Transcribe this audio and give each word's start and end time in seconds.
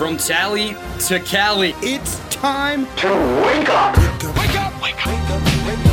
From 0.00 0.16
Tally 0.16 0.74
to 1.08 1.20
Cali, 1.20 1.74
It's 1.82 2.18
time 2.30 2.86
to 2.96 3.08
wake 3.44 3.68
up. 3.68 3.94
Wake 4.34 4.56
up! 4.58 4.82
Wake 4.82 5.06
up! 5.06 5.42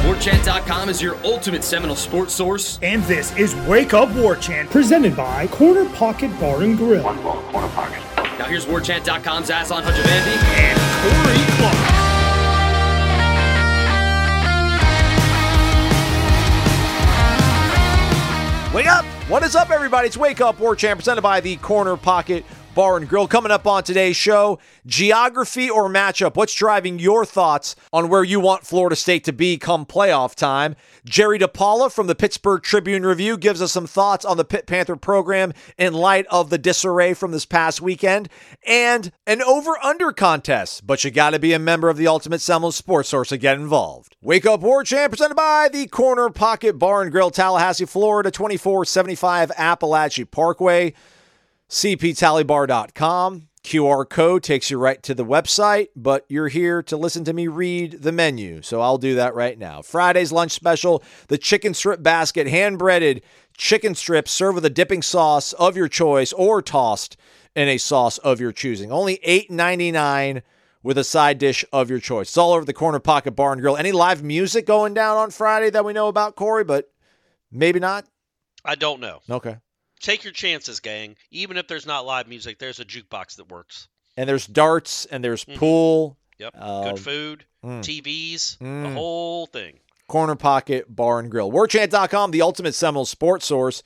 WarChant.com 0.06 0.88
is 0.88 1.02
your 1.02 1.18
ultimate 1.26 1.62
Seminole 1.62 1.98
sports 1.98 2.34
source. 2.34 2.80
And 2.82 3.04
this 3.04 3.36
is 3.36 3.54
Wake 3.68 3.94
Up 3.94 4.10
War 4.16 4.38
Chant, 4.38 4.70
presented 4.70 5.14
by 5.14 5.48
Corner 5.48 5.84
Pocket 5.90 6.32
Bar 6.40 6.62
and 6.62 6.78
Grill. 6.78 7.04
One 7.04 7.22
ball, 7.22 7.42
corner 7.52 7.68
pocket. 7.68 8.02
Now 8.40 8.46
here's 8.46 8.66
WarChant.com's 8.66 9.50
Aslan 9.50 9.84
Hajavandi. 9.84 10.38
And 10.56 10.80
Corey 11.04 11.44
Clark. 11.58 11.98
Wake 18.74 18.88
up! 18.88 19.04
What 19.28 19.44
is 19.44 19.58
up, 19.58 19.72
everybody? 19.72 20.08
It's 20.08 20.16
Wake 20.16 20.40
Up 20.40 20.58
War 20.58 20.74
Chant 20.74 21.00
presented 21.00 21.22
by 21.22 21.42
the 21.42 21.58
Corner 21.58 21.98
Pocket 21.98 22.46
Bar 22.78 22.98
and 22.98 23.10
Grill. 23.10 23.28
Coming 23.28 23.52
up 23.52 23.66
on 23.66 23.82
today's 23.82 24.16
show, 24.16 24.60
geography 24.86 25.68
or 25.68 25.90
matchup. 25.90 26.36
What's 26.36 26.54
driving 26.54 27.00
your 27.00 27.26
thoughts 27.26 27.76
on 27.92 28.08
where 28.08 28.24
you 28.24 28.40
want 28.40 28.68
Florida 28.68 28.96
State 28.96 29.24
to 29.24 29.34
be 29.34 29.58
come 29.58 29.84
playoff 29.84 30.36
time? 30.36 30.76
Jerry 31.04 31.40
DiPaola 31.40 31.92
from 31.92 32.06
the 32.06 32.14
Pittsburgh 32.14 32.62
Tribune 32.62 33.04
Review 33.04 33.36
gives 33.36 33.64
us 33.64 33.72
some 33.72 33.88
thoughts 33.88 34.24
on 34.24 34.38
the 34.38 34.46
Pitt 34.46 34.68
Panther 34.68 34.96
program 34.96 35.54
in 35.80 35.96
light 35.96 36.28
of 36.28 36.52
the 36.52 36.60
disarray 36.60 37.16
from 37.16 37.32
this 37.32 37.48
past 37.48 37.82
weekend, 37.82 38.30
and 38.64 39.12
an 39.26 39.42
over/under 39.42 40.12
contest. 40.12 40.86
But 40.86 41.04
you 41.04 41.10
got 41.10 41.32
to 41.32 41.40
be 41.40 41.54
a 41.54 41.60
member 41.60 41.90
of 41.90 41.98
the 41.98 42.06
Ultimate 42.06 42.42
Seminole 42.42 42.72
Sports 42.72 43.10
Source 43.10 43.30
to 43.30 43.38
get 43.38 43.58
involved. 43.58 44.16
Wake 44.22 44.46
Up 44.46 44.60
War 44.60 44.84
Chant 44.84 45.12
presented 45.12 45.34
by 45.34 45.68
the 45.68 45.88
Corner 45.88 46.30
Pocket 46.30 46.78
Bar 46.78 47.02
and 47.02 47.12
Grill, 47.12 47.32
Tallahassee, 47.32 47.86
Florida, 47.86 48.30
2475 48.30 49.50
Apalachee 49.58 50.30
Parkway 50.30 50.94
cptallybar.com. 51.70 53.48
QR 53.64 54.10
code 54.10 54.44
takes 54.44 54.72
you 54.72 54.78
right 54.78 55.04
to 55.04 55.14
the 55.14 55.26
website, 55.26 55.90
but 55.94 56.26
you're 56.30 56.48
here 56.48 56.82
to 56.84 56.96
listen 56.96 57.26
to 57.26 57.34
me 57.34 57.50
read 57.50 58.02
the 58.02 58.14
menu. 58.14 58.62
So 58.62 58.80
I'll 58.80 58.98
do 58.98 59.16
that 59.16 59.36
right 59.36 59.60
now. 59.60 59.82
Friday's 59.82 60.32
lunch 60.32 60.54
special 60.54 61.04
the 61.28 61.38
chicken 61.38 61.74
strip 61.74 62.02
basket, 62.02 62.48
hand 62.48 62.80
breaded 62.80 63.22
chicken 63.58 63.94
strips 63.94 64.32
served 64.32 64.56
with 64.56 64.64
a 64.64 64.70
dipping 64.70 65.02
sauce 65.02 65.52
of 65.54 65.76
your 65.76 65.90
choice 65.90 66.32
or 66.32 66.62
tossed 66.62 67.18
in 67.58 67.68
a 67.68 67.78
sauce 67.78 68.20
of 68.20 68.40
your 68.40 68.54
choosing. 68.54 68.90
Only 68.90 69.18
$8.99 69.28 70.44
with 70.84 70.98
a 70.98 71.04
side 71.04 71.38
dish 71.38 71.66
of 71.74 71.90
your 71.90 72.00
choice. 72.00 72.30
It's 72.30 72.38
all 72.38 72.54
over 72.54 72.64
the 72.64 72.72
corner 72.72 73.00
pocket 73.00 73.32
bar 73.32 73.52
and 73.52 73.60
grill. 73.60 73.76
Any 73.76 73.92
live 73.92 74.24
music 74.24 74.66
going 74.66 74.94
down 74.94 75.18
on 75.18 75.32
Friday 75.32 75.70
that 75.72 75.84
we 75.84 75.92
know 75.92 76.08
about, 76.08 76.38
Corey, 76.38 76.64
but 76.64 76.90
maybe 77.52 77.82
not? 77.82 78.06
I 78.64 78.76
don't 78.76 79.02
know. 79.02 79.20
Okay. 79.30 79.58
Take 80.00 80.24
your 80.24 80.34
chances, 80.34 80.80
gang. 80.80 81.16
Even 81.32 81.58
if 81.58 81.68
there's 81.68 81.86
not 81.86 82.06
live 82.06 82.28
music, 82.28 82.60
there's 82.60 82.80
a 82.80 82.86
jukebox 82.86 83.36
that 83.38 83.50
works. 83.50 83.88
and 84.20 84.28
there's 84.28 84.48
darts 84.48 85.06
and 85.06 85.24
there's 85.24 85.46
Mhm. 85.46 85.58
pool, 85.58 86.18
Yep. 86.40 86.56
Um, 86.60 86.84
Good 86.96 87.00
food, 87.04 87.46
mm. 87.64 87.82
TVs, 87.84 88.58
the 88.60 88.66
Mm. 88.66 88.94
whole 88.94 89.46
thing. 89.48 89.80
corner 90.08 90.36
pocket 90.36 90.86
bar 90.96 91.20
and 91.20 91.30
grill. 91.30 91.52
Warchant.com, 91.52 92.32
the 92.32 92.42
ultimate 92.42 92.74
Seminole 92.74 93.06
sports 93.06 93.46
source. 93.46 93.84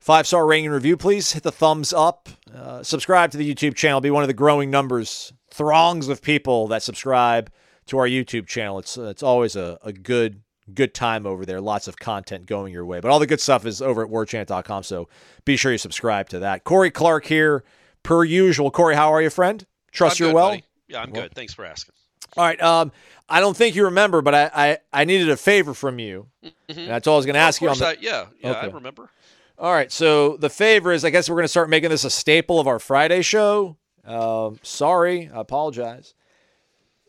Five 0.00 0.26
star 0.26 0.46
rating 0.46 0.66
and 0.66 0.74
review, 0.74 0.96
please. 0.96 1.32
Hit 1.32 1.42
the 1.44 1.52
thumbs 1.52 1.92
up. 1.92 2.28
Uh, 2.52 2.82
subscribe 2.82 3.30
to 3.32 3.36
the 3.36 3.54
YouTube 3.54 3.76
channel. 3.76 4.00
Be 4.00 4.10
one 4.10 4.22
of 4.24 4.26
the 4.28 4.32
growing 4.34 4.70
numbers, 4.70 5.32
throngs 5.50 6.08
of 6.08 6.22
people 6.22 6.66
that 6.68 6.82
subscribe 6.82 7.52
to 7.86 7.98
our 7.98 8.06
YouTube 8.08 8.46
channel. 8.48 8.78
It's 8.78 8.96
uh, 8.98 9.04
it's 9.04 9.22
always 9.22 9.54
a, 9.54 9.78
a 9.82 9.92
good 9.92 10.42
good 10.74 10.94
time 10.94 11.26
over 11.26 11.44
there. 11.44 11.60
Lots 11.60 11.88
of 11.88 11.96
content 11.98 12.46
going 12.46 12.72
your 12.72 12.84
way. 12.86 13.00
But 13.00 13.10
all 13.10 13.18
the 13.18 13.26
good 13.26 13.40
stuff 13.40 13.64
is 13.66 13.80
over 13.82 14.04
at 14.04 14.10
warchant.com. 14.10 14.82
So 14.82 15.08
be 15.44 15.56
sure 15.56 15.72
you 15.72 15.78
subscribe 15.78 16.28
to 16.30 16.38
that. 16.40 16.64
Corey 16.64 16.90
Clark 16.90 17.26
here, 17.26 17.64
per 18.02 18.24
usual. 18.24 18.70
Corey, 18.70 18.94
how 18.94 19.12
are 19.12 19.22
you, 19.22 19.30
friend? 19.30 19.64
Trust 19.90 20.20
I'm 20.20 20.24
you're 20.24 20.30
good, 20.32 20.34
well. 20.36 20.48
buddy. 20.50 20.64
Yeah, 20.88 21.02
I'm 21.02 21.10
Well- 21.12 21.22
good. 21.22 21.34
Thanks 21.34 21.54
for 21.54 21.64
asking. 21.64 21.94
All 22.36 22.44
right. 22.44 22.60
Um, 22.62 22.92
I 23.28 23.40
don't 23.40 23.56
think 23.56 23.76
you 23.76 23.84
remember, 23.84 24.22
but 24.22 24.34
I 24.34 24.50
I, 24.54 24.78
I 25.02 25.04
needed 25.04 25.28
a 25.28 25.36
favor 25.36 25.74
from 25.74 25.98
you. 25.98 26.28
And 26.42 26.88
that's 26.88 27.06
all 27.06 27.14
I 27.14 27.16
was 27.18 27.26
going 27.26 27.34
to 27.34 27.40
ask 27.40 27.60
you 27.60 27.68
on 27.68 27.78
the. 27.78 27.88
I, 27.88 27.96
yeah, 28.00 28.26
yeah, 28.42 28.52
I 28.52 28.66
remember. 28.66 29.10
All 29.58 29.70
right. 29.72 29.92
So 29.92 30.36
the 30.38 30.48
favor 30.48 30.92
is, 30.92 31.04
I 31.04 31.10
guess 31.10 31.28
we're 31.28 31.36
going 31.36 31.44
to 31.44 31.48
start 31.48 31.68
making 31.68 31.90
this 31.90 32.04
a 32.04 32.10
staple 32.10 32.58
of 32.58 32.66
our 32.66 32.78
Friday 32.78 33.20
show. 33.22 33.76
Um, 34.04 34.58
sorry, 34.62 35.30
I 35.32 35.40
apologize. 35.40 36.14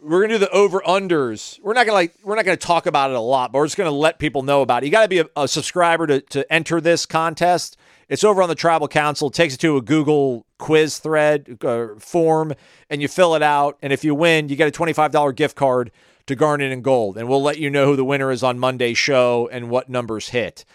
We're 0.03 0.21
gonna 0.21 0.33
do 0.33 0.39
the 0.39 0.51
over 0.51 0.81
unders. 0.81 1.59
We're 1.61 1.73
not 1.73 1.85
gonna 1.85 1.95
like 1.95 2.13
we're 2.23 2.35
not 2.35 2.45
gonna 2.45 2.57
talk 2.57 2.85
about 2.85 3.09
it 3.09 3.15
a 3.15 3.21
lot, 3.21 3.51
but 3.51 3.59
we're 3.59 3.67
just 3.67 3.77
gonna 3.77 3.91
let 3.91 4.19
people 4.19 4.43
know 4.43 4.61
about 4.61 4.83
it. 4.83 4.87
You 4.87 4.91
got 4.91 5.03
to 5.03 5.07
be 5.07 5.19
a, 5.19 5.25
a 5.37 5.47
subscriber 5.47 6.05
to 6.07 6.21
to 6.21 6.51
enter 6.51 6.81
this 6.81 7.05
contest. 7.05 7.77
It's 8.09 8.23
over 8.23 8.43
on 8.43 8.49
the 8.49 8.55
Tribal 8.55 8.89
Council. 8.89 9.29
It 9.29 9.33
takes 9.33 9.53
you 9.53 9.57
to 9.59 9.77
a 9.77 9.81
Google 9.81 10.45
quiz 10.59 10.97
thread 10.97 11.57
uh, 11.63 11.87
form, 11.99 12.53
and 12.89 13.01
you 13.01 13.07
fill 13.07 13.33
it 13.35 13.41
out. 13.41 13.77
And 13.81 13.93
if 13.93 14.03
you 14.03 14.13
win, 14.13 14.49
you 14.49 14.55
get 14.55 14.67
a 14.67 14.71
twenty 14.71 14.93
five 14.93 15.11
dollar 15.11 15.31
gift 15.31 15.55
card 15.55 15.89
to 16.27 16.35
Garnet 16.35 16.71
and 16.71 16.83
Gold, 16.83 17.17
and 17.17 17.29
we'll 17.29 17.41
let 17.41 17.57
you 17.57 17.69
know 17.69 17.85
who 17.85 17.95
the 17.95 18.05
winner 18.05 18.29
is 18.29 18.43
on 18.43 18.59
Monday's 18.59 18.97
show 18.97 19.49
and 19.51 19.69
what 19.69 19.89
numbers 19.89 20.29
hit. 20.29 20.65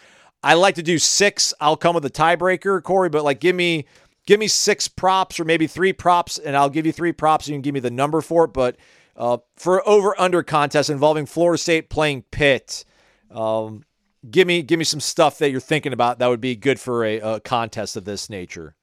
I 0.43 0.55
like 0.55 0.75
to 0.77 0.83
do 0.83 0.99
six. 0.99 1.53
I'll 1.61 1.77
come 1.77 1.95
with 1.95 2.05
a 2.05 2.11
tiebreaker, 2.11 2.83
Corey, 2.83 3.09
but 3.11 3.25
like 3.25 3.41
give 3.41 3.57
me 3.57 3.85
give 4.27 4.41
me 4.41 4.49
six 4.49 4.89
props 4.89 5.39
or 5.39 5.45
maybe 5.45 5.67
three 5.67 5.93
props, 5.93 6.39
and 6.39 6.57
I'll 6.57 6.71
give 6.71 6.87
you 6.87 6.93
three 6.93 7.13
props. 7.13 7.47
And 7.47 7.53
you 7.53 7.57
can 7.57 7.63
give 7.63 7.75
me 7.75 7.81
the 7.81 7.91
number 7.91 8.21
for 8.21 8.45
it. 8.45 8.53
But 8.53 8.77
uh, 9.19 9.39
for 9.57 9.87
over 9.87 10.19
under 10.19 10.43
contest 10.43 10.89
involving 10.89 11.27
Florida 11.27 11.59
State 11.59 11.91
playing 11.91 12.23
Pitt, 12.31 12.85
um, 13.31 13.85
give 14.31 14.47
me 14.47 14.63
give 14.63 14.79
me 14.79 14.85
some 14.85 15.01
stuff 15.01 15.39
that 15.39 15.51
you're 15.51 15.61
thinking 15.61 15.93
about 15.93 16.21
that 16.21 16.29
would 16.29 16.41
be 16.41 16.57
good 16.57 16.81
for 16.81 17.05
a, 17.05 17.19
a 17.19 17.41
contest 17.41 17.97
of 17.97 18.05
this 18.05 18.31
nature. 18.31 18.75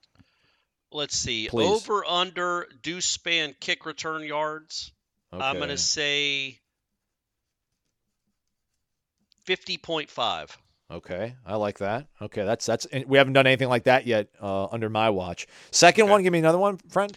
Let's 0.92 1.18
see. 1.18 1.48
Please. 1.48 1.68
Over 1.68 2.06
under 2.06 2.68
Deuce 2.84 3.18
Spann 3.18 3.56
kick 3.60 3.86
return 3.86 4.24
yards. 4.24 4.92
I'm 5.34 5.60
gonna 5.60 5.78
say 5.78 6.60
fifty 9.46 9.78
point 9.78 10.10
five. 10.10 10.58
Okay, 10.92 11.34
I 11.46 11.56
like 11.56 11.80
that. 11.80 12.06
Okay, 12.22 12.46
that's 12.46 12.66
that's 12.66 12.88
we 13.08 13.18
haven't 13.18 13.34
done 13.34 13.48
anything 13.48 13.70
like 13.70 13.86
that 13.86 14.06
yet 14.06 14.28
uh, 14.40 14.66
under 14.68 14.90
my 14.90 15.10
watch. 15.10 15.48
Second 15.72 16.04
Okay. 16.04 16.12
one, 16.12 16.24
give 16.24 16.32
me 16.32 16.40
another 16.40 16.60
one, 16.60 16.78
friend. 16.90 17.16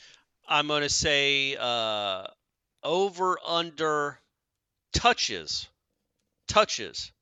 I'm 0.49 0.69
gonna 0.69 0.89
say 0.89 1.57
uh, 1.61 2.27
over 2.83 3.39
under 3.47 4.19
touches 4.93 5.69
touches 6.47 7.13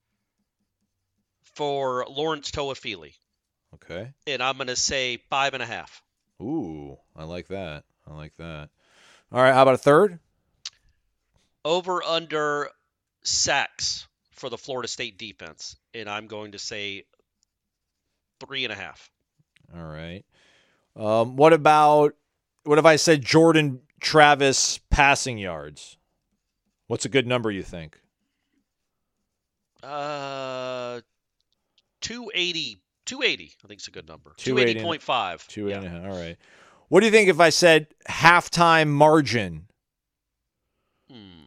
for 1.43 2.07
Lawrence 2.09 2.51
Toafili. 2.51 3.15
Okay. 3.75 4.13
And 4.27 4.43
I'm 4.43 4.59
gonna 4.59 4.77
say 4.77 5.19
five 5.29 5.55
and 5.55 5.63
a 5.63 5.67
half. 5.67 6.03
Ooh, 6.41 6.97
I 7.15 7.25
like 7.25 7.49
that. 7.49 7.85
I 8.07 8.15
like 8.15 8.37
that. 8.37 8.69
All 9.33 9.43
right, 9.43 9.53
how 9.53 9.63
about 9.63 9.75
a 9.75 9.79
third? 9.79 10.19
Over 11.65 12.03
under 12.03 12.71
sacks 13.25 14.07
for 14.33 14.51
the 14.51 14.59
Florida 14.59 14.89
State 14.89 15.19
defense. 15.19 15.77
And 15.95 16.09
I'm 16.09 16.27
going 16.27 16.53
to 16.53 16.59
say 16.59 17.05
three 18.41 18.65
and 18.65 18.73
a 18.73 18.77
half. 18.77 19.11
All 19.75 19.85
right. 19.85 20.25
Um, 20.95 21.37
what 21.37 21.53
about 21.53 22.15
what 22.65 22.79
if 22.79 22.85
I 22.85 22.97
said 22.97 23.23
Jordan 23.23 23.81
Travis 24.07 24.79
passing 24.89 25.37
yards? 25.37 25.97
What's 26.87 27.05
a 27.05 27.09
good 27.09 27.27
number 27.27 27.51
you 27.51 27.65
think? 27.65 27.99
Uh 29.83 31.01
280 32.03 32.81
280 33.05 33.53
I 33.65 33.67
think 33.67 33.79
it's 33.81 33.89
a 33.89 33.91
good 33.91 34.07
number. 34.07 34.33
280. 34.37 34.81
280.5. 34.81 35.47
Two 35.49 35.69
Yeah. 35.69 35.79
and 35.79 35.87
a 35.87 35.89
half. 35.89 36.05
All 36.05 36.17
right. 36.21 36.37
What 36.89 37.01
do 37.01 37.07
you 37.07 37.13
think 37.13 37.29
if 37.29 37.41
I 37.41 37.49
said 37.51 37.89
halftime 38.09 38.87
margin? 38.89 39.67
Hmm. 41.11 41.41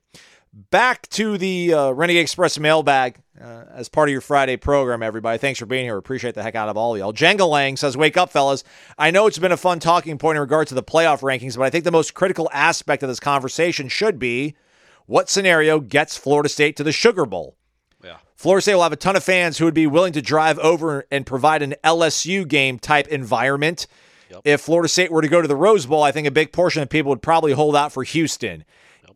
Back 0.70 1.06
to 1.10 1.36
the 1.36 1.74
uh, 1.74 1.90
Renegade 1.90 2.22
Express 2.22 2.58
mailbag 2.58 3.20
uh, 3.38 3.64
as 3.74 3.90
part 3.90 4.08
of 4.08 4.12
your 4.12 4.22
Friday 4.22 4.56
program, 4.56 5.02
everybody. 5.02 5.36
Thanks 5.36 5.58
for 5.58 5.66
being 5.66 5.84
here. 5.84 5.98
Appreciate 5.98 6.34
the 6.34 6.42
heck 6.42 6.54
out 6.54 6.70
of 6.70 6.78
all 6.78 6.96
y'all. 6.96 7.12
Jenga 7.12 7.46
Lang 7.46 7.76
says, 7.76 7.94
Wake 7.94 8.16
up, 8.16 8.30
fellas. 8.30 8.64
I 8.96 9.10
know 9.10 9.26
it's 9.26 9.38
been 9.38 9.52
a 9.52 9.58
fun 9.58 9.80
talking 9.80 10.16
point 10.16 10.36
in 10.36 10.40
regard 10.40 10.68
to 10.68 10.74
the 10.74 10.82
playoff 10.82 11.20
rankings, 11.20 11.58
but 11.58 11.64
I 11.64 11.68
think 11.68 11.84
the 11.84 11.90
most 11.90 12.14
critical 12.14 12.48
aspect 12.54 13.02
of 13.02 13.10
this 13.10 13.20
conversation 13.20 13.88
should 13.88 14.18
be 14.18 14.56
what 15.04 15.28
scenario 15.28 15.78
gets 15.78 16.16
Florida 16.16 16.48
State 16.48 16.74
to 16.76 16.84
the 16.84 16.90
Sugar 16.90 17.26
Bowl? 17.26 17.58
Yeah. 18.02 18.16
Florida 18.34 18.62
State 18.62 18.76
will 18.76 18.82
have 18.84 18.92
a 18.92 18.96
ton 18.96 19.14
of 19.14 19.22
fans 19.22 19.58
who 19.58 19.66
would 19.66 19.74
be 19.74 19.86
willing 19.86 20.14
to 20.14 20.22
drive 20.22 20.58
over 20.60 21.06
and 21.10 21.26
provide 21.26 21.60
an 21.60 21.74
LSU 21.84 22.48
game 22.48 22.78
type 22.78 23.08
environment. 23.08 23.86
Yep. 24.30 24.40
If 24.46 24.60
Florida 24.62 24.88
State 24.88 25.12
were 25.12 25.20
to 25.20 25.28
go 25.28 25.42
to 25.42 25.48
the 25.48 25.54
Rose 25.54 25.84
Bowl, 25.84 26.02
I 26.02 26.12
think 26.12 26.26
a 26.26 26.30
big 26.30 26.50
portion 26.50 26.82
of 26.82 26.88
people 26.88 27.10
would 27.10 27.20
probably 27.20 27.52
hold 27.52 27.76
out 27.76 27.92
for 27.92 28.04
Houston. 28.04 28.64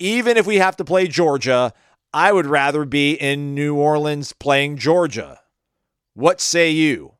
Even 0.00 0.36
if 0.38 0.46
we 0.46 0.56
have 0.56 0.76
to 0.78 0.84
play 0.84 1.06
Georgia, 1.06 1.72
I 2.12 2.32
would 2.32 2.46
rather 2.46 2.84
be 2.84 3.12
in 3.12 3.54
New 3.54 3.76
Orleans 3.76 4.32
playing 4.32 4.78
Georgia. 4.78 5.40
What 6.14 6.40
say 6.40 6.70
you? 6.70 7.12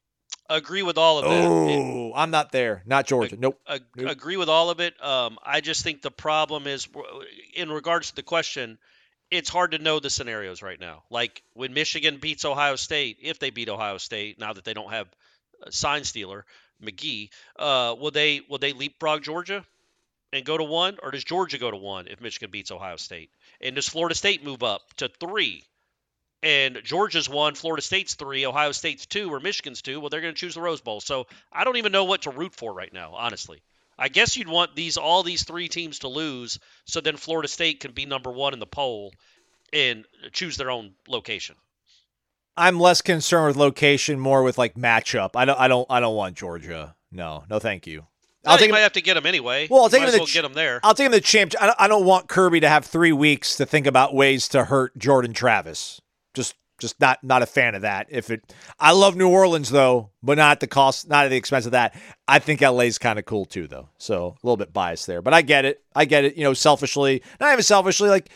Agree 0.49 0.83
with 0.83 0.99
all 0.99 1.19
of 1.19 1.25
that. 1.27 1.45
It- 1.45 1.79
Oh, 1.79 2.13
I'm 2.17 2.31
not 2.33 2.51
there. 2.51 2.83
Not 2.87 3.07
Georgia. 3.07 3.37
Nope. 3.39 3.61
Ag- 3.69 3.85
Nope. 3.95 4.11
agree 4.11 4.37
with 4.37 4.49
all 4.49 4.71
of 4.71 4.81
it. 4.81 5.01
Um, 5.05 5.39
I 5.45 5.61
just 5.61 5.85
think 5.85 6.03
the 6.03 6.11
problem 6.11 6.67
is, 6.67 6.89
in 7.55 7.71
regards 7.71 8.09
to 8.11 8.17
the 8.17 8.23
question, 8.25 8.79
it's 9.31 9.49
hard 9.49 9.73
to 9.73 9.79
know 9.79 10.01
the 10.01 10.11
scenarios 10.11 10.61
right 10.61 10.81
now. 10.81 11.05
Like 11.09 11.43
when 11.53 11.73
Michigan 11.73 12.17
beats 12.19 12.45
Ohio 12.45 12.75
State, 12.75 13.19
if 13.23 13.39
they 13.39 13.51
beat 13.51 13.69
Ohio 13.69 13.99
State, 13.99 14.41
now 14.41 14.53
that 14.55 14.65
they 14.65 14.75
don't 14.75 14.91
have 14.91 15.07
a 15.63 15.71
sign 15.71 16.03
stealer 16.03 16.47
McGee, 16.83 17.29
uh, 17.57 17.95
will 17.97 18.11
they 18.11 18.41
will 18.49 18.59
they 18.59 18.73
leapfrog 18.73 19.23
Georgia 19.23 19.65
and 20.33 20.45
go 20.45 20.57
to 20.57 20.65
one, 20.65 20.99
or 21.03 21.11
does 21.11 21.25
Georgia 21.25 21.59
go 21.59 21.71
to 21.71 21.77
one 21.77 22.07
if 22.09 22.21
Michigan 22.21 22.51
beats 22.51 22.71
Ohio 22.71 22.97
State? 22.97 23.31
And 23.61 23.75
does 23.75 23.89
Florida 23.89 24.15
State 24.15 24.45
move 24.45 24.63
up 24.63 24.83
to 24.95 25.09
three? 25.09 25.65
And 26.43 26.81
Georgia's 26.85 27.29
one, 27.29 27.55
Florida 27.55 27.83
State's 27.83 28.15
three, 28.15 28.47
Ohio 28.47 28.73
State's 28.73 29.07
two, 29.07 29.33
or 29.33 29.41
Michigan's 29.41 29.83
two. 29.83 30.01
Well, 30.01 30.09
they're 30.09 30.23
going 30.23 30.35
to 30.35 30.39
choose 30.39 30.55
the 30.55 30.63
Rose 30.63 30.81
Bowl. 30.81 31.01
So 31.01 31.27
I 31.53 31.65
don't 31.65 31.77
even 31.77 31.93
know 31.93 32.05
what 32.05 32.23
to 32.23 32.31
root 32.31 32.55
for 32.55 32.73
right 32.73 32.93
now, 32.93 33.15
honestly. 33.15 33.63
I 33.99 34.09
guess 34.09 34.37
you'd 34.37 34.49
want 34.49 34.75
these 34.75 34.97
all 34.97 35.23
these 35.23 35.45
three 35.45 35.69
teams 35.69 35.99
to 36.01 36.09
lose, 36.09 36.59
so 36.87 37.03
then 37.03 37.19
Florida 37.19 37.49
State 37.49 37.81
can 37.81 37.93
be 37.93 38.07
number 38.07 38.31
one 38.31 38.55
in 38.55 38.59
the 38.59 38.67
poll 38.67 39.13
and 39.75 40.07
choose 40.33 40.57
their 40.57 40.71
own 40.71 40.95
location. 41.07 41.55
I'm 42.57 42.81
less 42.81 43.03
concerned 43.03 43.49
with 43.49 43.57
location, 43.57 44.19
more 44.19 44.43
with 44.43 44.57
like 44.57 44.75
matchup. 44.75 45.31
I 45.35 45.45
don't. 45.45 45.61
I 45.61 45.69
don't. 45.69 45.87
I 45.91 46.01
don't 46.01 46.17
want 46.17 46.37
Georgia. 46.37 46.97
No. 47.13 47.45
No. 47.51 47.59
Thank 47.59 47.87
you. 47.87 48.07
I'll 48.47 48.57
take 48.59 48.71
might 48.71 48.79
Him, 48.79 48.83
have 48.85 48.93
to 48.93 49.03
get 49.03 49.15
them 49.15 49.27
anyway. 49.27 49.69
Well, 49.71 49.83
I'll 49.83 49.91
take 49.91 50.03
him 50.03 50.11
the 50.11 50.19
well 50.19 50.27
get 50.27 50.43
them 50.43 50.55
there. 50.55 50.81
I'll 50.83 50.95
take 50.95 51.07
him 51.07 51.13
the 51.13 51.21
champ. 51.21 51.53
I 51.61 51.67
don't, 51.67 51.77
I 51.81 51.89
don't 51.89 52.05
want 52.07 52.29
Kirby 52.29 52.61
to 52.61 52.69
have 52.69 52.85
three 52.87 53.13
weeks 53.13 53.57
to 53.57 53.67
think 53.67 53.87
about 53.87 54.15
ways 54.15 54.49
to 54.49 54.65
hurt 54.65 54.97
Jordan 54.99 55.33
Travis. 55.33 56.01
Just. 56.35 56.55
Just 56.79 56.99
not 56.99 57.23
not 57.23 57.43
a 57.43 57.47
fan 57.47 57.75
of 57.75 57.83
that. 57.83 58.07
If 58.09 58.31
it, 58.31 58.55
I 58.79 58.93
love 58.93 59.15
New 59.15 59.29
Orleans 59.29 59.69
though, 59.69 60.13
but 60.23 60.39
not 60.39 60.53
at 60.53 60.61
the 60.61 60.67
cost, 60.67 61.11
not 61.11 61.27
at 61.27 61.29
the 61.29 61.37
expense 61.37 61.67
of 61.67 61.73
that. 61.73 61.95
I 62.27 62.39
think 62.39 62.63
LA's 62.63 62.97
kind 62.97 63.19
of 63.19 63.27
cool 63.27 63.45
too, 63.45 63.67
though. 63.67 63.91
So 63.99 64.29
a 64.29 64.47
little 64.47 64.57
bit 64.57 64.73
biased 64.73 65.07
there, 65.07 65.21
but 65.21 65.35
I 65.35 65.43
get 65.43 65.67
it. 65.67 65.83
I 65.95 66.07
get 66.07 66.25
it. 66.25 66.37
You 66.39 66.45
know, 66.45 66.55
selfishly, 66.55 67.23
not 67.39 67.53
even 67.53 67.63
selfishly, 67.63 68.09
like 68.09 68.31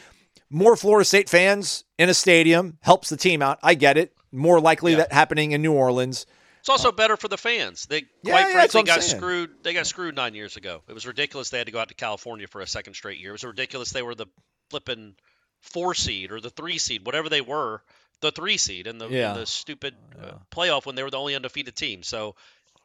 more 0.50 0.76
Florida 0.76 1.06
State 1.06 1.30
fans 1.30 1.84
in 1.98 2.10
a 2.10 2.12
stadium 2.12 2.76
helps 2.82 3.08
the 3.08 3.16
team 3.16 3.40
out. 3.40 3.58
I 3.62 3.72
get 3.72 3.96
it. 3.96 4.12
More 4.30 4.60
likely 4.60 4.90
Yeah. 4.92 4.98
that 4.98 5.12
happening 5.14 5.52
in 5.52 5.62
New 5.62 5.72
Orleans. 5.72 6.26
It's 6.64 6.70
also 6.70 6.93
better 6.93 7.19
for 7.19 7.28
the 7.28 7.37
fans. 7.37 7.84
They 7.84 8.06
Yeah, 8.22 8.32
quite 8.32 8.46
yeah, 8.46 8.52
frankly 8.52 8.82
got 8.84 9.02
saying. 9.02 9.20
screwed. 9.20 9.50
They 9.62 9.75
got 9.75 9.87
screwed 9.87 10.16
nine 10.16 10.34
years 10.34 10.56
ago. 10.56 10.81
It 10.88 10.94
was 10.94 11.06
ridiculous. 11.06 11.50
They 11.50 11.58
had 11.58 11.66
to 11.66 11.72
go 11.75 11.78
out 11.78 11.88
to 11.88 11.94
California 11.94 12.46
for 12.46 12.62
a 12.62 12.66
second 12.66 12.94
straight 12.94 13.19
year. 13.20 13.28
It 13.28 13.32
was 13.32 13.44
ridiculous. 13.44 13.90
They 13.90 14.00
were 14.00 14.14
the 14.14 14.28
flipping 14.70 15.14
four 15.61 15.93
seed 15.93 16.32
or 16.32 16.40
the 16.40 16.49
three 16.49 16.78
seed, 16.78 17.05
whatever 17.05 17.28
they 17.28 17.43
were, 17.43 17.82
the 18.22 18.32
three 18.32 18.56
seed 18.56 18.87
in 18.87 18.96
the, 18.96 19.08
in 19.34 19.34
the 19.34 19.44
stupid 19.44 19.94
uh, 20.19 20.37
playoff 20.50 20.87
when 20.87 20.94
they 20.94 21.02
were 21.02 21.11
the 21.11 21.19
only 21.19 21.34
undefeated 21.34 21.76
team. 21.76 22.02
So 22.02 22.34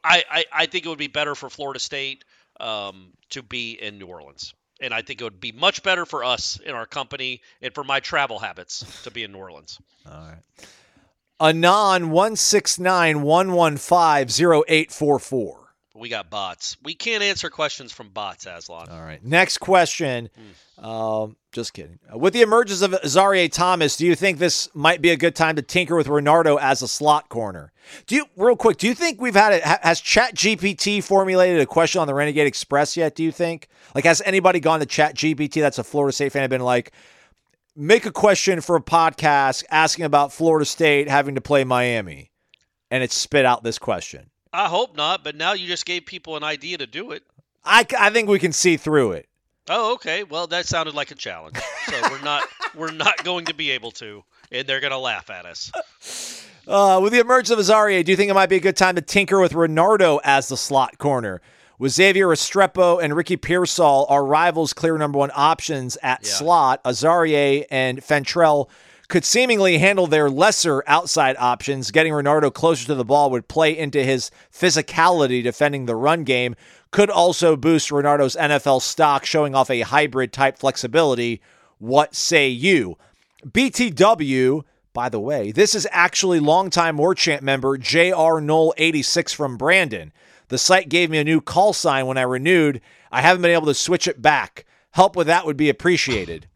I, 0.04 0.24
I, 0.30 0.44
I 0.52 0.66
think 0.66 0.84
it 0.84 0.88
would 0.90 0.98
be 0.98 1.06
better 1.06 1.34
for 1.34 1.48
Florida 1.48 1.80
State 1.80 2.22
um, 2.60 3.14
to 3.30 3.42
be 3.42 3.80
in 3.80 3.98
New 3.98 4.08
Orleans. 4.08 4.52
And 4.82 4.92
I 4.92 5.00
think 5.00 5.22
it 5.22 5.24
would 5.24 5.40
be 5.40 5.52
much 5.52 5.82
better 5.82 6.04
for 6.04 6.22
us 6.22 6.60
in 6.62 6.72
our 6.74 6.84
company 6.84 7.40
and 7.62 7.74
for 7.74 7.82
my 7.82 8.00
travel 8.00 8.38
habits 8.38 8.84
to 9.04 9.10
be 9.10 9.24
in 9.24 9.32
New 9.32 9.38
Orleans. 9.38 9.78
All 10.04 10.12
right. 10.12 10.66
Anon 11.40 12.10
one 12.10 12.36
six 12.36 12.78
nine 12.78 13.22
one 13.22 13.52
one 13.52 13.76
five 13.76 14.30
zero 14.30 14.62
eight 14.68 14.92
four 14.92 15.18
four. 15.18 15.74
We 15.94 16.08
got 16.08 16.30
bots. 16.30 16.76
We 16.82 16.94
can't 16.94 17.22
answer 17.22 17.50
questions 17.50 17.92
from 17.92 18.08
bots, 18.08 18.46
Aslan. 18.46 18.88
All 18.90 19.02
right. 19.02 19.22
Next 19.22 19.58
question. 19.58 20.30
Um, 20.78 21.36
just 21.52 21.74
kidding. 21.74 21.98
With 22.14 22.32
the 22.32 22.40
emergence 22.40 22.80
of 22.80 22.94
Zaire 23.06 23.48
Thomas, 23.48 23.96
do 23.96 24.06
you 24.06 24.14
think 24.14 24.38
this 24.38 24.68
might 24.72 25.02
be 25.02 25.10
a 25.10 25.16
good 25.16 25.34
time 25.34 25.56
to 25.56 25.62
tinker 25.62 25.94
with 25.96 26.06
Renardo 26.06 26.58
as 26.58 26.80
a 26.80 26.88
slot 26.88 27.28
corner? 27.28 27.72
Do 28.06 28.16
you, 28.16 28.24
real 28.36 28.56
quick, 28.56 28.78
do 28.78 28.86
you 28.86 28.94
think 28.94 29.20
we've 29.20 29.34
had 29.34 29.52
it? 29.52 29.62
Has 29.62 30.00
Chat 30.00 30.34
GPT 30.34 31.04
formulated 31.04 31.60
a 31.60 31.66
question 31.66 32.00
on 32.00 32.06
the 32.06 32.14
Renegade 32.14 32.46
Express 32.46 32.96
yet? 32.96 33.14
Do 33.14 33.22
you 33.22 33.32
think? 33.32 33.68
Like, 33.94 34.04
has 34.04 34.22
anybody 34.24 34.58
gone 34.58 34.80
to 34.80 34.86
Chat 34.86 35.14
GPT 35.16 35.60
that's 35.60 35.78
a 35.78 35.84
Florida 35.84 36.14
State 36.14 36.32
fan 36.32 36.44
and 36.44 36.50
been 36.50 36.62
like, 36.62 36.92
make 37.76 38.06
a 38.06 38.12
question 38.12 38.60
for 38.60 38.76
a 38.76 38.82
podcast 38.82 39.64
asking 39.70 40.04
about 40.04 40.32
Florida 40.32 40.64
State 40.64 41.08
having 41.08 41.34
to 41.34 41.40
play 41.40 41.64
Miami? 41.64 42.30
And 42.90 43.02
it 43.02 43.12
spit 43.12 43.44
out 43.44 43.62
this 43.62 43.78
question. 43.78 44.30
I 44.52 44.68
hope 44.68 44.96
not, 44.96 45.22
but 45.22 45.36
now 45.36 45.52
you 45.52 45.66
just 45.66 45.86
gave 45.86 46.06
people 46.06 46.36
an 46.36 46.42
idea 46.42 46.78
to 46.78 46.86
do 46.86 47.12
it. 47.12 47.22
I, 47.64 47.86
I 47.98 48.10
think 48.10 48.28
we 48.28 48.38
can 48.38 48.52
see 48.52 48.76
through 48.76 49.12
it. 49.12 49.28
Oh, 49.68 49.94
okay. 49.94 50.24
Well, 50.24 50.48
that 50.48 50.66
sounded 50.66 50.94
like 50.94 51.12
a 51.12 51.14
challenge. 51.14 51.56
So 51.86 52.00
we're 52.10 52.22
not 52.22 52.42
we're 52.74 52.90
not 52.90 53.22
going 53.22 53.44
to 53.46 53.54
be 53.54 53.70
able 53.70 53.92
to, 53.92 54.24
and 54.50 54.66
they're 54.66 54.80
going 54.80 54.90
to 54.90 54.98
laugh 54.98 55.30
at 55.30 55.46
us. 55.46 55.70
Uh, 56.66 56.98
with 57.02 57.12
the 57.12 57.20
emergence 57.20 57.50
of 57.50 57.58
Azaria, 57.58 58.04
do 58.04 58.10
you 58.10 58.16
think 58.16 58.30
it 58.30 58.34
might 58.34 58.48
be 58.48 58.56
a 58.56 58.60
good 58.60 58.76
time 58.76 58.96
to 58.96 59.02
tinker 59.02 59.40
with 59.40 59.52
Renardo 59.52 60.18
as 60.24 60.48
the 60.48 60.56
slot 60.56 60.98
corner? 60.98 61.40
With 61.80 61.92
Xavier 61.92 62.26
Restrepo 62.28 63.02
and 63.02 63.16
Ricky 63.16 63.38
Pearsall, 63.38 64.04
our 64.10 64.22
rivals' 64.22 64.74
clear 64.74 64.98
number 64.98 65.18
one 65.18 65.30
options 65.34 65.96
at 66.02 66.20
Yeah. 66.22 66.30
slot, 66.30 66.84
Azaria 66.84 67.64
and 67.70 68.02
Fentrell 68.02 68.68
could 69.08 69.24
seemingly 69.24 69.78
handle 69.78 70.06
their 70.06 70.28
lesser 70.28 70.84
outside 70.86 71.36
options. 71.38 71.90
Getting 71.90 72.12
Renardo 72.12 72.52
closer 72.52 72.84
to 72.84 72.94
the 72.94 73.04
ball 73.06 73.30
would 73.30 73.48
play 73.48 73.76
into 73.76 74.04
his 74.04 74.30
physicality 74.54 75.42
defending 75.42 75.86
the 75.86 75.96
run 75.96 76.22
game. 76.24 76.54
Could 76.90 77.08
also 77.08 77.56
boost 77.56 77.88
Renardo's 77.88 78.36
NFL 78.36 78.80
stock, 78.80 79.24
showing 79.24 79.54
off 79.54 79.70
a 79.70 79.80
hybrid 79.80 80.34
type 80.34 80.58
flexibility. 80.58 81.40
What 81.78 82.14
say 82.14 82.46
you? 82.50 82.98
BTW, 83.50 84.64
by 84.92 85.08
the 85.08 85.18
way, 85.18 85.50
this 85.50 85.74
is 85.74 85.88
actually 85.92 86.40
longtime 86.40 86.98
War 86.98 87.14
Chant 87.14 87.42
member 87.42 87.78
JR 87.78 88.38
Knoll 88.38 88.74
86 88.76 89.32
from 89.32 89.56
Brandon. 89.56 90.12
The 90.50 90.58
site 90.58 90.88
gave 90.88 91.10
me 91.10 91.18
a 91.18 91.24
new 91.24 91.40
call 91.40 91.72
sign 91.72 92.06
when 92.06 92.18
I 92.18 92.22
renewed. 92.22 92.80
I 93.10 93.22
haven't 93.22 93.42
been 93.42 93.52
able 93.52 93.66
to 93.66 93.74
switch 93.74 94.06
it 94.06 94.20
back. 94.20 94.66
Help 94.90 95.14
with 95.14 95.28
that 95.28 95.46
would 95.46 95.56
be 95.56 95.68
appreciated. 95.68 96.48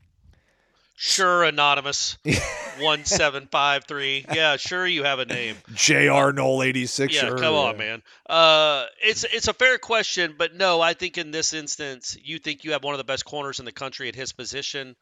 Sure, 0.96 1.44
anonymous. 1.44 2.18
One 2.80 3.04
seven 3.04 3.46
five 3.50 3.84
three. 3.84 4.26
Yeah, 4.32 4.56
sure, 4.56 4.86
you 4.86 5.04
have 5.04 5.20
a 5.20 5.24
name. 5.24 5.56
JR 5.74 6.32
Knoll 6.32 6.62
86. 6.62 7.14
Yeah, 7.14 7.20
sure, 7.20 7.38
come 7.38 7.54
on, 7.54 7.74
yeah. 7.74 7.78
man. 7.78 8.02
Uh, 8.28 8.86
it's 9.02 9.24
it's 9.24 9.46
a 9.46 9.54
fair 9.54 9.78
question, 9.78 10.34
but 10.36 10.54
no, 10.54 10.80
I 10.80 10.94
think 10.94 11.16
in 11.16 11.30
this 11.30 11.52
instance, 11.52 12.16
you 12.20 12.38
think 12.38 12.64
you 12.64 12.72
have 12.72 12.82
one 12.82 12.94
of 12.94 12.98
the 12.98 13.04
best 13.04 13.24
corners 13.24 13.60
in 13.60 13.64
the 13.64 13.72
country 13.72 14.08
at 14.08 14.16
his 14.16 14.32
position. 14.32 14.96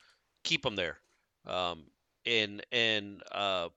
Keep 0.44 0.66
him 0.66 0.76
there. 0.76 0.98
Um, 1.46 1.84
and 2.26 2.64
and 2.72 3.22
uh, 3.32 3.68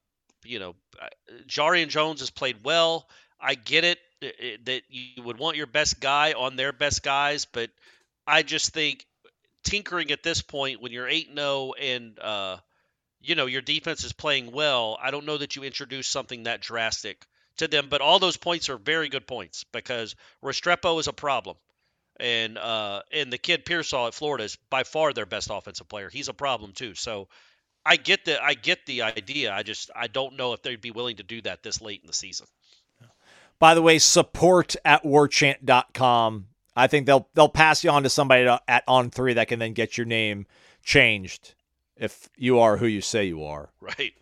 you 0.43 0.59
know, 0.59 0.75
uh, 1.01 1.07
Jarrian 1.47 1.87
Jones 1.87 2.19
has 2.19 2.29
played 2.29 2.57
well. 2.63 3.07
I 3.45 3.55
get 3.55 3.85
it 3.85 3.99
i- 4.23 4.33
i- 4.43 4.59
that 4.65 4.83
you 4.89 5.23
would 5.23 5.39
want 5.39 5.57
your 5.57 5.67
best 5.67 6.01
guy 6.01 6.33
on 6.33 6.57
their 6.57 6.73
best 6.73 7.03
guys, 7.03 7.45
but 7.45 7.71
I 8.27 8.43
just 8.43 8.73
think 8.73 9.05
tinkering 9.63 10.11
at 10.11 10.23
this 10.23 10.41
point 10.41 10.81
when 10.81 10.91
you're 10.93 11.07
8 11.09 11.29
0 11.33 11.73
and 11.79 12.19
uh, 12.19 12.57
you 13.21 13.35
know 13.35 13.47
your 13.47 13.61
defense 13.61 14.03
is 14.05 14.13
playing 14.13 14.51
well, 14.51 14.97
I 15.01 15.11
don't 15.11 15.25
know 15.25 15.37
that 15.37 15.55
you 15.55 15.63
introduce 15.63 16.07
something 16.07 16.43
that 16.43 16.61
drastic 16.61 17.25
to 17.57 17.67
them. 17.67 17.89
But 17.89 18.01
all 18.01 18.19
those 18.19 18.37
points 18.37 18.69
are 18.69 18.77
very 18.77 19.09
good 19.09 19.27
points 19.27 19.65
because 19.65 20.15
Restrepo 20.43 20.99
is 20.99 21.07
a 21.07 21.13
problem, 21.13 21.57
and 22.19 22.57
uh, 22.57 23.03
and 23.11 23.33
the 23.33 23.39
kid 23.39 23.65
Pearsall 23.65 24.07
at 24.07 24.15
Florida 24.15 24.45
is 24.45 24.57
by 24.69 24.83
far 24.83 25.13
their 25.13 25.27
best 25.27 25.49
offensive 25.51 25.89
player. 25.89 26.09
He's 26.09 26.29
a 26.29 26.33
problem 26.33 26.73
too. 26.73 26.95
So 26.95 27.29
I 27.85 27.97
get 27.97 28.25
the 28.25 28.43
I 28.43 28.55
get 28.55 28.85
the 28.87 29.03
idea. 29.03 29.53
I 29.53 29.63
just 29.63 29.91
I 29.95 30.07
don't 30.07 30.37
know 30.37 30.53
if 30.53 30.63
they'd 30.63 30.81
be 30.81 30.91
willing 30.91 31.17
to 31.17 31.23
do 31.23 31.41
that 31.43 31.63
this 31.63 31.81
late 31.81 32.01
in 32.03 32.07
the 32.07 32.13
season. 32.13 32.47
By 33.59 33.73
the 33.73 33.81
way, 33.81 33.99
support 33.99 34.75
at 34.83 35.03
warchant.com. 35.03 36.47
I 36.75 36.87
think 36.87 37.05
they'll 37.05 37.29
they'll 37.33 37.49
pass 37.49 37.83
you 37.83 37.89
on 37.89 38.03
to 38.03 38.09
somebody 38.09 38.47
at 38.67 38.83
on 38.87 39.09
three 39.09 39.33
that 39.33 39.47
can 39.47 39.59
then 39.59 39.73
get 39.73 39.97
your 39.97 40.05
name 40.05 40.45
changed 40.83 41.55
if 41.95 42.29
you 42.37 42.59
are 42.59 42.77
who 42.77 42.85
you 42.85 43.01
say 43.01 43.25
you 43.25 43.43
are. 43.43 43.69
Right. 43.79 44.13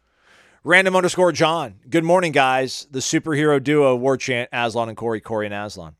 Random 0.63 0.95
underscore 0.95 1.31
John. 1.31 1.79
Good 1.89 2.03
morning, 2.05 2.31
guys. 2.31 2.87
The 2.89 2.99
superhero 2.99 3.61
duo 3.61 3.95
War 3.95 4.15
Chant, 4.15 4.49
Aslan 4.53 4.87
and 4.87 4.97
Corey, 4.97 5.19
Corey 5.19 5.45
and 5.45 5.53
Aslan. 5.53 5.95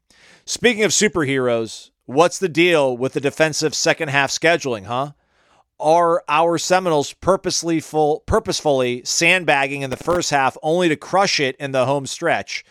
Speaking 0.46 0.84
of 0.84 0.92
superheroes, 0.92 1.92
what's 2.06 2.40
the 2.40 2.48
deal 2.48 2.96
with 2.96 3.14
the 3.14 3.20
defensive 3.20 3.76
second 3.76 4.10
half 4.10 4.30
scheduling, 4.32 4.86
huh? 4.86 5.12
Are 5.80 6.24
our 6.30 6.58
Seminoles 6.58 7.12
purposely 7.12 7.82
full, 7.82 8.22
purposefully 8.22 9.02
sandbagging 9.04 9.82
in 9.82 9.90
the 9.90 9.98
first 9.98 10.30
half 10.30 10.56
only 10.64 10.88
to 10.88 10.96
crush 10.96 11.42
it 11.42 11.58
in 11.58 11.72
the 11.72 11.86
home 11.86 12.06
stretch? 12.06 12.64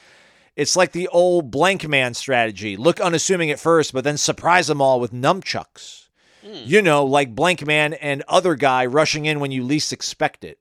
It's 0.55 0.77
like 0.77 0.93
the 0.93 1.09
old 1.09 1.51
blank 1.51 1.89
man 1.89 2.15
strategy. 2.15 2.77
Look 2.77 3.01
unassuming 3.01 3.51
at 3.51 3.61
first, 3.61 3.93
but 3.93 4.05
then 4.05 4.19
surprise 4.19 4.67
them 4.67 4.83
all 4.83 5.01
with 5.01 5.13
nunchucks. 5.13 6.09
Hmm. 6.45 6.63
You 6.65 6.83
know, 6.83 7.05
like 7.05 7.35
blank 7.35 7.67
man 7.67 7.95
and 7.95 8.23
other 8.29 8.55
guy 8.55 8.87
rushing 8.87 9.27
in 9.27 9.41
when 9.41 9.53
you 9.53 9.63
least 9.63 9.93
expect 9.93 10.45
it. 10.45 10.59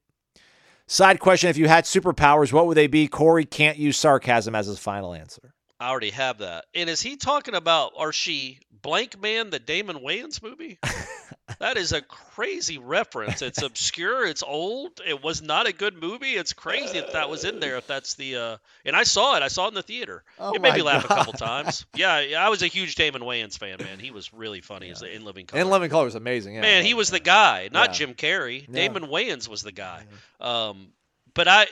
Side 0.88 1.20
question: 1.20 1.50
If 1.50 1.58
you 1.58 1.68
had 1.68 1.86
superpowers, 1.86 2.54
what 2.54 2.68
would 2.68 2.78
they 2.78 2.88
be? 2.88 3.08
Corey 3.08 3.46
can't 3.46 3.78
use 3.78 3.98
sarcasm 3.98 4.56
as 4.56 4.68
his 4.68 4.80
final 4.80 5.14
answer. 5.14 5.54
I 5.80 5.90
already 5.90 6.12
have 6.12 6.38
that. 6.40 6.66
And 6.76 6.90
is 6.90 7.02
he 7.02 7.18
talking 7.18 7.56
about 7.56 7.94
or 7.96 8.14
she 8.14 8.60
Blank 8.82 9.20
Man, 9.20 9.50
the 9.50 9.60
Damon 9.60 9.98
Wayans 9.98 10.42
movie? 10.42 10.80
that 11.60 11.78
is 11.78 11.92
a 11.94 12.02
crazy 12.02 12.78
reference. 12.78 13.42
It's 13.42 13.62
obscure. 13.62 14.26
It's 14.26 14.44
old. 14.44 15.02
It 15.06 15.24
was 15.24 15.42
not 15.42 15.68
a 15.68 15.74
good 15.74 16.00
movie. 16.02 16.32
It's 16.36 16.54
crazy 16.54 17.00
that 17.00 17.14
that 17.14 17.30
was 17.30 17.44
in 17.46 17.60
there. 17.60 17.78
If 17.78 17.88
that's 17.88 18.16
the 18.16 18.36
uh, 18.36 18.58
and 18.86 18.96
I 18.96 19.04
saw 19.04 19.36
it. 19.38 19.44
I 19.44 19.48
saw 19.48 19.66
it 19.66 19.70
in 19.70 19.74
the 19.76 19.84
theater. 19.84 20.24
Oh 20.40 20.54
it 20.54 20.62
made 20.62 20.74
me 20.76 20.82
laugh 20.82 21.08
God. 21.08 21.12
a 21.12 21.16
couple 21.24 21.34
times. 21.34 21.86
Yeah, 21.96 22.20
yeah, 22.22 22.46
I 22.46 22.50
was 22.50 22.62
a 22.64 22.68
huge 22.68 22.96
Damon 22.96 23.22
Wayans 23.22 23.58
fan. 23.58 23.78
Man, 23.80 24.00
he 24.00 24.12
was 24.12 24.34
really 24.34 24.62
funny 24.62 24.90
as 24.92 25.02
in 25.02 25.26
Living 25.26 25.46
Color. 25.46 25.62
And 25.62 25.70
Living 25.70 25.90
Color 25.90 26.06
was 26.06 26.16
amazing. 26.16 26.56
Yeah, 26.56 26.62
Man, 26.62 26.86
he 26.86 26.94
was 26.94 27.10
the 27.10 27.20
guy, 27.20 27.70
not 27.72 27.90
Yeah. 27.90 27.94
Jim 27.94 28.14
Carrey. 28.14 28.62
Yeah. 28.68 28.74
Damon 28.76 29.04
Wayans 29.08 29.48
was 29.48 29.62
the 29.64 29.72
guy. 29.72 30.04
Um, 30.40 30.90
but 31.34 31.48
I, 31.48 31.68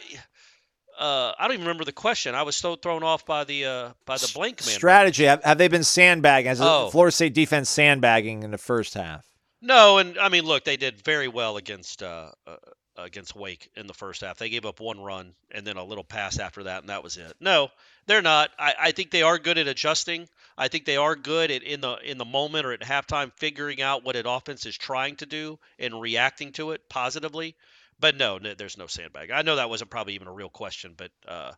uh, 1.00 1.32
I 1.38 1.44
don't 1.48 1.54
even 1.54 1.66
remember 1.66 1.86
the 1.86 1.92
question. 1.94 2.36
I 2.36 2.44
was 2.44 2.56
so 2.56 2.76
thrown 2.76 3.04
off 3.04 3.26
by 3.26 3.44
the 3.46 3.66
uh, 3.66 3.90
by 4.06 4.18
the 4.18 4.30
blank 4.34 4.62
man. 4.66 4.76
strategy. 4.76 5.24
Have, 5.26 5.44
have 5.44 5.58
they 5.58 5.68
been 5.70 5.84
sandbagging? 5.84 6.50
Has 6.50 6.60
the 6.60 6.66
Oh. 6.70 6.90
Florida 6.90 7.12
State 7.14 7.34
defense 7.34 7.70
sandbagging 7.70 8.44
in 8.44 8.52
the 8.52 8.58
first 8.58 8.94
half? 8.96 9.26
No, 9.62 9.98
and 9.98 10.18
I 10.18 10.30
mean, 10.30 10.46
look, 10.46 10.64
they 10.64 10.78
did 10.78 11.04
very 11.04 11.28
well 11.28 11.58
against 11.58 12.02
uh, 12.02 12.32
uh, 12.48 12.56
against 12.98 13.36
Wake 13.36 13.70
in 13.76 13.88
the 13.88 13.94
first 13.94 14.22
half. 14.22 14.38
They 14.38 14.50
gave 14.50 14.66
up 14.66 14.80
one 14.80 15.00
run 15.00 15.34
and 15.52 15.66
then 15.66 15.78
a 15.78 15.84
little 15.84 16.04
pass 16.04 16.40
after 16.40 16.64
that, 16.64 16.82
and 16.82 16.90
that 16.90 17.04
was 17.04 17.18
it. 17.18 17.34
No, 17.40 17.70
they're 18.06 18.22
not. 18.22 18.52
I, 18.58 18.74
I 18.80 18.92
think 18.92 19.12
they 19.12 19.22
are 19.22 19.38
good 19.38 19.58
at 19.58 19.68
adjusting. 19.68 20.28
I 20.58 20.68
think 20.68 20.86
they 20.86 20.98
are 20.98 21.16
good 21.16 21.52
at 21.52 21.64
in 21.64 21.82
the 21.82 21.98
in 21.98 22.18
the 22.18 22.26
moment 22.26 22.66
or 22.66 22.72
at 22.74 22.82
halftime 22.82 23.32
figuring 23.38 23.82
out 23.82 24.04
what 24.04 24.16
an 24.16 24.26
offense 24.26 24.66
is 24.66 24.78
trying 24.78 25.18
to 25.18 25.26
do 25.26 25.60
and 25.78 26.00
reacting 26.00 26.54
to 26.54 26.72
it 26.72 26.88
positively. 26.90 27.56
But 28.00 28.16
no, 28.16 28.38
no 28.38 28.54
there's 28.54 28.78
no 28.78 28.88
sandbag. 28.88 29.32
I 29.32 29.42
know 29.42 29.58
that 29.58 29.70
wasn't 29.70 29.92
probably 29.92 30.16
even 30.16 30.28
a 30.28 30.34
real 30.34 30.50
question, 30.50 30.94
but 30.96 31.12
uh, 31.28 31.52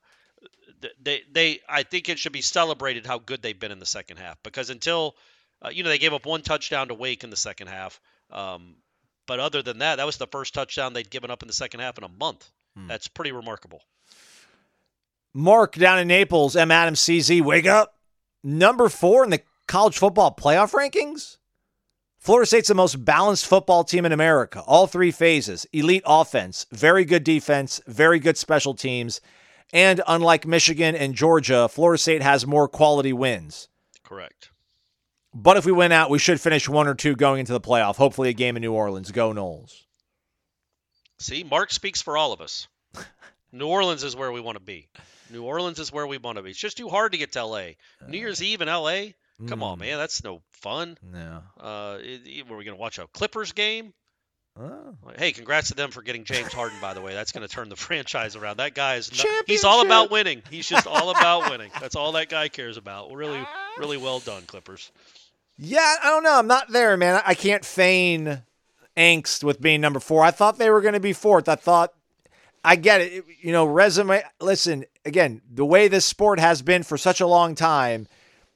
they 1.01 1.21
they 1.31 1.59
I 1.69 1.83
think 1.83 2.09
it 2.09 2.19
should 2.19 2.31
be 2.31 2.41
celebrated 2.41 3.05
how 3.05 3.19
good 3.19 3.41
they've 3.41 3.59
been 3.59 3.71
in 3.71 3.79
the 3.79 3.85
second 3.85 4.17
half 4.17 4.41
because 4.43 4.69
until 4.69 5.15
uh, 5.63 5.69
you 5.69 5.83
know 5.83 5.89
they 5.89 5.97
gave 5.97 6.13
up 6.13 6.25
one 6.25 6.41
touchdown 6.41 6.87
to 6.87 6.93
Wake 6.93 7.23
in 7.23 7.29
the 7.29 7.37
second 7.37 7.67
half. 7.67 7.99
Um, 8.31 8.75
but 9.27 9.39
other 9.39 9.61
than 9.61 9.79
that, 9.79 9.95
that 9.97 10.05
was 10.05 10.17
the 10.17 10.27
first 10.27 10.53
touchdown 10.53 10.93
they'd 10.93 11.09
given 11.09 11.31
up 11.31 11.41
in 11.43 11.47
the 11.47 11.53
second 11.53 11.79
half 11.79 11.97
in 11.97 12.03
a 12.03 12.09
month. 12.09 12.49
That's 12.87 13.07
pretty 13.07 13.31
remarkable. 13.31 13.81
Mark 15.33 15.75
down 15.75 15.99
in 15.99 16.07
Naples, 16.07 16.55
M. 16.55 16.71
Adams 16.71 17.01
CZ, 17.01 17.41
wake 17.41 17.67
up. 17.67 17.95
Number 18.43 18.89
four 18.89 19.23
in 19.23 19.29
the 19.29 19.41
college 19.67 19.97
football 19.97 20.33
playoff 20.33 20.71
rankings. 20.71 21.37
Florida 22.17 22.45
State's 22.45 22.67
the 22.67 22.75
most 22.75 23.03
balanced 23.03 23.47
football 23.47 23.83
team 23.83 24.05
in 24.05 24.11
America. 24.11 24.61
All 24.67 24.87
three 24.87 25.11
phases 25.11 25.65
elite 25.73 26.03
offense, 26.05 26.65
very 26.71 27.03
good 27.03 27.23
defense, 27.23 27.81
very 27.87 28.19
good 28.19 28.37
special 28.37 28.73
teams. 28.73 29.21
And 29.73 30.01
unlike 30.07 30.45
Michigan 30.45 30.95
and 30.95 31.15
Georgia, 31.15 31.67
Florida 31.67 31.97
State 31.97 32.21
has 32.21 32.45
more 32.45 32.67
quality 32.67 33.13
wins. 33.13 33.69
Correct. 34.03 34.50
But 35.33 35.57
if 35.57 35.65
we 35.65 35.71
win 35.71 35.91
out, 35.91 36.09
we 36.09 36.19
should 36.19 36.41
finish 36.41 36.67
one 36.67 36.87
or 36.87 36.93
two 36.95 37.15
going 37.15 37.39
into 37.39 37.53
the 37.53 37.61
playoff. 37.61 37.95
Hopefully, 37.95 38.29
a 38.29 38.33
game 38.33 38.57
in 38.57 38.61
New 38.61 38.73
Orleans. 38.73 39.11
Go 39.11 39.31
Noles. 39.33 39.73
See, 41.19 41.43
Mark 41.43 41.71
speaks 41.71 42.01
for 42.01 42.17
all 42.17 42.33
of 42.33 42.41
us. 42.41 42.67
New 43.51 43.67
Orleans 43.67 44.03
is 44.03 44.15
where 44.15 44.31
we 44.31 44.41
want 44.41 44.57
to 44.57 44.63
be. 44.63 44.89
New 45.29 45.43
Orleans 45.43 45.79
is 45.79 45.91
where 45.91 46.05
we 46.07 46.17
want 46.17 46.37
to 46.37 46.41
be. 46.41 46.49
It's 46.49 46.59
just 46.59 46.77
too 46.77 46.89
hard 46.89 47.11
to 47.13 47.17
get 47.17 47.31
to 47.33 47.45
LA. 47.45 47.63
New 48.07 48.17
Year's 48.17 48.41
Eve 48.43 48.61
in 48.61 48.67
LA? 48.67 49.03
Come 49.47 49.63
on, 49.63 49.79
man. 49.79 49.97
That's 49.97 50.23
no 50.23 50.41
fun. 50.51 50.97
No. 51.01 51.41
Uh, 51.59 51.97
it- 52.01 52.27
it- 52.27 52.47
were 52.49 52.57
we 52.57 52.63
going 52.65 52.75
to 52.77 52.81
watch 52.81 52.99
a 52.99 53.07
Clippers 53.07 53.53
game? 53.53 53.93
Oh. 54.59 54.95
Hey, 55.17 55.31
congrats 55.31 55.69
to 55.69 55.75
them 55.75 55.91
for 55.91 56.01
getting 56.01 56.25
James 56.25 56.51
Harden, 56.51 56.77
by 56.81 56.93
the 56.93 57.01
way. 57.01 57.13
That's 57.13 57.31
going 57.31 57.47
to 57.47 57.53
turn 57.53 57.69
the 57.69 57.75
franchise 57.87 58.35
around. 58.35 58.57
That 58.57 58.75
guy 58.75 58.95
is 58.95 59.09
not, 59.17 59.25
he's 59.47 59.63
all 59.63 59.83
about 59.85 60.11
winning. 60.11 60.43
He's 60.51 60.67
just 60.67 60.85
all 60.85 61.09
about 61.09 61.49
winning. 61.49 61.71
That's 61.79 61.95
all 61.95 62.11
that 62.13 62.27
guy 62.29 62.49
cares 62.49 62.75
about. 62.77 63.11
Really, 63.13 63.41
really 63.77 63.97
well 63.97 64.19
done, 64.19 64.43
Clippers. 64.43 64.91
Yeah, 65.57 65.95
I 66.03 66.09
don't 66.09 66.23
know. 66.23 66.37
I'm 66.37 66.47
not 66.47 66.71
there, 66.71 66.97
man. 66.97 67.21
I- 67.25 67.33
can't 67.35 67.65
feign 67.65 68.43
angst 68.97 69.43
with 69.43 69.61
being 69.61 69.81
number 69.81 69.99
four. 69.99 70.23
I 70.23 70.31
thought 70.31 70.57
they 70.57 70.69
were 70.69 70.81
going 70.81 70.93
to 70.93 70.99
be 70.99 71.13
fourth. 71.13 71.47
I 71.47 71.55
thought, 71.55 71.93
I 72.63 72.75
get 72.75 73.01
it. 73.01 73.13
It- 73.13 73.25
You 73.41 73.51
know, 73.51 73.65
resume. 73.65 74.23
Listen, 74.39 74.85
again, 75.05 75.41
the 75.49 75.65
way 75.65 75.87
this 75.87 76.05
sport 76.05 76.39
has 76.39 76.61
been 76.61 76.83
for 76.83 76.97
such 76.97 77.21
a 77.21 77.27
long 77.27 77.55
time, 77.55 78.07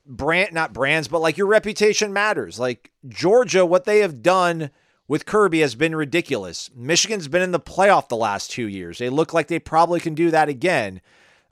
brand, 0.06 0.54
not 0.54 0.74
brands, 0.74 1.08
but 1.08 1.22
like 1.22 1.38
your 1.38 1.48
reputation 1.48 2.12
matters. 2.14 2.60
Like 2.60 2.92
Georgia, 3.08 3.66
what 3.66 3.86
they 3.86 4.00
have 4.00 4.22
done 4.22 4.72
with 5.08 5.25
Kirby 5.25 5.60
has 5.62 5.75
been 5.75 5.96
ridiculous. 5.96 6.70
Michigan's 6.75 7.28
been 7.28 7.42
in 7.44 7.52
the 7.52 7.60
playoff 7.60 8.08
the 8.10 8.18
last 8.18 8.50
two 8.52 8.68
years. 8.68 8.98
They 8.98 9.10
look 9.10 9.34
like 9.34 9.48
they 9.48 9.60
probably 9.60 10.00
can 10.00 10.16
do 10.16 10.32
that 10.32 10.50
again. 10.50 11.02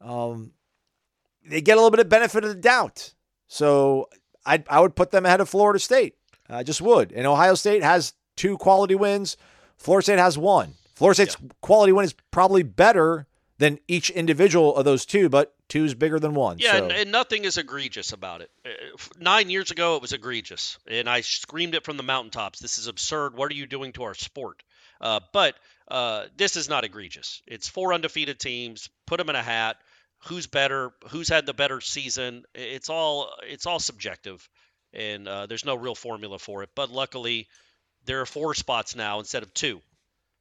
Um, 0.02 0.54
they 1.46 1.62
get 1.62 1.74
a 1.74 1.76
little 1.76 1.92
bit 1.92 2.00
of 2.00 2.10
benefit 2.10 2.44
of 2.44 2.50
the 2.50 2.56
doubt. 2.56 3.14
So 3.48 4.10
I 4.46 4.64
I 4.70 4.80
would 4.80 4.96
put 4.96 5.12
them 5.12 5.26
ahead 5.26 5.42
of 5.42 5.50
Florida 5.50 5.80
State. 5.80 6.16
I 6.50 6.64
just 6.64 6.82
would. 6.82 7.12
And 7.12 7.26
Ohio 7.26 7.56
State 7.56 7.84
has 7.84 8.14
two 8.36 8.58
quality 8.58 8.96
wins. 8.96 9.38
Florida 9.78 10.04
State 10.04 10.20
has 10.20 10.38
one. 10.38 10.76
Florida 10.96 11.16
State's 11.16 11.38
quality 11.62 11.92
win 11.92 12.06
is 12.06 12.16
probably 12.32 12.64
better 12.64 13.28
than 13.58 13.80
each 13.88 14.10
individual 14.10 14.76
of 14.76 14.86
those 14.86 15.06
two, 15.06 15.30
but 15.30 15.56
two 15.70 15.86
is 15.86 15.96
bigger 15.96 16.20
than 16.20 16.34
one. 16.34 16.58
Yeah, 16.60 16.74
so. 16.74 16.84
and, 16.84 16.92
and 16.92 17.12
nothing 17.12 17.46
is 17.46 17.58
egregious 17.58 18.12
about 18.12 18.42
it. 18.42 18.52
Uh, 18.66 18.70
Nine 19.20 19.50
years 19.50 19.72
ago, 19.72 19.96
it 19.96 20.02
was 20.02 20.14
egregious, 20.14 20.78
and 20.88 21.10
I 21.10 21.22
screamed 21.22 21.76
it 21.76 21.86
from 21.86 21.98
the 21.98 22.04
mountaintops. 22.04 22.60
This 22.60 22.78
is 22.78 22.88
absurd. 22.88 23.36
What 23.36 23.52
are 23.52 23.56
you 23.56 23.66
doing 23.66 23.94
to 23.94 24.04
our 24.04 24.14
sport? 24.14 24.64
Uh, 25.00 25.20
but 25.32 25.56
uh, 25.88 26.26
this 26.38 26.56
is 26.56 26.70
not 26.70 26.84
egregious. 26.84 27.42
It's 27.48 27.68
four 27.68 27.94
undefeated 27.94 28.40
teams. 28.40 28.90
Put 29.06 29.18
them 29.18 29.30
in 29.30 29.36
a 29.36 29.44
hat. 29.44 29.78
Who's 30.26 30.48
better? 30.48 30.92
Who's 31.10 31.30
had 31.30 31.46
the 31.46 31.54
better 31.54 31.82
season? 31.82 32.44
It's 32.56 32.90
all 32.90 33.34
it's 33.44 33.66
all 33.66 33.80
subjective, 33.80 34.48
and 34.94 35.28
uh, 35.28 35.46
there's 35.48 35.66
no 35.66 35.76
real 35.76 35.96
formula 35.96 36.40
for 36.40 36.64
it. 36.64 36.70
But 36.76 36.92
luckily, 36.92 37.48
there 38.06 38.22
are 38.22 38.26
four 38.26 38.54
spots 38.54 38.96
now 38.96 39.20
instead 39.20 39.44
of 39.44 39.54
two. 39.54 39.82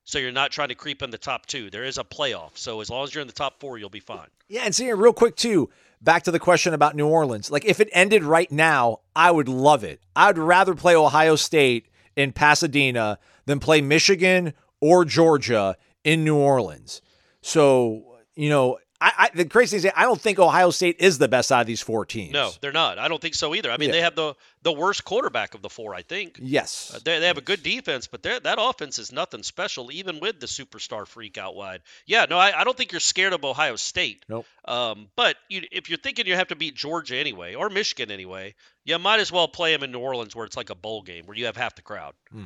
So 0.05 0.19
you're 0.19 0.33
not 0.33 0.51
trying 0.51 0.69
to 0.69 0.75
creep 0.75 1.03
in 1.03 1.11
the 1.11 1.19
top 1.19 1.47
two. 1.47 1.71
There 1.71 1.85
is 1.85 1.99
a 1.99 2.05
playoff. 2.05 2.57
So 2.57 2.81
as 2.81 2.91
long 2.91 3.05
as 3.05 3.15
you're 3.15 3.23
in 3.23 3.29
the 3.29 3.33
top 3.33 3.61
four, 3.61 3.79
you'll 3.79 3.89
be 3.89 4.01
fine. 4.01 4.27
Yeah, 4.49 4.62
and 4.65 4.75
seeing 4.75 4.97
real 4.97 5.12
quick 5.12 5.37
too, 5.37 5.71
back 6.01 6.25
to 6.25 6.31
the 6.31 6.41
question 6.41 6.75
about 6.75 6.97
New 6.97 7.07
Orleans. 7.07 7.51
Like 7.51 7.65
if 7.65 7.79
it 7.81 7.89
ended 7.93 8.25
right 8.25 8.51
now, 8.51 9.01
I 9.15 9.31
would 9.31 9.49
love 9.49 9.85
it. 9.85 10.01
I'd 10.17 10.39
rather 10.39 10.75
play 10.75 10.97
Ohio 10.97 11.37
State 11.37 11.87
in 12.17 12.33
Pasadena 12.33 13.19
than 13.47 13.61
play 13.61 13.81
Michigan 13.81 14.55
or 14.81 15.05
Georgia 15.05 15.77
in 16.05 16.25
New 16.25 16.37
Orleans. 16.37 17.01
So, 17.41 18.19
you 18.35 18.51
know, 18.51 18.79
I, 19.03 19.13
I 19.19 19.31
the 19.35 19.45
crazy 19.45 19.79
thing 19.79 19.89
is 19.89 19.93
I 19.97 20.03
don't 20.05 20.21
think 20.21 20.39
Ohio 20.39 20.71
State 20.71 20.97
is 21.01 21.19
the 21.19 21.27
best 21.27 21.51
out 21.51 21.61
of 21.63 21.67
these 21.67 21.81
four 21.81 22.07
teams. 22.07 22.33
No, 22.33 22.51
they're 22.61 22.71
not. 22.71 22.99
I 22.99 23.09
don't 23.09 23.21
think 23.21 23.35
so 23.35 23.55
either. 23.55 23.71
I 23.71 23.77
mean, 23.77 23.89
Yeah. 23.89 23.95
they 23.97 24.01
have 24.03 24.15
the 24.15 24.35
the 24.63 24.73
worst 24.73 25.05
quarterback 25.05 25.55
of 25.55 25.63
the 25.63 25.69
four. 25.69 25.95
I 25.95 26.03
think. 26.03 26.39
Yes. 26.41 26.93
Uh, 26.95 27.01
they, 27.05 27.19
they 27.19 27.27
have 27.27 27.37
a 27.39 27.43
good 27.43 27.63
defense, 27.65 28.07
but 28.07 28.23
that 28.23 28.43
offense 28.59 28.99
is 29.01 29.11
nothing 29.11 29.43
special, 29.43 29.91
even 29.91 30.21
with 30.21 30.39
the 30.39 30.47
superstar 30.47 31.07
freak 31.07 31.37
out 31.37 31.57
wide. 31.57 31.81
Yeah, 32.07 32.27
no, 32.31 32.39
I, 32.39 32.61
I 32.61 32.65
don't 32.65 32.77
think 32.77 32.93
you're 32.93 33.01
scared 33.01 33.33
of 33.33 33.45
Ohio 33.45 33.75
State. 33.77 34.25
Nope. 34.29 34.47
Um, 34.65 35.09
but 35.17 35.37
you, 35.49 35.63
if 35.73 35.91
you're 35.91 35.99
thinking 35.99 36.27
you 36.27 36.37
have 36.37 36.49
to 36.49 36.57
beat 36.57 36.77
Georgia 36.77 37.17
anyway, 37.17 37.57
or 37.57 37.69
Michigan 37.71 38.11
anyway, 38.13 38.55
you 38.85 38.97
might 39.01 39.19
as 39.19 39.33
well 39.33 39.49
play 39.49 39.73
them 39.73 39.83
in 39.83 39.91
New 39.91 39.99
Orleans, 39.99 40.37
where 40.37 40.47
it's 40.47 40.57
like 40.57 40.71
a 40.71 40.77
bowl 40.77 41.03
game, 41.03 41.27
where 41.27 41.37
you 41.37 41.47
have 41.47 41.57
half 41.57 41.75
the 41.75 41.83
crowd. 41.83 42.15
Hmm. 42.31 42.45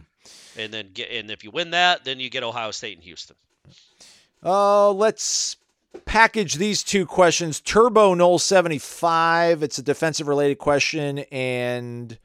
And 0.57 0.73
then 0.73 0.91
get, 0.95 1.11
and 1.11 1.31
if 1.31 1.45
you 1.45 1.51
win 1.51 1.73
that, 1.73 2.05
then 2.05 2.19
you 2.19 2.31
get 2.31 2.43
Ohio 2.43 2.71
State 2.71 2.97
and 2.97 3.05
Houston. 3.05 3.37
Uh, 4.43 4.91
let's 4.93 5.57
package 6.05 6.55
these 6.55 6.83
two 6.83 7.07
questions. 7.07 7.61
Turbo 7.61 8.15
Knoll 8.15 8.38
75. 8.38 9.62
It's 9.62 9.79
a 9.79 9.83
defensive 9.83 10.29
related 10.29 10.59
question. 10.59 11.21
And 11.31 12.19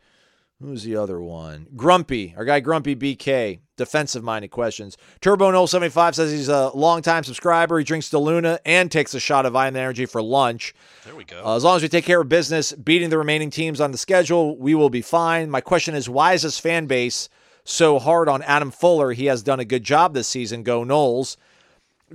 who's 0.60 0.84
the 0.84 0.96
other 0.96 1.22
one? 1.22 1.68
Grumpy, 1.76 2.34
our 2.38 2.46
guy 2.46 2.60
Grumpy 2.60 2.96
BK, 2.96 3.60
defensive 3.78 4.24
minded 4.24 4.50
questions. 4.50 4.98
Turbo 5.22 5.52
Knoll 5.52 5.68
75 5.68 6.16
says 6.16 6.32
he's 6.32 6.50
a 6.50 6.70
longtime 6.76 7.24
subscriber. 7.24 7.80
He 7.80 7.86
drinks 7.86 8.10
DeLuna 8.10 8.60
and 8.66 8.92
takes 8.92 9.14
a 9.14 9.20
shot 9.20 9.46
of 9.46 9.54
Vitamin 9.54 9.82
Energy 9.82 10.06
for 10.06 10.22
lunch. 10.22 10.74
There 11.06 11.16
we 11.16 11.24
go. 11.24 11.42
Uh, 11.44 11.56
as 11.56 11.64
long 11.64 11.76
as 11.76 11.82
we 11.82 11.90
take 11.90 12.06
care 12.06 12.22
of 12.22 12.30
business, 12.30 12.74
beating 12.74 13.10
the 13.10 13.18
remaining 13.18 13.50
teams 13.50 13.82
on 13.82 13.92
the 13.92 13.98
schedule, 13.98 14.58
we 14.58 14.76
will 14.76 14.90
be 14.90 15.02
fine. 15.02 15.50
My 15.50 15.62
question 15.62 15.96
is 15.96 16.10
why 16.10 16.34
is 16.34 16.44
this 16.44 16.60
fan 16.60 16.86
base 16.86 17.30
so 17.64 18.00
hard 18.00 18.30
on 18.30 18.42
Adam 18.44 18.72
Fuller? 18.72 19.14
He 19.14 19.26
has 19.26 19.44
done 19.44 19.60
a 19.60 19.66
good 19.66 19.84
job 19.84 20.14
this 20.14 20.28
season. 20.28 20.64
Go 20.64 20.84
Noles. 20.84 21.38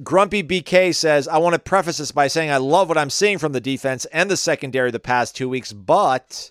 Grumpy 0.03 0.43
BK 0.43 0.95
says, 0.95 1.27
I 1.27 1.39
want 1.39 1.55
to 1.55 1.59
preface 1.59 1.99
this 1.99 2.13
by 2.13 2.29
saying 2.29 2.51
I 2.51 2.59
love 2.59 2.89
what 2.89 2.99
I'm 2.99 3.11
seeing 3.11 3.39
from 3.39 3.53
the 3.53 3.61
defense 3.61 4.05
and 4.07 4.31
the 4.31 4.37
secondary 4.37 4.91
the 4.91 5.01
past 5.01 5.37
two 5.37 5.49
weeks, 5.49 5.73
but 5.73 6.51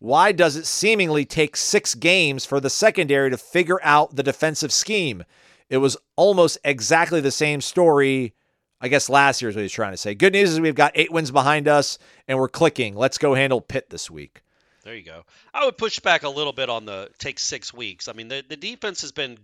why 0.00 0.32
does 0.32 0.56
it 0.56 0.66
seemingly 0.66 1.24
take 1.24 1.56
six 1.56 1.94
games 1.94 2.44
for 2.44 2.58
the 2.58 2.70
secondary 2.70 3.30
to 3.30 3.36
figure 3.36 3.78
out 3.82 4.16
the 4.16 4.22
defensive 4.22 4.72
scheme? 4.72 5.24
It 5.68 5.76
was 5.76 5.96
almost 6.16 6.58
exactly 6.64 7.20
the 7.20 7.30
same 7.30 7.60
story, 7.60 8.34
I 8.80 8.88
guess, 8.88 9.08
last 9.08 9.40
year 9.40 9.50
is 9.50 9.56
what 9.56 9.62
he's 9.62 9.72
trying 9.72 9.92
to 9.92 9.96
say. 9.96 10.14
Good 10.14 10.32
news 10.32 10.52
is 10.52 10.60
we've 10.60 10.74
got 10.74 10.92
eight 10.94 11.12
wins 11.12 11.30
behind 11.30 11.68
us 11.68 11.98
and 12.26 12.38
we're 12.38 12.48
clicking. 12.48 12.96
Let's 12.96 13.18
go 13.18 13.34
handle 13.34 13.60
Pitt 13.60 13.90
this 13.90 14.10
week. 14.10 14.42
There 14.82 14.96
you 14.96 15.04
go. 15.04 15.24
I 15.52 15.64
would 15.66 15.76
push 15.76 16.00
back 16.00 16.22
a 16.22 16.28
little 16.28 16.54
bit 16.54 16.70
on 16.70 16.86
the 16.86 17.10
take 17.18 17.38
six 17.38 17.72
weeks. 17.72 18.08
I 18.08 18.14
mean, 18.14 18.28
the, 18.28 18.42
the 18.48 18.56
defense 18.56 19.02
has 19.02 19.12
been 19.12 19.38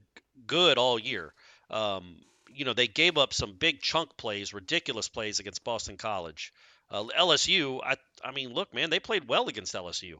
good 0.46 0.78
all 0.78 0.98
year. 0.98 1.34
Um, 1.70 2.16
you 2.56 2.64
know 2.64 2.72
they 2.72 2.86
gave 2.86 3.18
up 3.18 3.34
some 3.34 3.54
big 3.54 3.80
chunk 3.80 4.16
plays, 4.16 4.54
ridiculous 4.54 5.08
plays 5.08 5.40
against 5.40 5.64
Boston 5.64 5.96
College. 5.96 6.52
Uh, 6.90 7.04
LSU, 7.18 7.80
I 7.84 7.96
I 8.24 8.32
mean, 8.32 8.52
look, 8.52 8.72
man, 8.72 8.90
they 8.90 9.00
played 9.00 9.28
well 9.28 9.48
against 9.48 9.74
LSU. 9.74 10.14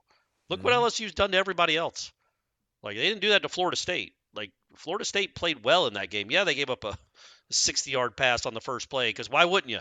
Look 0.49 0.63
what 0.63 0.73
LSU's 0.73 1.15
done 1.15 1.33
to 1.33 1.39
everybody 1.39 1.77
else. 1.77 2.13
Like 2.83 2.97
they 2.97 3.09
didn't 3.09 3.23
do 3.23 3.31
that 3.31 3.43
to 3.43 3.49
Florida 3.49 3.77
State. 3.77 4.15
Like 4.35 4.53
Florida 4.77 5.05
State 5.05 5.35
played 5.35 5.65
well 5.65 5.87
in 5.87 5.95
that 5.95 6.11
game. 6.11 6.31
Yeah, 6.31 6.45
they 6.45 6.55
gave 6.55 6.71
up 6.71 6.85
a 6.85 6.97
60-yard 7.53 8.17
pass 8.17 8.47
on 8.47 8.55
the 8.55 8.61
first 8.61 8.89
play 8.89 9.09
because 9.09 9.31
why 9.31 9.45
wouldn't 9.45 9.71
you? 9.71 9.81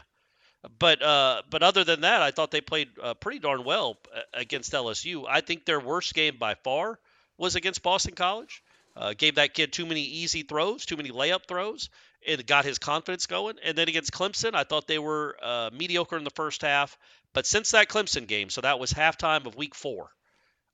But 0.80 1.02
uh, 1.02 1.44
but 1.50 1.62
other 1.62 1.84
than 1.84 2.02
that, 2.02 2.22
I 2.22 2.32
thought 2.32 2.52
they 2.52 2.62
played 2.62 2.90
uh, 3.02 3.14
pretty 3.14 3.40
darn 3.40 3.64
well 3.64 3.98
uh, 4.16 4.22
against 4.34 4.72
LSU. 4.74 5.26
I 5.28 5.42
think 5.42 5.66
their 5.66 5.80
worst 5.80 6.14
game 6.14 6.38
by 6.40 6.56
far 6.56 7.00
was 7.38 7.56
against 7.56 7.84
Boston 7.84 8.16
College. 8.16 8.64
Uh, 8.96 9.14
gave 9.14 9.36
that 9.36 9.54
kid 9.54 9.74
too 9.74 9.86
many 9.86 10.02
easy 10.02 10.44
throws, 10.44 10.86
too 10.86 10.96
many 10.96 11.10
layup 11.10 11.48
throws, 11.48 11.90
and 12.28 12.46
got 12.46 12.66
his 12.66 12.80
confidence 12.80 13.26
going. 13.26 13.56
And 13.64 13.78
then 13.78 13.88
against 13.88 14.12
Clemson, 14.12 14.56
I 14.56 14.64
thought 14.64 14.88
they 14.88 15.00
were 15.00 15.36
uh, 15.42 15.70
mediocre 15.74 16.18
in 16.18 16.24
the 16.24 16.32
first 16.32 16.62
half. 16.62 16.98
But 17.34 17.46
since 17.46 17.72
that 17.72 17.90
Clemson 17.90 18.28
game, 18.28 18.50
so 18.50 18.62
that 18.62 18.80
was 18.80 18.94
halftime 18.94 19.46
of 19.46 19.56
week 19.56 19.76
four, 19.76 20.10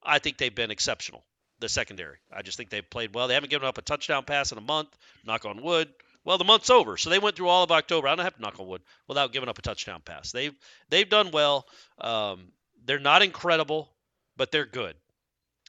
I 0.03 0.19
think 0.19 0.37
they've 0.37 0.53
been 0.53 0.71
exceptional. 0.71 1.23
The 1.59 1.69
secondary, 1.69 2.17
I 2.35 2.41
just 2.41 2.57
think 2.57 2.71
they've 2.71 2.89
played 2.89 3.13
well. 3.13 3.27
They 3.27 3.35
haven't 3.35 3.51
given 3.51 3.67
up 3.67 3.77
a 3.77 3.83
touchdown 3.83 4.23
pass 4.23 4.51
in 4.51 4.57
a 4.57 4.61
month. 4.61 4.89
Knock 5.23 5.45
on 5.45 5.61
wood. 5.61 5.89
Well, 6.23 6.39
the 6.39 6.43
month's 6.43 6.71
over, 6.71 6.97
so 6.97 7.11
they 7.11 7.19
went 7.19 7.35
through 7.35 7.49
all 7.49 7.63
of 7.63 7.71
October. 7.71 8.07
I 8.07 8.15
don't 8.15 8.25
have 8.25 8.35
to 8.35 8.41
knock 8.41 8.59
on 8.59 8.67
wood 8.67 8.81
without 9.07 9.31
giving 9.31 9.49
up 9.49 9.59
a 9.59 9.61
touchdown 9.61 10.01
pass. 10.03 10.31
They've 10.31 10.55
they've 10.89 11.09
done 11.09 11.29
well. 11.31 11.67
Um, 11.99 12.51
they're 12.85 12.99
not 12.99 13.21
incredible, 13.21 13.91
but 14.37 14.51
they're 14.51 14.65
good, 14.65 14.95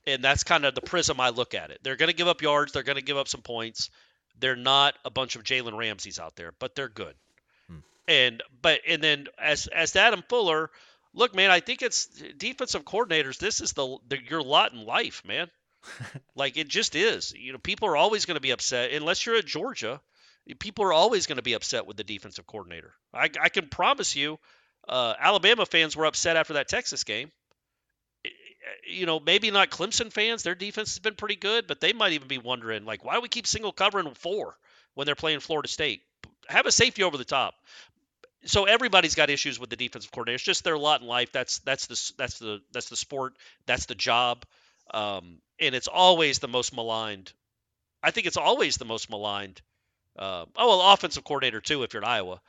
and 0.07 0.23
that's 0.25 0.45
kind 0.45 0.65
of 0.65 0.75
the 0.75 0.81
prism 0.81 1.21
I 1.21 1.31
look 1.31 1.55
at 1.55 1.71
it. 1.71 1.81
They're 1.83 1.97
going 1.97 2.11
to 2.11 2.17
give 2.17 2.29
up 2.29 2.41
yards. 2.41 2.73
They're 2.73 2.83
going 2.83 2.97
to 2.97 3.03
give 3.03 3.19
up 3.19 3.29
some 3.29 3.43
points. 3.43 3.91
They're 4.39 4.57
not 4.57 4.95
a 5.05 5.11
bunch 5.11 5.37
of 5.37 5.45
Jalen 5.45 5.77
Ramsey's 5.77 6.19
out 6.19 6.37
there, 6.37 6.53
but 6.59 6.75
they're 6.75 6.89
good. 6.89 7.15
Hmm. 7.69 7.79
And 8.09 8.43
but 8.61 8.81
and 8.87 9.03
then 9.03 9.29
as 9.39 9.67
as 9.69 9.95
Adam 9.97 10.25
Fuller, 10.29 10.71
look, 11.15 11.35
man, 11.35 11.51
I 11.51 11.61
think 11.61 11.83
it's 11.83 12.07
defensive 12.37 12.85
coordinators. 12.85 13.39
This 13.39 13.61
is 13.61 13.73
the, 13.73 13.99
the 14.09 14.19
your 14.23 14.43
lot 14.43 14.73
in 14.73 14.85
life, 14.85 15.23
man. 15.25 15.49
like 16.37 16.57
it 16.57 16.69
just 16.69 16.95
is. 16.95 17.33
You 17.33 17.53
know, 17.53 17.59
people 17.59 17.89
are 17.89 17.97
always 17.97 18.25
going 18.25 18.37
to 18.37 18.41
be 18.41 18.51
upset 18.51 18.93
unless 18.93 19.25
you're 19.25 19.37
at 19.37 19.47
Georgia. 19.47 20.01
People 20.59 20.85
are 20.85 20.93
always 20.93 21.27
going 21.27 21.37
to 21.37 21.43
be 21.43 21.53
upset 21.53 21.87
with 21.87 21.97
the 21.97 22.05
defensive 22.05 22.47
coordinator. 22.47 22.95
I, 23.15 23.31
I 23.41 23.49
can 23.49 23.69
promise 23.69 24.17
you, 24.17 24.39
uh, 24.89 25.15
Alabama 25.19 25.67
fans 25.67 25.97
were 25.97 26.07
upset 26.07 26.37
after 26.37 26.55
that 26.55 26.69
Texas 26.69 27.05
game. 27.05 27.31
You 28.87 29.07
know, 29.07 29.19
maybe 29.19 29.51
not 29.51 29.71
Clemson 29.71 30.13
fans. 30.13 30.43
Their 30.43 30.55
defense 30.55 30.91
has 30.91 30.99
been 30.99 31.15
pretty 31.15 31.37
good, 31.37 31.67
but 31.67 31.81
they 31.81 31.93
might 31.93 32.13
even 32.13 32.29
be 32.29 32.39
wondering, 32.39 32.85
like, 32.85 33.05
why 33.05 33.15
do 33.15 33.21
we 33.21 33.29
keep 33.29 33.47
single 33.47 33.73
covering 33.73 34.13
four 34.15 34.57
when 34.95 35.07
they're 35.07 35.15
playing 35.15 35.41
Florida 35.41 35.69
State? 35.69 36.03
Have 36.49 36.67
a 36.67 36.73
safety 36.73 37.03
over 37.03 37.17
the 37.17 37.25
top 37.25 37.55
so 38.45 38.65
everybody's 38.65 39.15
got 39.15 39.31
issues 39.31 39.59
with 39.59 39.71
the 39.71 39.77
defensive 39.77 40.11
coordinator. 40.11 40.37
It's 40.37 40.45
just 40.45 40.65
their 40.65 40.79
lot 40.79 41.01
in 41.01 41.07
life. 41.07 41.33
That's 41.33 41.59
that's 41.61 41.87
the 41.87 42.13
that's 42.19 42.39
the 42.39 42.61
that's 42.73 42.89
the 42.89 42.97
sport. 42.97 43.35
That's 43.67 43.87
the 43.87 43.95
job. 43.95 44.45
Um, 44.93 45.39
and 45.61 45.75
it's 45.75 45.89
always 45.89 46.39
the 46.41 46.49
most 46.49 46.75
maligned. 46.75 47.33
I 48.03 48.11
think 48.11 48.27
it's 48.27 48.37
always 48.37 48.77
the 48.77 48.85
most 48.85 49.11
maligned. 49.11 49.61
Uh, 50.19 50.45
oh, 50.57 50.69
well, 50.69 50.93
offensive 50.93 51.25
coordinator 51.25 51.61
too. 51.61 51.85
If 51.85 51.95
you're 51.95 52.03
in 52.03 52.09
Iowa, 52.09 52.41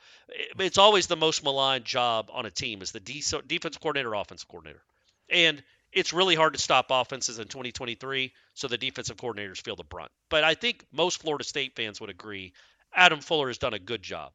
it's 0.58 0.78
always 0.78 1.06
the 1.06 1.16
most 1.16 1.44
maligned 1.44 1.84
job 1.84 2.28
on 2.32 2.44
a 2.44 2.50
team 2.50 2.82
is 2.82 2.92
the 2.92 3.00
de- 3.00 3.22
defensive 3.46 3.80
coordinator, 3.80 4.12
offensive 4.14 4.48
coordinator, 4.48 4.82
and 5.30 5.62
it's 5.94 6.12
really 6.12 6.34
hard 6.34 6.54
to 6.54 6.58
stop 6.58 6.86
offenses 6.90 7.38
in 7.38 7.46
2023. 7.46 8.32
So 8.54 8.68
the 8.68 8.78
defensive 8.78 9.16
coordinators 9.16 9.62
feel 9.62 9.76
the 9.76 9.84
brunt. 9.84 10.10
But 10.28 10.44
I 10.44 10.54
think 10.54 10.84
most 10.92 11.20
Florida 11.20 11.44
State 11.44 11.76
fans 11.76 12.00
would 12.00 12.10
agree. 12.10 12.52
Adam 12.94 13.20
Fuller 13.20 13.48
has 13.48 13.58
done 13.58 13.74
a 13.74 13.78
good 13.78 14.02
job 14.02 14.32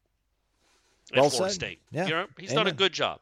at 1.12 1.20
well 1.20 1.30
Florida 1.30 1.54
said. 1.54 1.62
State. 1.62 1.82
Yeah. 1.92 2.06
You 2.06 2.12
know, 2.12 2.26
he's 2.38 2.52
Amen. 2.52 2.66
done 2.66 2.74
a 2.74 2.76
good 2.76 2.94
job. 2.94 3.20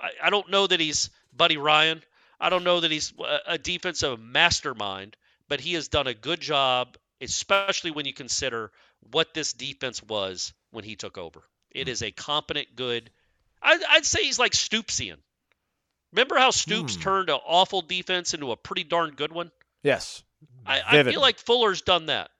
I, 0.00 0.26
I, 0.26 0.30
don't 0.30 0.50
know 0.50 0.66
that 0.66 0.80
he's 0.80 1.10
Buddy 1.36 1.56
Ryan. 1.56 2.02
I 2.40 2.50
don't 2.50 2.64
know 2.64 2.80
that 2.80 2.90
he's 2.90 3.12
a, 3.18 3.38
a 3.52 3.58
defensive 3.58 4.20
mastermind, 4.20 5.16
but 5.48 5.60
he 5.60 5.74
has 5.74 5.88
done 5.88 6.06
a 6.06 6.14
good 6.14 6.40
job, 6.40 6.96
especially 7.20 7.90
when 7.90 8.06
you 8.06 8.12
consider 8.12 8.70
what 9.10 9.34
this 9.34 9.52
defense 9.52 10.02
was 10.02 10.52
when 10.70 10.84
he 10.84 10.96
took 10.96 11.18
over. 11.18 11.42
It 11.70 11.86
mm. 11.86 11.90
is 11.90 12.02
a 12.02 12.10
competent, 12.10 12.74
good. 12.74 13.10
I, 13.62 13.78
would 13.94 14.06
say 14.06 14.24
he's 14.24 14.38
like 14.38 14.52
Stoopsian. 14.52 15.16
Remember 16.12 16.36
how 16.36 16.50
Stoops 16.50 16.94
hmm. 16.94 17.00
turned 17.00 17.30
an 17.30 17.38
awful 17.46 17.82
defense 17.82 18.34
into 18.34 18.52
a 18.52 18.56
pretty 18.56 18.84
darn 18.84 19.14
good 19.14 19.32
one? 19.32 19.50
Yes. 19.82 20.22
I, 20.66 20.80
I, 20.86 21.02
feel 21.02 21.20
like 21.20 21.38
Fuller's 21.38 21.82
done 21.82 22.06
that 22.06 22.30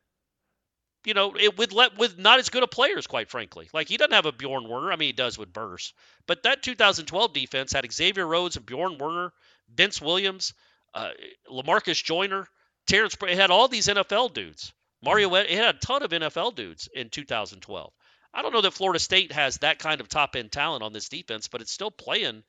you 1.04 1.14
know, 1.14 1.34
it, 1.36 1.56
with 1.58 1.72
let 1.72 1.98
with 1.98 2.18
not 2.18 2.38
as 2.38 2.48
good 2.48 2.62
of 2.62 2.70
players, 2.70 3.06
quite 3.06 3.30
frankly. 3.30 3.68
Like 3.72 3.88
he 3.88 3.96
doesn't 3.96 4.12
have 4.12 4.26
a 4.26 4.32
Bjorn 4.32 4.68
Werner. 4.68 4.92
I 4.92 4.96
mean, 4.96 5.08
he 5.08 5.12
does 5.12 5.36
with 5.36 5.52
Verse, 5.52 5.92
but 6.26 6.44
that 6.44 6.62
2012 6.62 7.32
defense 7.32 7.72
had 7.72 7.90
Xavier 7.90 8.26
Rhodes 8.26 8.56
and 8.56 8.66
Bjorn 8.66 8.98
Werner, 8.98 9.32
Vince 9.74 10.00
Williams, 10.00 10.54
uh, 10.94 11.10
Lamarcus 11.50 12.02
Joyner, 12.02 12.46
Terrence. 12.86 13.16
It 13.22 13.36
had 13.36 13.50
all 13.50 13.68
these 13.68 13.88
NFL 13.88 14.32
dudes. 14.32 14.72
Mario. 15.02 15.34
It 15.34 15.50
had 15.50 15.74
a 15.74 15.78
ton 15.78 16.02
of 16.02 16.10
NFL 16.10 16.54
dudes 16.54 16.88
in 16.94 17.10
2012. 17.10 17.92
I 18.34 18.42
don't 18.42 18.52
know 18.52 18.60
that 18.60 18.72
Florida 18.72 18.98
State 19.00 19.32
has 19.32 19.58
that 19.58 19.78
kind 19.78 20.00
of 20.00 20.08
top 20.08 20.36
end 20.36 20.52
talent 20.52 20.82
on 20.82 20.92
this 20.92 21.08
defense, 21.08 21.48
but 21.48 21.60
it's 21.60 21.72
still 21.72 21.90
playing 21.90 22.44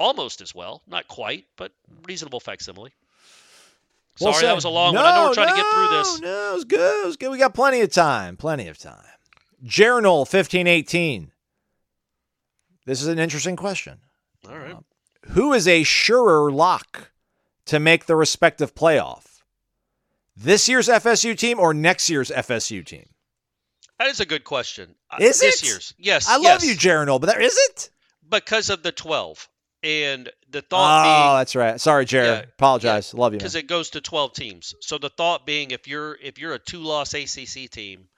almost 0.00 0.40
as 0.40 0.54
well. 0.54 0.82
Not 0.88 1.06
quite, 1.06 1.44
but 1.56 1.72
reasonable 2.04 2.40
facsimile. 2.40 2.92
Sorry, 4.16 4.32
well 4.32 4.42
that 4.42 4.54
was 4.54 4.64
a 4.64 4.70
long 4.70 4.94
no, 4.94 5.02
one. 5.02 5.12
I 5.12 5.14
know 5.14 5.28
we're 5.28 5.34
trying 5.34 5.46
no, 5.48 5.54
to 5.54 5.62
get 5.62 5.72
through 5.72 5.88
this. 5.98 6.20
No, 6.20 6.50
it 6.50 6.54
was 6.54 6.64
good. 6.64 7.04
It 7.04 7.06
was 7.06 7.16
good. 7.16 7.30
We 7.30 7.38
got 7.38 7.54
plenty 7.54 7.80
of 7.80 7.92
time. 7.92 8.36
Plenty 8.36 8.66
of 8.66 8.78
time. 8.78 9.04
Journal 9.62 10.18
1518. 10.20 11.30
This 12.86 13.02
is 13.02 13.08
an 13.08 13.18
interesting 13.18 13.56
question. 13.56 13.98
All 14.48 14.58
right. 14.58 14.72
Uh, 14.72 14.80
who 15.30 15.52
is 15.52 15.68
a 15.68 15.84
surer 15.84 16.50
lock 16.50 17.12
to 17.66 17.78
make 17.78 18.06
the 18.06 18.16
respective 18.16 18.74
playoff? 18.74 19.42
This 20.36 20.68
year's 20.68 20.88
FSU 20.88 21.36
team 21.36 21.60
or 21.60 21.72
next 21.74 22.08
year's 22.08 22.30
FSU 22.30 22.84
team? 22.84 23.06
That 23.98 24.08
is 24.08 24.20
a 24.20 24.26
good 24.26 24.44
question. 24.44 24.94
Uh, 25.10 25.18
is 25.20 25.42
uh, 25.42 25.46
it? 25.46 25.50
This 25.52 25.64
year's. 25.64 25.94
Yes. 25.98 26.28
I 26.28 26.36
love 26.36 26.62
yes. 26.62 26.66
you, 26.66 26.74
Journal, 26.74 27.18
but 27.18 27.26
there 27.26 27.40
is 27.40 27.56
it? 27.70 27.90
Because 28.28 28.70
of 28.70 28.82
the 28.82 28.92
12. 28.92 29.48
And 29.82 30.28
the 30.50 30.60
thought 30.60 31.00
oh, 31.00 31.02
being, 31.04 31.38
that's 31.38 31.56
right. 31.56 31.80
Sorry, 31.80 32.04
Jared. 32.04 32.28
Yeah, 32.28 32.50
Apologize. 32.50 33.12
Yeah, 33.14 33.20
Love 33.20 33.32
you. 33.32 33.38
Because 33.38 33.54
it 33.54 33.66
goes 33.66 33.90
to 33.90 34.00
12 34.00 34.32
teams. 34.34 34.74
So 34.80 34.98
the 34.98 35.08
thought 35.08 35.46
being, 35.46 35.70
if 35.70 35.88
you're 35.88 36.18
if 36.20 36.38
you're 36.38 36.52
a 36.52 36.58
two 36.58 36.80
loss 36.80 37.14
ACC 37.14 37.70
team, 37.70 38.08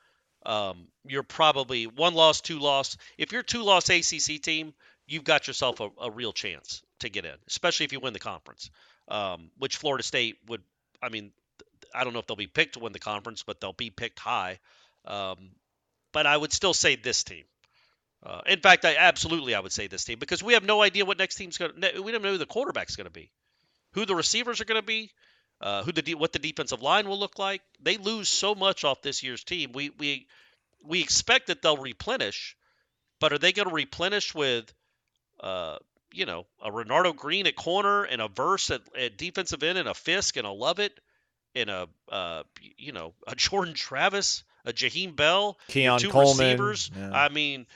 um, 0.45 0.89
you're 1.07 1.23
probably 1.23 1.87
one 1.87 2.15
loss, 2.15 2.41
two 2.41 2.59
loss. 2.59 2.97
If 3.17 3.31
you're 3.31 3.45
two 3.45 3.63
loss 3.63 3.89
ACC 3.89 4.43
team, 4.43 4.75
you've 5.07 5.25
got 5.25 5.47
yourself 5.47 5.79
a, 5.81 5.89
a, 6.01 6.11
real 6.11 6.33
chance 6.33 6.83
to 7.01 7.09
get 7.09 7.25
in, 7.25 7.35
especially 7.47 7.85
if 7.85 7.93
you 7.93 8.01
win 8.01 8.13
the 8.13 8.19
conference. 8.19 8.71
Um, 9.09 9.51
which 9.59 9.77
Florida 9.77 10.03
State 10.03 10.39
would. 10.49 10.63
I 11.01 11.11
mean, 11.11 11.33
I 11.95 12.03
don't 12.03 12.13
know 12.13 12.19
if 12.19 12.27
they'll 12.27 12.37
be 12.37 12.47
picked 12.47 12.75
to 12.75 12.81
win 12.81 12.93
the 12.93 12.99
conference, 12.99 13.45
but 13.45 13.61
they'll 13.61 13.73
be 13.73 13.91
picked 13.91 14.19
high. 14.19 14.59
Um, 15.05 15.51
but 16.13 16.27
I 16.27 16.37
would 16.37 16.53
still 16.53 16.75
say 16.75 16.97
this 16.97 17.25
team. 17.25 17.45
Uh, 18.25 18.41
in 18.47 18.61
fact, 18.61 18.85
I 18.85 18.97
absolutely 18.97 19.55
I 19.55 19.61
would 19.61 19.73
say 19.73 19.89
this 19.89 20.05
team 20.05 20.19
because 20.19 20.43
we 20.43 20.53
have 20.53 20.65
no 20.65 20.81
idea 20.81 21.05
what 21.05 21.19
next 21.19 21.35
team's 21.35 21.59
going 21.59 21.73
to. 21.81 22.01
We 22.01 22.13
don't 22.13 22.23
know 22.23 22.33
who 22.33 22.39
the 22.39 22.47
quarterback's 22.47 22.95
going 22.95 23.07
to 23.07 23.11
be, 23.13 23.31
who 23.93 24.07
the 24.07 24.15
receivers 24.15 24.61
are 24.61 24.65
going 24.65 24.81
to 24.81 24.87
be, 24.87 25.11
uh, 25.61 25.83
who 25.83 25.93
the 25.93 26.15
what 26.15 26.33
the 26.33 26.39
defensive 26.39 26.83
line 26.83 27.09
will 27.09 27.19
look 27.19 27.39
like. 27.39 27.63
They 27.81 27.97
lose 27.97 28.29
so 28.29 28.55
much 28.55 28.85
off 28.85 29.03
this 29.03 29.25
year's 29.25 29.43
team. 29.43 29.73
We 29.73 29.91
we 29.99 30.29
we 30.85 31.01
expect 31.01 31.49
that 31.49 31.63
they'll 31.63 31.77
replenish, 31.77 32.57
but 33.19 33.33
are 33.33 33.39
they 33.39 33.53
going 33.53 33.69
to 33.69 33.75
replenish 33.75 34.35
with, 34.35 34.73
uh, 35.41 35.79
you 36.13 36.27
know, 36.27 36.47
a 36.65 36.71
Renardo 36.71 37.15
Green 37.15 37.49
at 37.49 37.57
corner 37.57 38.05
and 38.05 38.21
a 38.23 38.29
Verse 38.29 38.71
at, 38.71 38.83
at 38.97 39.17
defensive 39.17 39.65
end 39.65 39.79
and 39.79 39.89
a 39.89 39.95
Fisk 39.95 40.37
and 40.37 40.47
a 40.47 40.51
Lovett 40.51 40.99
and 41.57 41.71
a 41.71 41.89
uh, 42.09 42.45
you 42.79 42.93
know 42.93 43.15
a 43.27 43.35
Jordan 43.35 43.75
Travis 43.75 44.45
a 44.65 44.73
Jaheim 44.73 45.17
Bell, 45.17 45.59
Keon 45.69 45.99
two 45.99 46.11
Coleman. 46.11 46.47
receivers. 46.47 46.91
Yeah. 46.97 47.11
I 47.13 47.29
mean, 47.29 47.67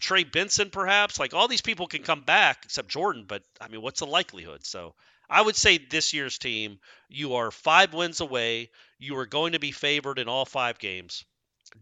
Trey 0.00 0.24
Benson, 0.24 0.70
perhaps. 0.70 1.18
Like 1.18 1.34
all 1.34 1.48
these 1.48 1.62
people 1.62 1.86
can 1.86 2.02
come 2.02 2.22
back 2.22 2.62
except 2.64 2.88
Jordan, 2.88 3.24
but 3.26 3.42
I 3.60 3.68
mean, 3.68 3.82
what's 3.82 4.00
the 4.00 4.06
likelihood? 4.06 4.64
So 4.64 4.94
I 5.28 5.42
would 5.42 5.56
say 5.56 5.78
this 5.78 6.12
year's 6.12 6.38
team, 6.38 6.78
you 7.08 7.34
are 7.34 7.50
five 7.50 7.94
wins 7.94 8.20
away. 8.20 8.70
You 8.98 9.16
are 9.18 9.26
going 9.26 9.52
to 9.52 9.58
be 9.58 9.72
favored 9.72 10.18
in 10.18 10.28
all 10.28 10.44
five 10.44 10.78
games, 10.78 11.24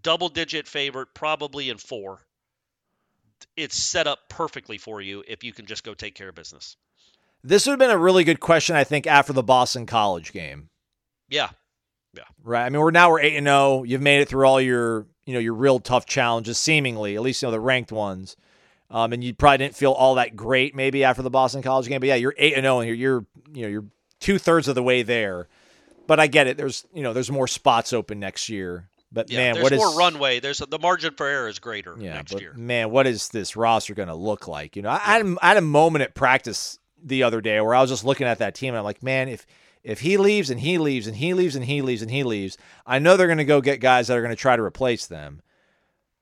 double 0.03 0.29
digit 0.29 0.67
favorite 0.67 1.09
probably 1.15 1.71
in 1.71 1.79
four. 1.79 2.21
It's 3.57 3.77
set 3.77 4.07
up 4.07 4.29
perfectly 4.29 4.79
for 4.79 5.01
you 5.01 5.25
if 5.27 5.45
you 5.45 5.53
can 5.53 5.67
just 5.67 5.85
go 5.85 5.95
take 5.95 6.15
care 6.15 6.29
of 6.29 6.35
business. 6.35 6.77
This 7.45 7.67
would 7.67 7.73
have 7.73 7.79
been 7.79 7.91
a 7.91 7.99
really 7.99 8.23
good 8.25 8.39
question, 8.41 8.77
I 8.77 8.85
think, 8.85 9.07
after 9.07 9.33
the 9.33 9.43
Boston 9.43 9.85
College 9.85 10.33
game. 10.33 10.71
Yeah. 11.29 11.51
Yeah. 12.15 12.25
Right. 12.45 12.65
I 12.65 12.69
mean, 12.69 12.81
we're 12.81 12.93
now 12.93 13.11
we're 13.11 13.21
eight 13.21 13.37
and 13.37 13.47
zero. 13.47 13.57
Oh. 13.59 13.85
You've 13.85 14.03
made 14.03 14.21
it 14.21 14.29
through 14.29 14.47
all 14.47 14.61
your 14.61 15.07
you 15.25 15.35
know 15.35 15.41
your 15.41 15.55
real 15.55 15.79
tough 15.81 16.07
challenges, 16.07 16.59
seemingly 16.59 17.17
at 17.17 17.23
least 17.23 17.43
you 17.43 17.47
know 17.47 17.53
the 17.53 17.61
ranked 17.61 17.93
ones. 17.93 18.37
Um, 18.91 19.15
and 19.15 19.25
you 19.25 19.33
probably 19.33 19.59
didn't 19.59 19.75
feel 19.75 19.93
all 19.93 20.17
that 20.17 20.37
great 20.37 20.75
maybe 20.75 21.03
after 21.03 21.23
the 21.23 21.31
Boston 21.31 21.63
College 21.63 21.89
game, 21.89 22.01
but 22.01 22.09
yeah, 22.09 22.15
you're 22.15 22.35
eight 22.37 22.53
and 22.55 22.65
zero, 22.65 22.81
and 22.81 22.89
you're, 22.89 22.97
you're 22.97 23.27
you 23.55 23.63
know 23.63 23.69
you're 23.69 23.85
two 24.21 24.39
thirds 24.39 24.69
of 24.69 24.75
the 24.75 24.83
way 24.83 25.03
there. 25.03 25.49
But 26.07 26.21
I 26.21 26.27
get 26.27 26.47
it. 26.47 26.57
There's 26.59 26.87
you 26.93 27.03
know 27.03 27.13
there's 27.13 27.31
more 27.31 27.47
spots 27.49 27.93
open 27.95 28.21
next 28.21 28.49
year 28.51 28.89
But 29.11 29.31
Yeah, 29.31 29.39
man, 29.39 29.55
there's 29.55 29.63
what 29.65 29.73
is 29.73 29.79
more 29.79 29.95
runway. 29.95 30.41
There's 30.41 30.59
the 30.59 30.79
margin 30.79 31.15
for 31.15 31.27
error 31.27 31.49
is 31.49 31.59
greater 31.59 31.97
Yeah, 31.99 32.15
next 32.15 32.33
but 32.33 32.43
year. 32.43 32.53
man, 32.55 32.91
what 32.91 33.07
is 33.07 33.29
this 33.29 33.57
roster 33.57 33.95
going 33.95 34.09
to 34.09 34.15
look 34.15 34.47
like? 34.49 34.77
You 34.77 34.83
know, 34.83 34.91
I, 34.91 34.97
I, 34.97 35.13
had, 35.19 35.27
a- 35.27 35.37
I 35.41 35.49
had 35.49 35.57
a 35.57 35.63
moment 35.63 36.03
at 36.03 36.15
practice 36.15 36.79
the 37.03 37.23
other 37.23 37.41
day 37.41 37.61
where 37.61 37.75
I 37.75 37.81
was 37.81 37.89
just 37.91 38.05
looking 38.05 38.27
at 38.27 38.39
that 38.41 38.55
team 38.55 38.71
and 38.75 38.79
I'm 38.79 38.85
like, 38.85 39.03
man, 39.03 39.29
if 39.29 39.47
if 39.85 40.01
he 40.01 40.17
leaves 40.17 40.51
and 40.51 40.61
he 40.61 40.79
leaves 40.79 41.07
and 41.07 41.17
he 41.17 41.35
leaves 41.35 41.57
and 41.57 41.65
he 41.65 41.83
leaves 41.83 42.03
and 42.03 42.11
he 42.11 42.23
leaves, 42.23 42.57
I 42.87 42.99
know 42.99 43.17
they're 43.17 43.27
going 43.27 43.39
to 43.39 43.45
go 43.45 43.61
get 43.61 43.81
guys 43.81 44.09
that 44.09 44.17
are 44.17 44.23
going 44.23 44.31
to 44.35 44.37
try 44.41 44.57
to 44.57 44.63
replace 44.63 45.07
them. 45.07 45.43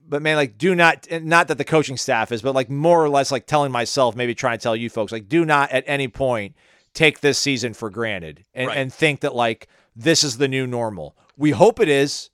But 0.06 0.22
man, 0.22 0.36
like, 0.36 0.58
do 0.58 0.74
not 0.74 1.06
not 1.22 1.48
that 1.48 1.58
the 1.58 1.64
coaching 1.64 1.96
staff 1.96 2.32
is, 2.32 2.42
but 2.42 2.54
like 2.54 2.68
more 2.70 3.04
or 3.04 3.08
less 3.08 3.30
like 3.30 3.46
telling 3.46 3.70
myself, 3.70 4.16
maybe 4.16 4.34
trying 4.34 4.58
to 4.58 4.62
tell 4.62 4.74
you 4.74 4.90
folks, 4.90 5.12
like, 5.12 5.28
do 5.28 5.44
not 5.44 5.70
at 5.70 5.84
any 5.86 6.08
point 6.08 6.56
take 6.94 7.20
this 7.20 7.38
season 7.38 7.72
for 7.74 7.88
granted 7.90 8.44
and, 8.52 8.66
Right. 8.68 8.76
and 8.78 8.92
think 8.92 9.20
that 9.20 9.34
like 9.34 9.68
this 9.94 10.24
is 10.24 10.38
the 10.38 10.48
new 10.48 10.66
normal. 10.66 11.16
We 11.36 11.50
hope 11.52 11.78
it 11.80 11.88
is. 11.88 12.30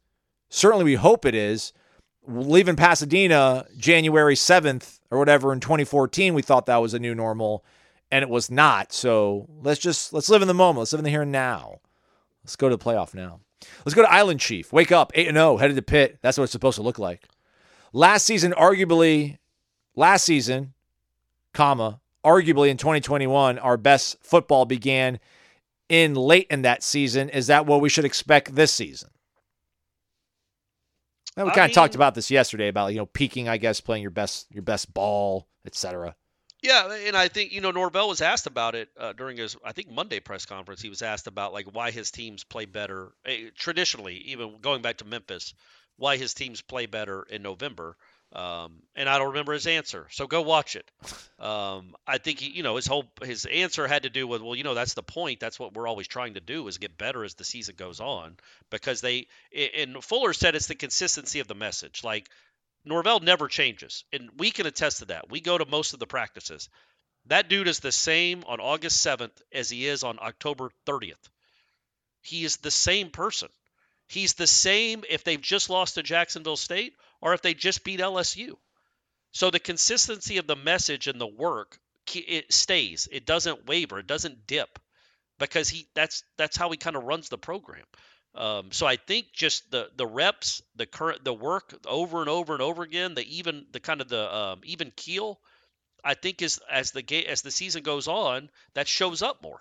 Certainly, 0.49 0.85
we 0.85 0.95
hope 0.95 1.25
it 1.27 1.35
is 1.35 1.73
leaving 2.27 2.77
Pasadena 2.77 3.67
January 3.77 4.35
7th 4.35 5.01
or 5.11 5.19
whatever 5.19 5.53
in 5.53 5.61
2014, 5.61 6.35
we 6.35 6.43
thought 6.43 6.67
that 6.67 6.77
was 6.79 6.95
a 6.95 6.99
new 6.99 7.15
normal 7.15 7.65
and 8.11 8.23
it 8.23 8.29
was 8.29 8.51
not. 8.51 8.93
So 8.93 9.49
let's 9.63 9.81
just 9.81 10.13
let's 10.13 10.29
live 10.29 10.43
in 10.43 10.49
the 10.49 10.55
moment. 10.55 10.81
Let's 10.81 10.93
live 10.93 11.01
in 11.01 11.05
the 11.05 11.11
here 11.11 11.23
and 11.23 11.33
now. 11.33 11.81
Let's 12.45 12.57
go 12.57 12.69
to 12.69 12.77
the 12.77 12.83
playoff 12.83 13.15
now. 13.15 13.41
Let's 13.85 13.95
go 13.95 14.03
to 14.03 14.13
Island 14.13 14.41
Chief. 14.41 14.73
Wake 14.73 14.93
up, 14.93 15.13
8 15.15 15.29
and 15.29 15.37
0, 15.37 15.57
headed 15.57 15.77
to 15.77 15.83
Pitt. 15.83 16.19
That's 16.23 16.39
what 16.39 16.45
it's 16.45 16.53
supposed 16.53 16.77
to 16.77 16.83
look 16.83 16.99
like. 16.99 17.27
Last 17.93 18.25
season, 18.25 18.53
arguably, 18.53 19.39
last 19.95 20.25
season, 20.25 20.75
comma, 21.53 22.01
arguably 22.25 22.69
in 22.69 22.77
2021, 22.77 23.59
our 23.59 23.77
best 23.77 24.19
football 24.23 24.65
began 24.65 25.19
in 25.89 26.15
late 26.15 26.47
in 26.51 26.63
that 26.63 26.83
season. 26.83 27.29
Is 27.31 27.47
that 27.49 27.67
what 27.67 27.81
we 27.81 27.89
should 27.89 28.05
expect 28.05 28.55
this 28.55 28.73
season? 28.73 29.11
And 31.37 31.47
we 31.47 31.53
kind 31.53 31.71
of 31.71 31.75
talked 31.75 31.95
about 31.95 32.15
this 32.15 32.31
yesterday 32.31 32.69
about 32.69 32.93
you 32.93 32.99
know 32.99 33.07
peaking, 33.07 33.49
I 33.49 33.59
guess, 33.59 33.81
playing 33.81 34.03
your 34.03 34.11
best 34.11 34.47
your 34.51 34.63
best 34.63 34.93
ball, 34.95 35.47
etc. 35.67 36.15
Yeah, 36.63 36.93
and 36.93 37.17
I 37.17 37.29
think 37.29 37.53
you 37.53 37.61
know 37.61 37.71
Norvell 37.71 38.09
was 38.09 38.21
asked 38.21 38.47
about 38.47 38.75
it 38.75 38.89
uh, 38.99 39.13
during 39.13 39.37
his 39.37 39.57
I 39.65 39.73
think 39.73 39.91
Monday 39.91 40.21
press 40.21 40.47
conference. 40.47 40.81
He 40.83 40.89
was 40.89 41.03
asked 41.03 41.27
about 41.27 41.53
like 41.53 41.67
why 41.73 41.91
his 41.91 42.11
teams 42.11 42.45
play 42.45 42.65
better 42.65 43.13
eh, 43.25 43.51
traditionally, 43.57 44.17
even 44.27 44.57
going 44.61 44.83
back 44.83 44.99
to 44.99 45.05
Memphis, 45.05 45.55
why 45.97 46.17
his 46.17 46.35
teams 46.35 46.63
play 46.63 46.87
better 46.87 47.23
in 47.23 47.43
November. 47.43 47.97
Um, 48.33 48.83
and 48.97 49.09
I 49.09 49.19
don't 49.19 49.29
remember 49.29 49.53
his 49.53 49.69
answer, 49.69 50.09
so 50.11 50.27
go 50.27 50.43
watch 50.43 50.75
it. 50.75 50.91
Um, 51.39 51.95
I 52.07 52.19
think 52.19 52.41
he, 52.41 52.51
you 52.51 52.63
know 52.63 52.77
his 52.77 52.87
whole 52.87 53.05
his 53.23 53.45
answer 53.47 53.87
had 53.87 54.03
to 54.03 54.11
do 54.11 54.27
with 54.27 54.43
well, 54.43 54.57
you 54.57 54.65
know 54.65 54.75
that's 54.75 54.95
the 54.95 55.03
point. 55.03 55.39
That's 55.39 55.61
what 55.61 55.75
we're 55.75 55.87
always 55.87 56.09
trying 56.09 56.35
to 56.35 56.41
do 56.41 56.67
is 56.67 56.79
get 56.79 56.99
better 56.99 57.23
as 57.25 57.35
the 57.35 57.45
season 57.45 57.77
goes 57.77 58.01
on 58.01 58.37
because 58.71 59.01
they 59.01 59.29
and 59.77 60.03
Fuller 60.03 60.33
said 60.33 60.55
it's 60.55 60.67
the 60.67 60.75
consistency 60.75 61.41
of 61.41 61.47
the 61.47 61.55
message. 61.55 62.03
Like 62.03 62.29
Norvell 62.87 63.21
never 63.21 63.49
changes, 63.49 64.05
and 64.13 64.31
we 64.39 64.51
can 64.51 64.67
attest 64.67 65.01
to 65.01 65.07
that. 65.07 65.29
We 65.29 65.41
go 65.41 65.59
to 65.59 65.67
most 65.67 65.93
of 65.93 65.99
the 65.99 66.07
practices. 66.07 66.69
That 67.27 67.49
dude 67.49 67.69
is 67.69 67.81
the 67.81 67.93
same 67.93 68.45
on 68.47 68.61
August 68.61 69.05
7th 69.05 69.43
as 69.53 69.69
he 69.69 69.87
is 69.87 70.05
on 70.05 70.19
October 70.21 70.71
30th. 70.87 71.29
He 72.23 72.45
is 72.45 72.59
the 72.59 72.71
same 72.71 73.11
person. 73.11 73.49
He's 74.09 74.35
the 74.35 74.47
same 74.47 75.05
if 75.09 75.25
they've 75.25 75.41
just 75.41 75.69
lost 75.69 75.97
to 75.97 76.03
Jacksonville 76.03 76.57
State 76.57 76.95
or 77.21 77.35
if 77.35 77.43
they 77.43 77.55
just 77.55 77.83
beat 77.83 77.99
LSU. 77.99 78.57
So 79.33 79.51
the 79.51 79.59
consistency 79.59 80.39
of 80.39 80.47
the 80.47 80.57
message 80.57 81.09
and 81.09 81.21
the 81.21 81.27
work 81.27 81.79
it 82.15 82.53
stays. 82.53 83.09
It 83.11 83.27
doesn't 83.27 83.67
waver. 83.67 83.99
It 83.99 84.07
doesn't 84.07 84.47
dip 84.47 84.79
because 85.39 85.69
he 85.69 85.89
that's 85.95 86.23
that's 86.37 86.57
how 86.57 86.71
he 86.71 86.77
kind 86.77 86.97
of 86.97 87.05
runs 87.05 87.29
the 87.29 87.39
program. 87.39 87.85
Um, 88.37 88.71
so 88.71 88.87
I 88.87 88.97
think 88.97 89.33
just 89.33 89.71
the 89.71 89.89
the 89.97 90.07
reps, 90.07 90.63
the 90.77 90.85
current 90.85 91.25
the 91.25 91.33
work 91.33 91.75
over 91.87 92.21
and 92.21 92.29
over 92.29 92.53
and 92.53 92.63
over 92.63 92.83
again, 92.83 93.15
the 93.15 93.37
even 93.37 93.65
the 93.73 93.81
kind 93.81 94.03
of 94.03 94.09
the 94.09 94.35
um, 94.35 94.61
even 94.65 94.93
keel, 94.95 95.41
I 96.05 96.15
think 96.15 96.43
is 96.43 96.61
as 96.71 96.91
the 96.91 97.01
game 97.01 97.25
as 97.29 97.41
the 97.41 97.51
season 97.51 97.83
goes 97.83 98.09
on, 98.09 98.51
that 98.75 98.89
shows 98.89 99.23
up 99.23 99.43
more. 99.43 99.61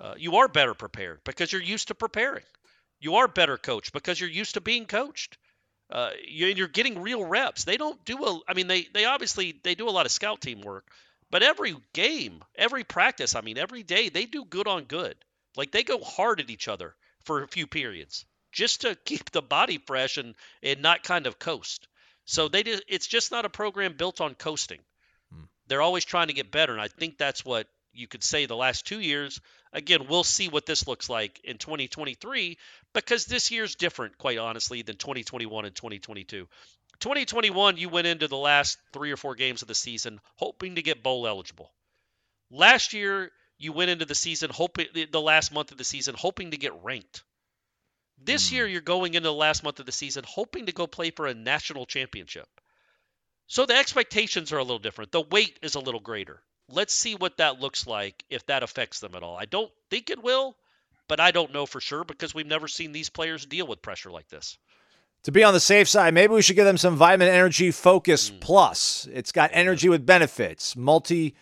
Uh, 0.00 0.14
you 0.16 0.36
are 0.36 0.48
better 0.48 0.72
prepared 0.72 1.20
because 1.24 1.52
you're 1.52 1.62
used 1.62 1.88
to 1.88 1.94
preparing. 1.94 2.44
You 3.00 3.16
are 3.16 3.28
better 3.28 3.58
coached 3.58 3.92
because 3.92 4.18
you're 4.18 4.30
used 4.30 4.54
to 4.54 4.62
being 4.62 4.86
coached. 4.86 5.36
Uh, 5.90 6.10
you, 6.26 6.48
and 6.48 6.56
you're 6.56 6.68
getting 6.68 7.02
real 7.02 7.22
reps. 7.22 7.64
They 7.64 7.76
don't 7.76 8.02
do 8.06 8.16
a. 8.24 8.40
I 8.48 8.54
mean, 8.54 8.66
they 8.66 8.88
they 8.94 9.04
obviously 9.04 9.60
they 9.62 9.74
do 9.74 9.90
a 9.90 9.92
lot 9.92 10.06
of 10.06 10.12
scout 10.12 10.40
team 10.40 10.62
work, 10.62 10.86
but 11.30 11.42
every 11.42 11.76
game, 11.92 12.42
every 12.56 12.82
practice, 12.82 13.34
I 13.34 13.42
mean, 13.42 13.58
every 13.58 13.82
day 13.82 14.08
they 14.08 14.24
do 14.24 14.46
good 14.46 14.66
on 14.66 14.84
good. 14.84 15.16
Like 15.54 15.70
they 15.70 15.82
go 15.82 15.98
hard 15.98 16.40
at 16.40 16.48
each 16.48 16.66
other 16.66 16.96
for 17.24 17.42
a 17.42 17.48
few 17.48 17.66
periods 17.66 18.24
just 18.54 18.82
to 18.82 18.96
keep 19.04 19.30
the 19.30 19.42
body 19.42 19.78
fresh 19.78 20.16
and 20.16 20.34
and 20.62 20.80
not 20.80 21.02
kind 21.02 21.26
of 21.26 21.38
coast. 21.38 21.88
So 22.24 22.48
they 22.48 22.62
just, 22.62 22.82
it's 22.88 23.06
just 23.06 23.30
not 23.30 23.44
a 23.44 23.50
program 23.50 23.94
built 23.98 24.20
on 24.20 24.34
coasting. 24.34 24.80
Hmm. 25.32 25.44
They're 25.66 25.82
always 25.82 26.04
trying 26.04 26.28
to 26.28 26.32
get 26.32 26.50
better, 26.50 26.72
and 26.72 26.80
I 26.80 26.88
think 26.88 27.18
that's 27.18 27.44
what 27.44 27.66
you 27.92 28.08
could 28.08 28.24
say 28.24 28.46
the 28.46 28.56
last 28.56 28.86
two 28.86 29.00
years. 29.00 29.40
Again, 29.72 30.06
we'll 30.08 30.24
see 30.24 30.48
what 30.48 30.66
this 30.66 30.86
looks 30.86 31.10
like 31.10 31.40
in 31.44 31.58
2023 31.58 32.58
because 32.92 33.26
this 33.26 33.50
year's 33.50 33.74
different, 33.74 34.18
quite 34.18 34.38
honestly, 34.38 34.82
than 34.82 34.96
2021 34.96 35.64
and 35.64 35.74
2022. 35.74 36.48
2021, 37.00 37.76
you 37.76 37.88
went 37.88 38.06
into 38.06 38.28
the 38.28 38.36
last 38.36 38.78
three 38.92 39.10
or 39.10 39.16
four 39.16 39.34
games 39.34 39.62
of 39.62 39.68
the 39.68 39.74
season 39.74 40.20
hoping 40.36 40.76
to 40.76 40.82
get 40.82 41.02
bowl 41.02 41.26
eligible. 41.26 41.72
Last 42.50 42.92
year, 42.92 43.32
you 43.58 43.72
went 43.72 43.90
into 43.90 44.04
the 44.04 44.14
season 44.14 44.50
hoping 44.50 44.86
the 45.10 45.20
last 45.20 45.52
month 45.52 45.72
of 45.72 45.78
the 45.78 45.84
season 45.84 46.14
hoping 46.16 46.50
to 46.50 46.56
get 46.56 46.82
ranked. 46.82 47.22
This 48.18 48.48
hmm. 48.48 48.56
year, 48.56 48.66
you're 48.66 48.80
going 48.80 49.14
into 49.14 49.28
the 49.28 49.32
last 49.32 49.62
month 49.62 49.80
of 49.80 49.86
the 49.86 49.92
season 49.92 50.24
hoping 50.26 50.66
to 50.66 50.72
go 50.72 50.86
play 50.86 51.10
for 51.10 51.26
a 51.26 51.34
national 51.34 51.86
championship. 51.86 52.48
So 53.46 53.66
the 53.66 53.76
expectations 53.76 54.52
are 54.52 54.58
a 54.58 54.62
little 54.62 54.78
different. 54.78 55.12
The 55.12 55.20
weight 55.20 55.58
is 55.62 55.74
a 55.74 55.80
little 55.80 56.00
greater. 56.00 56.40
Let's 56.68 56.94
see 56.94 57.14
what 57.14 57.36
that 57.36 57.60
looks 57.60 57.86
like 57.86 58.24
if 58.30 58.46
that 58.46 58.62
affects 58.62 59.00
them 59.00 59.14
at 59.14 59.22
all. 59.22 59.36
I 59.36 59.44
don't 59.44 59.70
think 59.90 60.08
it 60.08 60.22
will, 60.22 60.56
but 61.08 61.20
I 61.20 61.30
don't 61.30 61.52
know 61.52 61.66
for 61.66 61.80
sure 61.80 62.04
because 62.04 62.34
we've 62.34 62.46
never 62.46 62.68
seen 62.68 62.92
these 62.92 63.10
players 63.10 63.44
deal 63.44 63.66
with 63.66 63.82
pressure 63.82 64.10
like 64.10 64.28
this. 64.28 64.56
To 65.24 65.32
be 65.32 65.44
on 65.44 65.54
the 65.54 65.60
safe 65.60 65.88
side, 65.88 66.14
maybe 66.14 66.34
we 66.34 66.42
should 66.42 66.56
give 66.56 66.66
them 66.66 66.78
some 66.78 66.96
Vitamin 66.96 67.28
Energy 67.28 67.70
Focus 67.70 68.30
hmm. 68.30 68.38
Plus. 68.38 69.08
It's 69.12 69.32
got 69.32 69.50
energy 69.52 69.88
with 69.88 70.06
benefits, 70.06 70.74
multi 70.74 71.34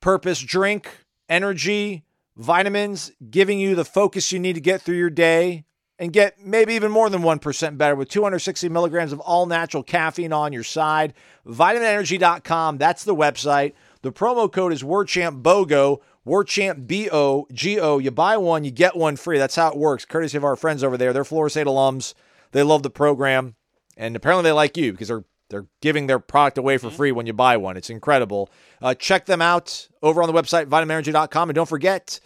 purpose 0.00 0.40
drink, 0.40 1.03
energy, 1.28 2.04
vitamins, 2.36 3.12
giving 3.30 3.58
you 3.58 3.74
the 3.74 3.84
focus 3.84 4.32
you 4.32 4.38
need 4.38 4.54
to 4.54 4.60
get 4.60 4.82
through 4.82 4.96
your 4.96 5.10
day 5.10 5.64
and 5.98 6.12
get 6.12 6.40
maybe 6.40 6.74
even 6.74 6.90
more 6.90 7.08
than 7.08 7.22
1% 7.22 7.78
better 7.78 7.94
with 7.94 8.08
260 8.08 8.68
milligrams 8.68 9.12
of 9.12 9.20
all 9.20 9.46
natural 9.46 9.82
caffeine 9.82 10.32
on 10.32 10.52
your 10.52 10.64
side. 10.64 11.14
VitaminEnergy.com, 11.46 12.78
that's 12.78 13.04
the 13.04 13.14
website. 13.14 13.74
The 14.02 14.12
promo 14.12 14.50
code 14.50 14.72
is 14.72 14.82
WarChant 14.82 15.42
BOGO, 15.42 16.00
WarChant 16.26 16.86
B 16.86 17.08
O 17.10 17.46
G 17.52 17.78
O. 17.78 17.98
You 17.98 18.10
buy 18.10 18.36
one, 18.36 18.64
you 18.64 18.70
get 18.70 18.96
one 18.96 19.16
free. 19.16 19.38
That's 19.38 19.56
how 19.56 19.68
it 19.68 19.76
works, 19.76 20.04
courtesy 20.04 20.36
of 20.36 20.44
our 20.44 20.56
friends 20.56 20.82
over 20.82 20.96
there. 20.96 21.12
They're 21.12 21.24
Florida 21.24 21.50
State 21.50 21.66
alums. 21.66 22.14
They 22.52 22.62
love 22.62 22.82
the 22.82 22.90
program, 22.90 23.56
and 23.96 24.16
apparently 24.16 24.44
they 24.44 24.52
like 24.52 24.76
you 24.76 24.92
because 24.92 25.08
they're 25.08 25.24
they're 25.54 25.66
giving 25.80 26.08
their 26.08 26.18
product 26.18 26.58
away 26.58 26.78
for 26.78 26.90
free 26.90 27.12
when 27.12 27.26
you 27.26 27.32
buy 27.32 27.56
one. 27.56 27.76
It's 27.76 27.90
incredible. 27.90 28.50
Uh, 28.82 28.94
check 28.94 29.26
them 29.26 29.40
out 29.40 29.88
over 30.02 30.22
on 30.22 30.32
the 30.32 30.34
website, 30.34 30.66
vitaminenergy.com. 30.66 31.48
And 31.48 31.54
don't 31.54 31.68
forget, 31.68 32.18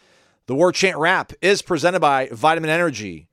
the 0.47 0.55
War 0.55 0.73
Chant 0.73 0.97
Rap 0.97 1.33
is 1.43 1.61
presented 1.61 2.01
by 2.01 2.29
Vitamin 2.33 2.71
Energy. 2.71 3.29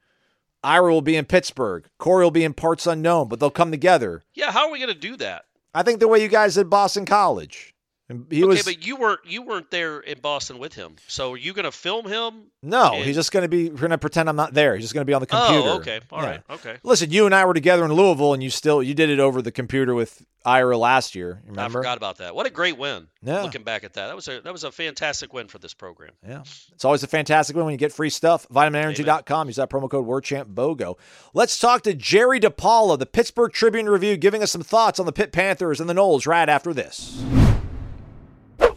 Ira 0.64 0.92
will 0.92 1.02
be 1.02 1.16
in 1.16 1.26
Pittsburgh. 1.26 1.86
Corey 2.00 2.24
will 2.24 2.32
be 2.32 2.44
in 2.44 2.54
parts 2.54 2.88
unknown, 2.88 3.30
but 3.30 3.40
they'll 3.40 3.52
come 3.52 3.72
together. 3.72 4.24
Yeah, 4.34 4.52
how 4.52 4.66
are 4.66 4.72
we 4.72 4.80
going 4.80 4.94
to 4.94 5.00
do 5.00 5.16
that? 5.18 5.46
I 5.74 5.84
think 5.84 6.00
the 6.00 6.08
way 6.08 6.22
you 6.22 6.28
guys 6.28 6.56
did 6.56 6.70
Boston 6.70 7.06
College. 7.06 7.75
And 8.08 8.28
He 8.30 8.44
okay, 8.44 8.48
was 8.48 8.64
but 8.64 8.86
you 8.86 8.98
weren't 8.98 9.22
you 9.26 9.42
weren't 9.42 9.72
there 9.72 10.00
in 10.00 10.20
Boston 10.20 10.60
with 10.60 10.74
him. 10.76 10.96
So 11.08 11.34
are 11.34 11.38
you 11.38 11.54
going 11.54 11.66
to 11.66 11.72
film 11.72 12.06
him? 12.08 12.44
no. 12.62 12.94
and- 12.94 13.04
He's 13.04 13.16
just 13.16 13.32
going 13.32 13.44
to 13.44 13.50
be. 13.50 13.70
We're 13.70 13.78
going 13.78 13.90
to 13.92 13.98
pretend 13.98 14.30
I'm 14.30 14.36
not 14.36 14.54
there. 14.54 14.76
He's 14.76 14.84
just 14.84 14.94
going 14.94 15.02
to 15.06 15.10
be 15.10 15.14
on 15.14 15.22
the 15.22 15.28
oh, 15.32 15.46
computer. 15.46 15.70
Oh, 15.70 15.76
okay. 15.78 16.00
all 16.12 16.22
Yeah. 16.22 16.30
right, 16.30 16.42
Okay. 16.50 16.78
Listen, 16.84 17.10
you 17.10 17.26
and 17.26 17.34
I 17.34 17.46
were 17.46 17.54
together 17.56 17.84
in 17.84 17.92
Louisville, 17.92 18.34
and 18.34 18.44
you 18.44 18.50
still 18.52 18.84
you 18.84 18.94
did 18.94 19.10
it 19.10 19.20
over 19.20 19.42
the 19.42 19.52
computer 19.52 19.96
with 19.96 20.24
Ira 20.46 20.78
last 20.78 21.16
year. 21.16 21.42
Remember? 21.48 21.80
I 21.80 21.82
forgot 21.82 21.98
about 21.98 22.18
that. 22.18 22.36
What 22.36 22.46
a 22.46 22.52
great 22.52 22.78
win. 22.78 23.08
Yeah. 23.24 23.42
Looking 23.42 23.64
back 23.64 23.84
at 23.84 23.94
that. 23.94 24.06
That 24.08 24.16
was 24.16 24.28
a 24.28 24.40
that 24.42 24.54
was 24.54 24.64
a 24.64 24.72
fantastic 24.72 25.34
win 25.34 25.48
for 25.48 25.58
this 25.58 25.74
program. 25.74 26.12
Yeah. 26.28 26.42
It's 26.74 26.86
always 26.86 27.02
a 27.02 27.08
fantastic 27.08 27.56
win 27.56 27.66
when 27.66 27.72
you 27.72 27.80
get 27.80 27.92
free 27.92 28.12
stuff. 28.12 28.48
VitaminEnergy.com. 28.50 29.48
Use 29.48 29.56
that 29.56 29.72
promo 29.72 29.90
code 29.90 30.06
WordChampBOGO. 30.06 30.96
Let's 31.34 31.58
talk 31.58 31.82
to 31.84 31.96
Jerry 31.96 32.40
DiPaola, 32.40 33.00
the 33.00 33.08
Pittsburgh 33.08 33.52
Tribune 33.52 33.90
Review, 33.90 34.16
giving 34.16 34.44
us 34.44 34.52
some 34.52 34.62
thoughts 34.62 35.00
on 35.00 35.08
the 35.08 35.12
Pitt 35.12 35.32
Panthers 35.32 35.80
and 35.80 35.90
the 35.90 35.96
Noles 35.96 36.28
right 36.28 36.48
after 36.48 36.72
this. 36.72 37.24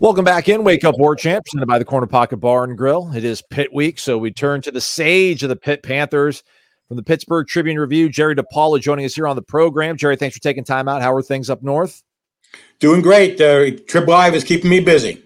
Welcome 0.00 0.24
back 0.24 0.48
in. 0.48 0.62
Wake 0.62 0.84
Up 0.84 0.96
War 0.96 1.16
Chant, 1.16 1.44
presented 1.44 1.66
by 1.66 1.80
the 1.80 1.84
Corner 1.84 2.06
Pocket 2.06 2.36
Bar 2.36 2.62
and 2.62 2.78
Grill. 2.78 3.10
It 3.16 3.24
is 3.24 3.42
Pitt 3.42 3.72
week, 3.72 3.98
so 3.98 4.16
we 4.16 4.30
turn 4.30 4.62
to 4.62 4.70
the 4.70 4.80
sage 4.80 5.42
of 5.42 5.48
the 5.48 5.56
Pitt 5.56 5.82
Panthers 5.82 6.44
from 6.86 6.96
the 6.96 7.02
Pittsburgh 7.02 7.48
Tribune 7.48 7.80
Review. 7.80 8.08
Jerry 8.08 8.36
DiPaola 8.36 8.80
joining 8.80 9.04
us 9.06 9.16
here 9.16 9.26
on 9.26 9.34
the 9.34 9.42
program. 9.42 9.96
Jerry, 9.96 10.14
thanks 10.14 10.36
for 10.36 10.42
taking 10.42 10.62
time 10.62 10.86
out. 10.86 11.02
How 11.02 11.12
are 11.12 11.20
things 11.20 11.50
up 11.50 11.64
north? 11.64 12.04
Doing 12.78 13.02
great. 13.02 13.40
Uh, 13.40 13.72
Trib 13.88 14.08
Live 14.08 14.36
is 14.36 14.44
keeping 14.44 14.70
me 14.70 14.78
busy, 14.78 15.20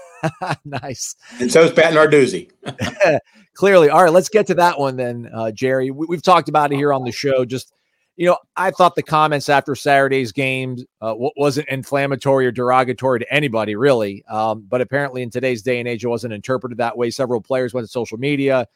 nice. 0.64 1.14
and 1.38 1.52
so 1.52 1.64
is 1.64 1.72
Pat 1.72 1.92
Narduzzi. 1.92 2.50
Clearly. 3.52 3.90
All 3.90 4.04
right, 4.04 4.12
let's 4.12 4.30
get 4.30 4.46
to 4.46 4.54
that 4.54 4.78
one 4.78 4.96
then, 4.96 5.28
uh, 5.34 5.50
Jerry. 5.50 5.90
We, 5.90 6.06
we've 6.06 6.22
talked 6.22 6.48
about 6.48 6.72
it 6.72 6.76
here 6.76 6.94
on 6.94 7.04
the 7.04 7.12
show. 7.12 7.44
Just 7.44 7.74
you 8.18 8.26
know, 8.26 8.36
I 8.56 8.72
thought 8.72 8.96
the 8.96 9.02
comments 9.04 9.48
after 9.48 9.76
Saturday's 9.76 10.32
game 10.32 10.78
uh, 11.00 11.14
wasn't 11.16 11.68
inflammatory 11.68 12.46
or 12.46 12.50
derogatory 12.50 13.20
to 13.20 13.32
anybody, 13.32 13.76
really. 13.76 14.24
Um, 14.28 14.66
but 14.68 14.80
apparently, 14.80 15.22
in 15.22 15.30
today's 15.30 15.62
day 15.62 15.78
and 15.78 15.86
age, 15.86 16.04
it 16.04 16.08
wasn't 16.08 16.32
interpreted 16.32 16.78
that 16.78 16.98
way. 16.98 17.10
Several 17.12 17.40
players 17.40 17.72
went 17.72 17.86
to 17.86 17.90
social 17.90 18.18
media, 18.18 18.66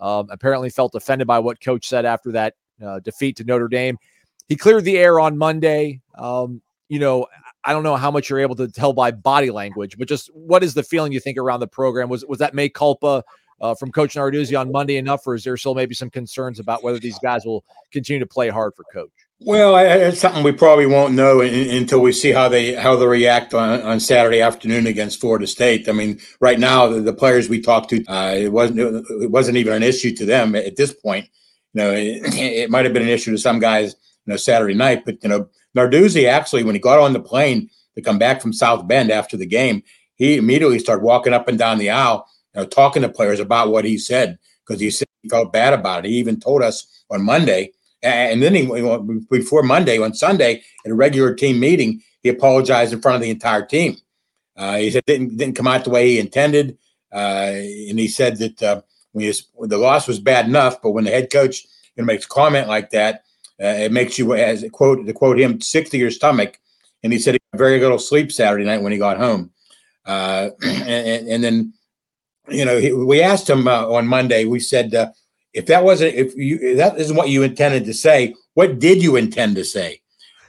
um, 0.00 0.28
apparently 0.30 0.70
felt 0.70 0.94
offended 0.94 1.26
by 1.26 1.40
what 1.40 1.60
coach 1.60 1.88
said 1.88 2.04
after 2.04 2.30
that 2.30 2.54
uh, 2.80 3.00
defeat 3.00 3.36
to 3.38 3.44
Notre 3.44 3.66
Dame. 3.66 3.98
He 4.48 4.54
cleared 4.54 4.84
the 4.84 4.98
air 4.98 5.18
on 5.18 5.36
Monday. 5.36 6.00
Um, 6.16 6.62
you 6.88 7.00
know, 7.00 7.26
I 7.64 7.72
don't 7.72 7.82
know 7.82 7.96
how 7.96 8.12
much 8.12 8.30
you're 8.30 8.38
able 8.38 8.56
to 8.56 8.68
tell 8.68 8.92
by 8.92 9.10
body 9.10 9.50
language, 9.50 9.98
but 9.98 10.06
just 10.06 10.28
what 10.32 10.62
is 10.62 10.74
the 10.74 10.84
feeling 10.84 11.10
you 11.10 11.18
think 11.18 11.38
around 11.38 11.58
the 11.58 11.66
program? 11.66 12.08
Was 12.08 12.24
was 12.24 12.38
that 12.38 12.54
mea 12.54 12.68
culpa 12.68 13.24
uh, 13.62 13.74
from 13.74 13.92
Coach 13.92 14.14
Narduzzi 14.14 14.58
on 14.58 14.70
Monday 14.70 14.96
enough, 14.96 15.26
or 15.26 15.34
is 15.34 15.44
there 15.44 15.56
still 15.56 15.74
maybe 15.74 15.94
some 15.94 16.10
concerns 16.10 16.58
about 16.58 16.82
whether 16.82 16.98
these 16.98 17.18
guys 17.20 17.44
will 17.46 17.64
continue 17.92 18.20
to 18.20 18.26
play 18.26 18.48
hard 18.48 18.74
for 18.74 18.84
Coach? 18.92 19.10
Well, 19.38 19.76
it's 19.76 20.20
something 20.20 20.42
we 20.42 20.52
probably 20.52 20.86
won't 20.86 21.14
know 21.14 21.40
in, 21.40 21.76
until 21.76 22.00
we 22.00 22.12
see 22.12 22.30
how 22.30 22.48
they 22.48 22.74
how 22.74 22.96
they 22.96 23.06
react 23.06 23.54
on, 23.54 23.80
on 23.82 23.98
Saturday 24.00 24.40
afternoon 24.40 24.86
against 24.86 25.20
Florida 25.20 25.46
State. 25.46 25.88
I 25.88 25.92
mean, 25.92 26.20
right 26.40 26.58
now 26.58 26.88
the, 26.88 27.00
the 27.00 27.12
players 27.12 27.48
we 27.48 27.60
talked 27.60 27.90
to, 27.90 28.04
uh, 28.06 28.34
it 28.36 28.52
wasn't 28.52 28.80
it 29.22 29.30
wasn't 29.30 29.56
even 29.56 29.72
an 29.72 29.82
issue 29.82 30.14
to 30.16 30.26
them 30.26 30.54
at 30.54 30.76
this 30.76 30.92
point. 30.92 31.28
You 31.72 31.82
know, 31.82 31.92
it, 31.92 32.22
it 32.34 32.70
might 32.70 32.84
have 32.84 32.94
been 32.94 33.02
an 33.02 33.08
issue 33.08 33.30
to 33.32 33.38
some 33.38 33.58
guys, 33.58 33.94
you 34.26 34.32
know, 34.32 34.36
Saturday 34.36 34.74
night, 34.74 35.04
but 35.04 35.22
you 35.22 35.28
know, 35.28 35.48
Narduzzi 35.76 36.28
actually, 36.28 36.64
when 36.64 36.74
he 36.74 36.80
got 36.80 37.00
on 37.00 37.12
the 37.12 37.20
plane 37.20 37.70
to 37.96 38.02
come 38.02 38.18
back 38.18 38.40
from 38.40 38.52
South 38.52 38.86
Bend 38.86 39.10
after 39.10 39.36
the 39.36 39.46
game, 39.46 39.82
he 40.14 40.36
immediately 40.36 40.78
started 40.78 41.02
walking 41.02 41.32
up 41.32 41.48
and 41.48 41.58
down 41.58 41.78
the 41.78 41.90
aisle 41.90 42.26
you 42.54 42.60
know, 42.60 42.66
talking 42.66 43.02
to 43.02 43.08
players 43.08 43.40
about 43.40 43.70
what 43.70 43.84
he 43.84 43.98
said 43.98 44.38
because 44.66 44.80
he 44.80 44.90
said 44.90 45.08
he 45.22 45.28
felt 45.28 45.52
bad 45.52 45.72
about 45.72 46.04
it. 46.04 46.10
He 46.10 46.16
even 46.16 46.40
told 46.40 46.62
us 46.62 47.04
on 47.10 47.24
Monday, 47.24 47.72
and 48.02 48.42
then 48.42 48.54
he 48.54 48.66
before 49.30 49.62
Monday 49.62 49.98
on 49.98 50.14
Sunday 50.14 50.62
at 50.84 50.90
a 50.90 50.94
regular 50.94 51.34
team 51.34 51.60
meeting, 51.60 52.02
he 52.22 52.28
apologized 52.28 52.92
in 52.92 53.00
front 53.00 53.16
of 53.16 53.22
the 53.22 53.30
entire 53.30 53.64
team. 53.64 53.96
Uh, 54.56 54.76
he 54.76 54.90
said 54.90 55.04
didn't 55.06 55.36
didn't 55.36 55.56
come 55.56 55.66
out 55.66 55.84
the 55.84 55.90
way 55.90 56.08
he 56.08 56.18
intended, 56.18 56.78
uh, 57.12 57.52
and 57.52 57.98
he 57.98 58.08
said 58.08 58.38
that 58.38 58.62
uh, 58.62 58.82
when, 59.12 59.32
when, 59.54 59.70
the 59.70 59.78
loss 59.78 60.08
was 60.08 60.18
bad 60.18 60.46
enough, 60.46 60.82
but 60.82 60.90
when 60.90 61.04
the 61.04 61.10
head 61.10 61.30
coach 61.30 61.64
you 61.96 62.02
know, 62.02 62.04
makes 62.04 62.24
a 62.24 62.28
comment 62.28 62.68
like 62.68 62.90
that, 62.90 63.24
uh, 63.62 63.66
it 63.66 63.92
makes 63.92 64.18
you 64.18 64.34
as 64.34 64.64
quote 64.72 65.06
to 65.06 65.12
quote 65.12 65.38
him 65.38 65.60
sick 65.60 65.90
to 65.90 65.98
your 65.98 66.10
stomach. 66.10 66.58
And 67.02 67.12
he 67.12 67.18
said 67.18 67.34
he 67.34 67.40
very 67.54 67.80
little 67.80 67.98
sleep 67.98 68.30
Saturday 68.30 68.64
night 68.64 68.82
when 68.82 68.92
he 68.92 68.98
got 68.98 69.18
home, 69.18 69.50
uh, 70.06 70.50
and, 70.62 71.28
and 71.28 71.44
then 71.44 71.72
you 72.48 72.64
know, 72.64 72.78
he, 72.78 72.92
we 72.92 73.20
asked 73.20 73.48
him 73.48 73.68
uh, 73.68 73.86
on 73.86 74.06
Monday. 74.06 74.44
We 74.44 74.60
said, 74.60 74.94
uh, 74.94 75.10
if 75.52 75.66
that 75.66 75.84
wasn't, 75.84 76.14
if 76.14 76.34
you 76.34 76.58
if 76.60 76.76
that 76.78 76.98
isn't 76.98 77.16
what 77.16 77.28
you 77.28 77.42
intended 77.42 77.84
to 77.84 77.94
say, 77.94 78.34
what 78.54 78.78
did 78.78 79.02
you 79.02 79.16
intend 79.16 79.56
to 79.56 79.64
say? 79.64 80.00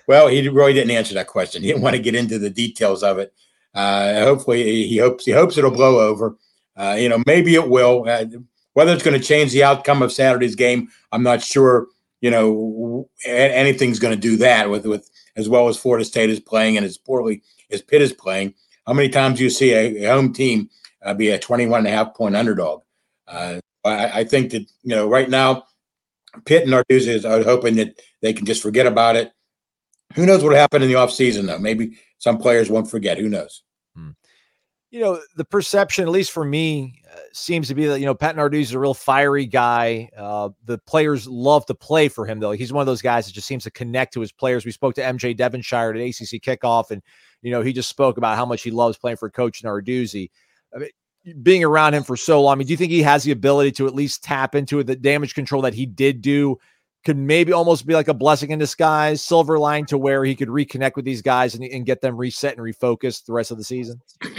Well, 0.07 0.27
he 0.27 0.47
really 0.49 0.73
didn't 0.73 0.91
answer 0.91 1.13
that 1.13 1.27
question. 1.27 1.61
He 1.61 1.69
didn't 1.69 1.83
want 1.83 1.95
to 1.95 2.01
get 2.01 2.15
into 2.15 2.39
the 2.39 2.49
details 2.49 3.03
of 3.03 3.19
it. 3.19 3.33
Uh, 3.73 4.21
hopefully, 4.21 4.63
he 4.87 4.97
hopes 4.97 5.25
he 5.25 5.31
hopes 5.31 5.57
it'll 5.57 5.71
blow 5.71 5.99
over. 5.99 6.37
Uh, 6.75 6.95
you 6.97 7.09
know, 7.09 7.21
maybe 7.25 7.55
it 7.55 7.69
will. 7.69 8.05
Uh, 8.07 8.25
whether 8.73 8.91
it's 8.91 9.03
going 9.03 9.19
to 9.19 9.25
change 9.25 9.51
the 9.51 9.63
outcome 9.63 10.01
of 10.01 10.11
Saturday's 10.11 10.55
game, 10.55 10.89
I'm 11.11 11.23
not 11.23 11.41
sure. 11.41 11.87
You 12.21 12.31
know, 12.31 13.09
anything's 13.25 13.99
going 13.99 14.15
to 14.15 14.19
do 14.19 14.37
that 14.37 14.69
with 14.69 14.85
with 14.85 15.09
as 15.35 15.49
well 15.49 15.67
as 15.67 15.77
Florida 15.77 16.05
State 16.05 16.29
is 16.29 16.39
playing 16.39 16.77
and 16.77 16.85
as 16.85 16.97
poorly 16.97 17.43
as 17.71 17.81
Pitt 17.81 18.01
is 18.01 18.13
playing. 18.13 18.53
How 18.87 18.93
many 18.93 19.09
times 19.09 19.37
do 19.37 19.43
you 19.43 19.49
see 19.49 19.73
a, 19.73 20.05
a 20.05 20.13
home 20.13 20.33
team 20.33 20.69
uh, 21.03 21.13
be 21.13 21.29
a 21.29 21.39
21 21.39 21.79
and 21.79 21.87
a 21.87 21.91
half 21.91 22.13
point 22.15 22.35
underdog. 22.35 22.81
Uh, 23.27 23.59
I, 23.83 24.21
I, 24.21 24.23
think 24.23 24.51
that, 24.51 24.61
you 24.83 24.95
know, 24.95 25.07
right 25.07 25.29
now, 25.29 25.65
Pitt 26.45 26.63
and 26.63 26.71
Narduzzi 26.71 27.23
are 27.25 27.43
hoping 27.43 27.75
that 27.75 27.99
they 28.21 28.33
can 28.33 28.45
just 28.45 28.61
forget 28.61 28.87
about 28.87 29.15
it. 29.15 29.31
Who 30.15 30.25
knows 30.25 30.43
what 30.43 30.55
happened 30.55 30.83
in 30.83 30.89
the 30.89 30.97
offseason, 30.97 31.47
though? 31.47 31.59
Maybe 31.59 31.97
some 32.19 32.37
players 32.37 32.69
won't 32.69 32.89
forget. 32.89 33.17
Who 33.17 33.29
knows? 33.29 33.63
Hmm. 33.95 34.11
You 34.91 34.99
know, 34.99 35.19
the 35.35 35.45
perception, 35.45 36.03
at 36.03 36.11
least 36.11 36.31
for 36.31 36.45
me, 36.45 37.01
uh, 37.11 37.17
seems 37.33 37.67
to 37.69 37.75
be 37.75 37.87
that, 37.87 37.99
you 37.99 38.05
know, 38.05 38.13
Pat 38.13 38.35
Narduzzi 38.35 38.61
is 38.61 38.73
a 38.73 38.79
real 38.79 38.93
fiery 38.93 39.47
guy. 39.47 40.09
Uh, 40.15 40.49
the 40.65 40.77
players 40.77 41.27
love 41.27 41.65
to 41.65 41.73
play 41.73 42.09
for 42.09 42.27
him, 42.27 42.39
though. 42.39 42.51
He's 42.51 42.71
one 42.71 42.81
of 42.81 42.85
those 42.87 43.01
guys 43.01 43.25
that 43.25 43.33
just 43.33 43.47
seems 43.47 43.63
to 43.63 43.71
connect 43.71 44.13
to 44.13 44.21
his 44.21 44.31
players. 44.31 44.65
We 44.65 44.71
spoke 44.71 44.93
to 44.95 45.01
MJ 45.01 45.35
Devonshire 45.35 45.93
at 45.93 45.95
ACC 45.95 46.41
kickoff, 46.41 46.91
and, 46.91 47.01
you 47.41 47.49
know, 47.49 47.61
he 47.61 47.73
just 47.73 47.89
spoke 47.89 48.17
about 48.17 48.37
how 48.37 48.45
much 48.45 48.61
he 48.61 48.69
loves 48.69 48.97
playing 48.97 49.17
for 49.17 49.31
Coach 49.31 49.63
Narduzzi. 49.63 50.29
I 50.75 50.79
mean, 50.79 51.41
being 51.41 51.63
around 51.63 51.93
him 51.93 52.03
for 52.03 52.17
so 52.17 52.41
long, 52.41 52.53
I 52.53 52.55
mean, 52.55 52.67
do 52.67 52.73
you 52.73 52.77
think 52.77 52.91
he 52.91 53.03
has 53.03 53.23
the 53.23 53.31
ability 53.31 53.71
to 53.73 53.87
at 53.87 53.95
least 53.95 54.23
tap 54.23 54.55
into 54.55 54.79
it? 54.79 54.87
The 54.87 54.95
damage 54.95 55.35
control 55.35 55.61
that 55.63 55.73
he 55.73 55.85
did 55.85 56.21
do 56.21 56.59
could 57.03 57.17
maybe 57.17 57.51
almost 57.51 57.85
be 57.85 57.93
like 57.93 58.07
a 58.07 58.13
blessing 58.13 58.51
in 58.51 58.59
disguise, 58.59 59.21
silver 59.21 59.59
line 59.59 59.85
to 59.85 59.97
where 59.97 60.23
he 60.23 60.35
could 60.35 60.47
reconnect 60.47 60.95
with 60.95 61.05
these 61.05 61.21
guys 61.21 61.55
and, 61.55 61.63
and 61.63 61.85
get 61.85 62.01
them 62.01 62.15
reset 62.15 62.57
and 62.57 62.65
refocused 62.65 63.25
the 63.25 63.33
rest 63.33 63.51
of 63.51 63.57
the 63.57 63.63
season? 63.63 64.01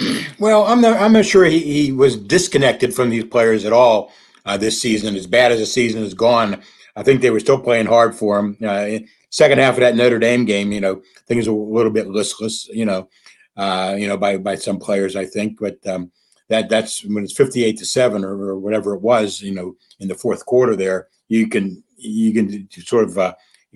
Well, 0.41 0.65
I'm 0.65 0.81
not. 0.81 1.01
I'm 1.01 1.13
not 1.13 1.27
sure 1.27 1.45
he, 1.45 1.61
he 1.61 1.93
was 1.93 2.17
disconnected 2.17 2.93
from 2.93 3.09
these 3.09 3.23
players 3.23 3.65
at 3.65 3.73
all 3.73 4.11
uh, 4.45 4.57
this 4.57 4.83
season. 4.83 5.15
As 5.15 5.29
bad 5.29 5.53
as 5.53 5.61
the 5.61 5.67
season 5.67 6.03
has 6.03 6.13
gone, 6.13 6.61
I 6.97 7.05
think 7.05 7.21
they 7.21 7.31
were 7.31 7.39
still 7.39 7.59
playing 7.59 7.87
hard 7.87 8.17
for 8.17 8.41
him. 8.41 8.57
Uh, 8.63 8.99
second 9.31 9.59
half 9.61 9.75
of 9.75 9.81
that 9.81 9.95
Notre 9.95 10.19
Dame 10.19 10.45
game, 10.45 10.73
you 10.73 10.81
know, 10.81 11.03
things 11.29 11.49
were 11.49 11.55
a 11.55 11.57
little 11.57 11.93
bit 11.93 12.09
listless. 12.09 12.67
You 12.67 12.85
know, 12.85 13.09
uh, 13.57 13.95
you 13.97 14.09
know, 14.09 14.17
by 14.17 14.39
by 14.39 14.57
some 14.57 14.79
players, 14.81 15.15
I 15.15 15.25
think, 15.25 15.59
but. 15.61 15.79
Um, 15.87 16.11
that 16.49 16.69
that's 16.69 17.05
when 17.05 17.25
it's 17.25 17.37
58 17.37 17.79
to 17.79 17.87
7 17.87 18.25
or, 18.25 18.33
or, 18.33 18.59
whatever 18.59 18.95
it 18.95 19.01
was 19.01 19.41
you 19.41 19.53
know 19.53 19.77
in 19.99 20.09
the 20.09 20.15
fourth 20.15 20.45
quarter 20.45 20.77
there 20.77 21.09
you 21.29 21.49
can 21.49 21.83
you 21.97 22.33
can 22.33 22.69
sort 22.71 23.05
of 23.05 23.19
uh, 23.19 23.35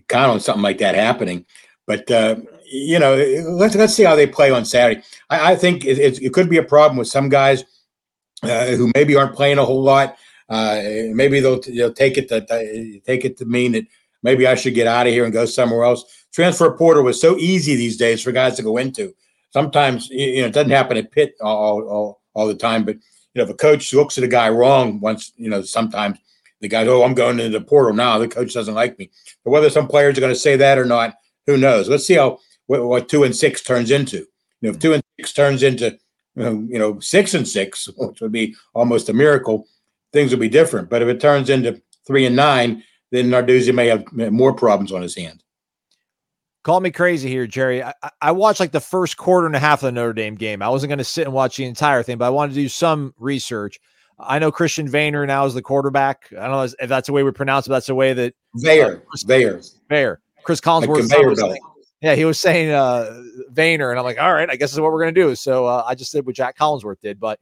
count 0.09 0.31
on 0.31 0.41
something 0.41 0.63
like 0.63 0.79
that 0.79 0.95
happening. 0.95 1.45
But 1.87 2.11
uh, 2.11 2.37
you 2.71 2.99
know 2.99 3.17
let's 3.49 3.75
let's 3.75 3.95
see 3.95 4.05
how 4.05 4.15
they 4.15 4.27
play 4.27 4.51
on 4.51 4.65
saturday. 4.65 5.03
I, 5.31 5.53
I 5.53 5.57
think 5.57 5.85
it, 5.85 6.23
it, 6.23 6.35
could 6.35 6.51
be 6.51 6.59
a 6.59 6.63
problem 6.63 6.99
with 6.99 7.09
some 7.09 7.31
guys 7.31 7.65
uh, 8.43 8.67
who 8.67 8.93
maybe 8.95 9.17
aren't 9.17 9.35
playing 9.35 9.59
a 9.59 9.65
whole 9.65 9.83
lot. 9.83 10.17
Uh, 10.51 10.81
maybe 11.13 11.41
they'll, 11.41 11.61
they'll 11.61 11.93
take 11.93 12.19
it 12.19 12.29
to 12.29 13.01
take 13.07 13.25
it 13.25 13.39
to 13.39 13.45
mean 13.45 13.73
that 13.73 13.85
maybe 14.23 14.47
i 14.47 14.55
should 14.55 14.75
get 14.75 14.87
out 14.87 15.07
of 15.07 15.13
here 15.13 15.25
and 15.25 15.33
go 15.33 15.47
somewhere 15.47 15.85
else. 15.85 16.05
Transfer 16.33 16.71
portal 16.77 17.05
was 17.05 17.21
so 17.21 17.39
easy 17.39 17.75
these 17.75 17.97
days 17.97 18.23
for 18.23 18.33
guys 18.33 18.57
to 18.57 18.63
go 18.63 18.77
into. 18.77 19.15
Sometimes 19.51 20.11
you 20.11 20.43
know 20.43 20.49
it 20.49 20.55
doesn't 20.55 20.71
happen 20.71 20.99
at 20.99 21.11
pitt 21.11 21.35
all, 21.41 21.89
all 21.89 22.18
all 22.39 22.47
the 22.47 22.55
time. 22.55 22.85
But 22.85 22.97
you 22.97 23.03
know, 23.37 23.45
if 23.45 23.51
a 23.51 23.55
coach 23.55 23.93
looks 23.93 24.17
at 24.17 24.25
a 24.25 24.29
guy 24.29 24.49
wrong 24.49 25.01
once, 25.01 25.33
you 25.37 25.51
know, 25.51 25.63
sometimes 25.63 26.19
the 26.61 26.69
guy, 26.69 26.87
oh, 26.87 27.03
I'm 27.03 27.15
going 27.15 27.39
into 27.41 27.59
the 27.59 27.65
portal 27.65 27.93
now. 27.93 28.19
The 28.19 28.29
coach 28.29 28.55
doesn't 28.55 28.75
like 28.75 28.99
me. 28.99 29.11
But 29.45 29.51
whether 29.51 29.71
some 29.71 29.89
players 29.89 30.17
are 30.17 30.21
going 30.21 30.33
to 30.33 30.39
say 30.39 30.57
that 30.57 30.79
or 30.79 30.85
not, 30.85 31.17
who 31.47 31.57
knows? 31.57 31.89
Let's 31.89 32.07
see 32.07 32.15
how 32.15 32.39
what, 32.67 32.85
what 32.85 33.09
two 33.09 33.25
and 33.25 33.35
six 33.35 33.63
turns 33.63 33.91
into. 33.91 34.19
You 34.19 34.27
know, 34.63 34.71
if 34.71 34.77
hmm. 34.77 34.81
two 34.81 34.93
and 34.95 35.03
six 35.19 35.33
turns 35.33 35.63
into 35.63 35.99
uh, 36.39 36.53
you 36.53 36.79
know 36.79 37.01
six 37.01 37.35
and 37.35 37.47
six, 37.47 37.89
which 37.97 38.21
would 38.21 38.33
be 38.33 38.55
almost 38.75 39.09
a 39.09 39.13
miracle, 39.13 39.67
things 40.13 40.31
will 40.31 40.39
be 40.39 40.49
different. 40.49 40.89
But 40.89 41.03
if 41.03 41.09
it 41.09 41.21
turns 41.21 41.51
into 41.51 41.83
three 42.07 42.27
and 42.27 42.37
nine, 42.37 42.85
then 43.11 43.31
Narduzzi 43.31 43.75
may 43.75 43.87
have 43.89 44.05
more 44.13 44.53
problems 44.53 44.93
on 44.93 45.03
his 45.03 45.17
hands. 45.17 45.43
Call 46.69 46.81
me 46.81 46.91
crazy 46.91 47.31
here, 47.31 47.47
Jerry. 47.47 47.83
I, 47.83 47.95
I, 48.21 48.31
watched 48.31 48.61
like 48.61 48.73
the 48.73 48.81
first 48.81 49.17
quarter 49.17 49.47
and 49.47 49.57
a 49.57 49.59
half 49.59 49.83
of 49.83 49.87
the 49.87 49.93
Notre 49.93 50.13
Dame 50.13 50.35
game. 50.35 50.61
I 50.61 50.69
wasn't 50.69 50.91
going 50.91 50.99
to 50.99 51.05
sit 51.05 51.25
and 51.25 51.33
watch 51.33 51.57
the 51.57 51.65
entire 51.65 52.03
thing, 52.03 52.19
but 52.19 52.27
I 52.27 52.29
wanted 52.29 52.53
to 52.57 52.61
do 52.61 52.69
some 52.69 53.15
research. 53.19 53.81
I 54.19 54.39
know 54.39 54.53
Christian 54.53 54.87
Veilleux 54.87 55.27
now 55.27 55.47
is 55.47 55.55
the 55.55 55.63
quarterback. 55.63 56.29
I 56.33 56.43
don't 56.43 56.51
know 56.51 56.65
if 56.65 56.89
that's 56.91 57.07
the 57.07 57.15
way 57.15 57.23
we 57.23 57.31
pronounce 57.31 57.67
it. 57.67 57.71
That's 57.71 57.87
the 57.87 57.95
way 57.95 58.13
that 58.13 58.35
uh, 58.55 58.59
Veilleux, 58.59 59.01
Veilleux. 59.91 60.19
Cris 60.43 60.61
Collinsworth. 60.61 61.41
Like 61.41 61.61
yeah, 62.03 62.15
he 62.15 62.27
was 62.27 62.39
saying 62.39 62.71
uh, 62.71 63.19
Vayner, 63.51 63.89
and 63.89 63.99
I'm 63.99 64.05
like, 64.05 64.21
all 64.21 64.35
right, 64.35 64.51
I 64.51 64.57
guess 64.57 64.75
is 64.75 64.79
what 64.79 64.93
we're 64.93 65.01
going 65.01 65.15
to 65.15 65.21
do. 65.23 65.35
So 65.37 65.65
uh, 65.65 65.85
I 65.87 65.95
just 65.95 66.13
did 66.13 66.27
what 66.27 66.35
Jack 66.35 66.59
Collinsworth 66.59 67.01
did. 67.01 67.19
But 67.19 67.41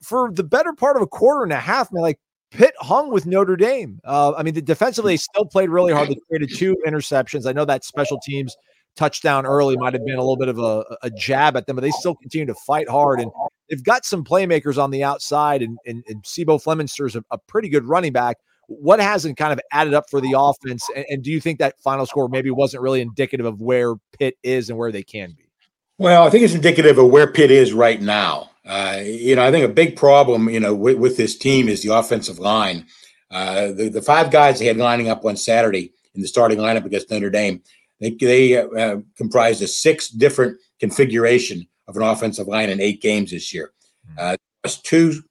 for 0.00 0.30
the 0.30 0.44
better 0.44 0.72
part 0.74 0.94
of 0.94 1.02
a 1.02 1.08
quarter 1.08 1.42
and 1.42 1.52
a 1.52 1.58
half, 1.58 1.92
man, 1.92 2.02
like 2.02 2.20
Pitt 2.54 2.74
hung 2.78 3.10
with 3.10 3.26
Notre 3.26 3.56
Dame. 3.56 4.00
Uh, 4.04 4.32
I 4.36 4.42
mean, 4.42 4.54
the 4.54 4.62
defensively 4.62 5.14
they 5.14 5.16
still 5.16 5.44
played 5.44 5.70
really 5.70 5.92
hard. 5.92 6.08
They 6.08 6.16
created 6.28 6.56
two 6.56 6.76
interceptions. 6.86 7.46
I 7.46 7.52
know 7.52 7.64
that 7.64 7.84
special 7.84 8.18
teams 8.24 8.56
touchdown 8.96 9.44
early 9.44 9.76
might 9.76 9.92
have 9.92 10.04
been 10.04 10.16
a 10.16 10.20
little 10.20 10.36
bit 10.36 10.48
of 10.48 10.58
a, 10.58 10.84
a 11.02 11.10
jab 11.10 11.56
at 11.56 11.66
them, 11.66 11.76
but 11.76 11.82
they 11.82 11.90
still 11.90 12.14
continue 12.14 12.46
to 12.46 12.54
fight 12.66 12.88
hard. 12.88 13.20
And 13.20 13.30
they've 13.68 13.82
got 13.82 14.04
some 14.04 14.24
playmakers 14.24 14.80
on 14.82 14.92
the 14.92 15.02
outside, 15.02 15.62
and, 15.62 15.78
and, 15.84 16.04
and 16.08 16.24
C'Bo 16.24 16.58
Flemister's 16.58 17.16
a, 17.16 17.24
a 17.30 17.38
pretty 17.48 17.68
good 17.68 17.84
running 17.84 18.12
back. 18.12 18.36
What 18.68 19.00
hasn't 19.00 19.36
kind 19.36 19.52
of 19.52 19.60
added 19.72 19.92
up 19.92 20.04
for 20.08 20.20
the 20.20 20.34
offense? 20.38 20.88
And, 20.94 21.04
and 21.08 21.22
do 21.22 21.30
you 21.30 21.40
think 21.40 21.58
that 21.58 21.74
final 21.82 22.06
score 22.06 22.28
maybe 22.28 22.50
wasn't 22.50 22.82
really 22.82 23.00
indicative 23.00 23.46
of 23.46 23.60
where 23.60 23.96
Pitt 24.18 24.36
is 24.42 24.70
and 24.70 24.78
where 24.78 24.92
they 24.92 25.02
can 25.02 25.34
be? 25.36 25.50
Well, 25.98 26.24
I 26.24 26.30
think 26.30 26.44
it's 26.44 26.54
indicative 26.54 26.98
of 26.98 27.10
where 27.10 27.30
Pitt 27.30 27.50
is 27.50 27.72
right 27.72 28.00
now. 28.00 28.50
Uh, 28.66 29.00
you 29.02 29.36
know, 29.36 29.44
I 29.44 29.50
think 29.50 29.64
a 29.64 29.72
big 29.72 29.96
problem, 29.96 30.48
you 30.48 30.60
know, 30.60 30.74
with, 30.74 30.98
with 30.98 31.16
this 31.16 31.36
team 31.36 31.68
is 31.68 31.82
the 31.82 31.94
offensive 31.94 32.38
line. 32.38 32.86
Uh, 33.30 33.72
the, 33.72 33.88
the 33.88 34.02
five 34.02 34.30
guys 34.30 34.58
they 34.58 34.66
had 34.66 34.76
lining 34.76 35.08
up 35.08 35.24
on 35.24 35.36
Saturday 35.36 35.92
in 36.14 36.22
the 36.22 36.28
starting 36.28 36.58
lineup 36.58 36.84
against 36.84 37.10
Notre 37.10 37.30
Dame, 37.30 37.62
they, 38.00 38.10
they 38.10 38.56
uh, 38.56 38.98
comprised 39.16 39.62
a 39.62 39.66
six 39.66 40.08
different 40.08 40.58
configuration 40.80 41.66
of 41.88 41.96
an 41.96 42.02
offensive 42.02 42.48
line 42.48 42.70
in 42.70 42.80
eight 42.80 43.02
games 43.02 43.30
this 43.30 43.52
year. 43.52 43.72
Hmm. 44.06 44.14
Uh, 44.18 44.36
two 44.82 45.22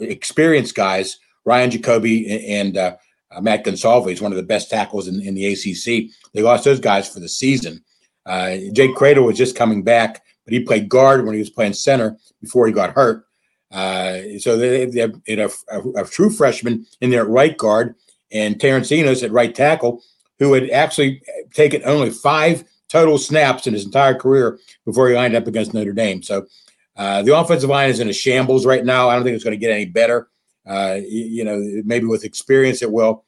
experienced 0.00 0.74
guys, 0.74 1.18
Ryan 1.44 1.70
Jacoby 1.70 2.48
and 2.48 2.76
uh, 2.76 2.96
uh, 3.30 3.40
Matt 3.40 3.64
Gonsalves, 3.64 4.20
one 4.20 4.32
of 4.32 4.36
the 4.36 4.42
best 4.42 4.70
tackles 4.70 5.08
in, 5.08 5.20
in 5.20 5.34
the 5.34 5.46
ACC. 5.46 6.10
They 6.32 6.42
lost 6.42 6.64
those 6.64 6.80
guys 6.80 7.08
for 7.08 7.20
the 7.20 7.28
season. 7.28 7.84
Uh, 8.26 8.56
Jake 8.72 8.94
Kradel 8.94 9.24
was 9.26 9.38
just 9.38 9.56
coming 9.56 9.82
back, 9.82 10.22
but 10.44 10.52
he 10.52 10.60
played 10.60 10.88
guard 10.88 11.24
when 11.24 11.34
he 11.34 11.40
was 11.40 11.50
playing 11.50 11.72
center 11.72 12.16
before 12.40 12.66
he 12.66 12.72
got 12.72 12.94
hurt. 12.94 13.24
Uh, 13.70 14.38
so 14.38 14.56
they, 14.56 14.84
they 14.86 15.00
have 15.00 15.14
a, 15.28 15.50
a, 15.70 16.02
a, 16.02 16.04
true 16.04 16.28
freshman 16.28 16.84
in 17.00 17.10
there 17.10 17.22
at 17.22 17.28
right 17.28 17.56
guard 17.56 17.94
and 18.32 18.60
Terrence 18.60 18.90
Enos 18.90 19.22
at 19.22 19.30
right 19.30 19.54
tackle, 19.54 20.02
who 20.40 20.52
had 20.54 20.68
actually 20.70 21.22
taken 21.54 21.82
only 21.84 22.10
five 22.10 22.64
total 22.88 23.18
snaps 23.18 23.66
in 23.66 23.74
his 23.74 23.84
entire 23.84 24.14
career 24.14 24.58
before 24.84 25.08
he 25.08 25.14
lined 25.14 25.36
up 25.36 25.46
against 25.46 25.72
Notre 25.72 25.92
Dame. 25.92 26.22
So 26.22 26.46
uh, 26.96 27.22
the 27.22 27.36
offensive 27.36 27.70
line 27.70 27.90
is 27.90 28.00
in 28.00 28.08
a 28.08 28.12
shambles 28.12 28.66
right 28.66 28.84
now. 28.84 29.08
I 29.08 29.14
don't 29.14 29.24
think 29.24 29.34
it's 29.34 29.44
going 29.44 29.58
to 29.58 29.64
get 29.64 29.72
any 29.72 29.86
better. 29.86 30.28
Uh, 30.66 30.98
you, 31.08 31.44
know, 31.44 31.58
maybe 31.84 32.06
with 32.06 32.24
experience 32.24 32.82
it 32.82 32.92
will, 32.92 33.24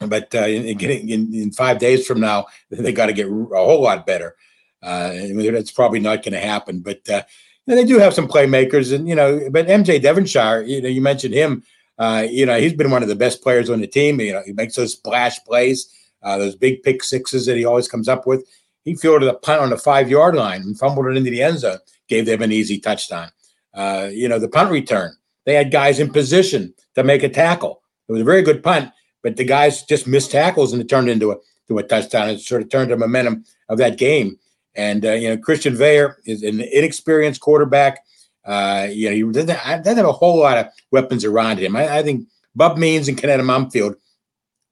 but 0.00 0.34
uh, 0.34 0.40
in, 0.40 0.76
getting 0.76 1.08
in, 1.08 1.34
in, 1.34 1.52
five 1.52 1.78
days 1.78 2.06
from 2.06 2.20
now, 2.20 2.46
they 2.70 2.92
got 2.92 3.06
to 3.06 3.12
get 3.12 3.26
a 3.26 3.30
whole 3.30 3.82
lot 3.82 4.06
better. 4.06 4.36
Uh, 4.82 5.12
that's 5.52 5.70
probably 5.70 6.00
not 6.00 6.22
going 6.22 6.32
to 6.32 6.40
happen. 6.40 6.80
But 6.80 7.08
uh, 7.08 7.22
they 7.66 7.84
do 7.84 7.98
have 7.98 8.14
some 8.14 8.28
playmakers, 8.28 8.94
and 8.94 9.08
you 9.08 9.14
know, 9.14 9.48
but 9.50 9.66
MJ 9.66 10.00
Devonshire, 10.00 10.62
you 10.62 10.82
know, 10.82 10.88
you 10.88 11.00
mentioned 11.00 11.34
him. 11.34 11.62
Uh, 11.98 12.26
you 12.28 12.46
know, 12.46 12.58
he's 12.58 12.72
been 12.72 12.90
one 12.90 13.02
of 13.02 13.10
the 13.10 13.14
best 13.14 13.42
players 13.42 13.68
on 13.68 13.80
the 13.80 13.86
team. 13.86 14.20
You 14.20 14.32
know, 14.32 14.42
he 14.44 14.52
makes 14.52 14.74
those 14.74 14.92
splash 14.92 15.38
plays, 15.44 15.94
uh, 16.22 16.38
those 16.38 16.56
big 16.56 16.82
pick 16.82 17.02
sixes 17.02 17.44
that 17.46 17.58
he 17.58 17.64
always 17.66 17.88
comes 17.88 18.08
up 18.08 18.26
with. 18.26 18.48
He 18.84 18.94
fielded 18.94 19.28
a 19.28 19.34
punt 19.34 19.60
on 19.60 19.70
the 19.70 19.76
five 19.76 20.08
yard 20.08 20.34
line 20.34 20.62
and 20.62 20.78
fumbled 20.78 21.06
it 21.06 21.16
into 21.16 21.30
the 21.30 21.42
end 21.42 21.58
zone, 21.58 21.78
gave 22.08 22.24
them 22.24 22.40
an 22.40 22.52
easy 22.52 22.78
touchdown. 22.78 23.30
Uh, 23.74 24.08
you 24.10 24.28
know, 24.28 24.38
the 24.38 24.48
punt 24.48 24.70
return, 24.70 25.14
they 25.44 25.54
had 25.54 25.70
guys 25.70 26.00
in 26.00 26.10
position 26.10 26.72
to 26.94 27.04
make 27.04 27.22
a 27.22 27.28
tackle. 27.28 27.82
It 28.08 28.12
was 28.12 28.22
a 28.22 28.24
very 28.24 28.42
good 28.42 28.62
punt, 28.62 28.90
but 29.22 29.36
the 29.36 29.44
guys 29.44 29.82
just 29.82 30.06
missed 30.06 30.32
tackles 30.32 30.72
and 30.72 30.80
it 30.80 30.88
turned 30.88 31.10
into 31.10 31.32
a 31.32 31.36
to 31.68 31.78
a 31.78 31.82
touchdown. 31.82 32.30
It 32.30 32.40
sort 32.40 32.62
of 32.62 32.68
turned 32.68 32.90
the 32.90 32.96
momentum 32.96 33.44
of 33.68 33.78
that 33.78 33.96
game. 33.96 34.38
And 34.80 35.04
uh, 35.04 35.12
you 35.12 35.28
know, 35.28 35.36
Christian 35.36 35.76
Veilleux 35.76 36.14
is 36.24 36.42
an 36.42 36.62
inexperienced 36.62 37.42
quarterback. 37.42 38.02
Uh, 38.46 38.88
you 38.90 39.10
know, 39.10 39.14
he 39.14 39.22
doesn't, 39.30 39.84
doesn't 39.84 39.96
have 39.98 40.06
a 40.06 40.12
whole 40.12 40.38
lot 40.38 40.56
of 40.56 40.68
weapons 40.90 41.22
around 41.22 41.58
him. 41.58 41.76
I, 41.76 41.98
I 41.98 42.02
think 42.02 42.26
Bub 42.56 42.78
Means 42.78 43.06
and 43.06 43.18
Konata 43.18 43.42
Mumpfield 43.42 43.96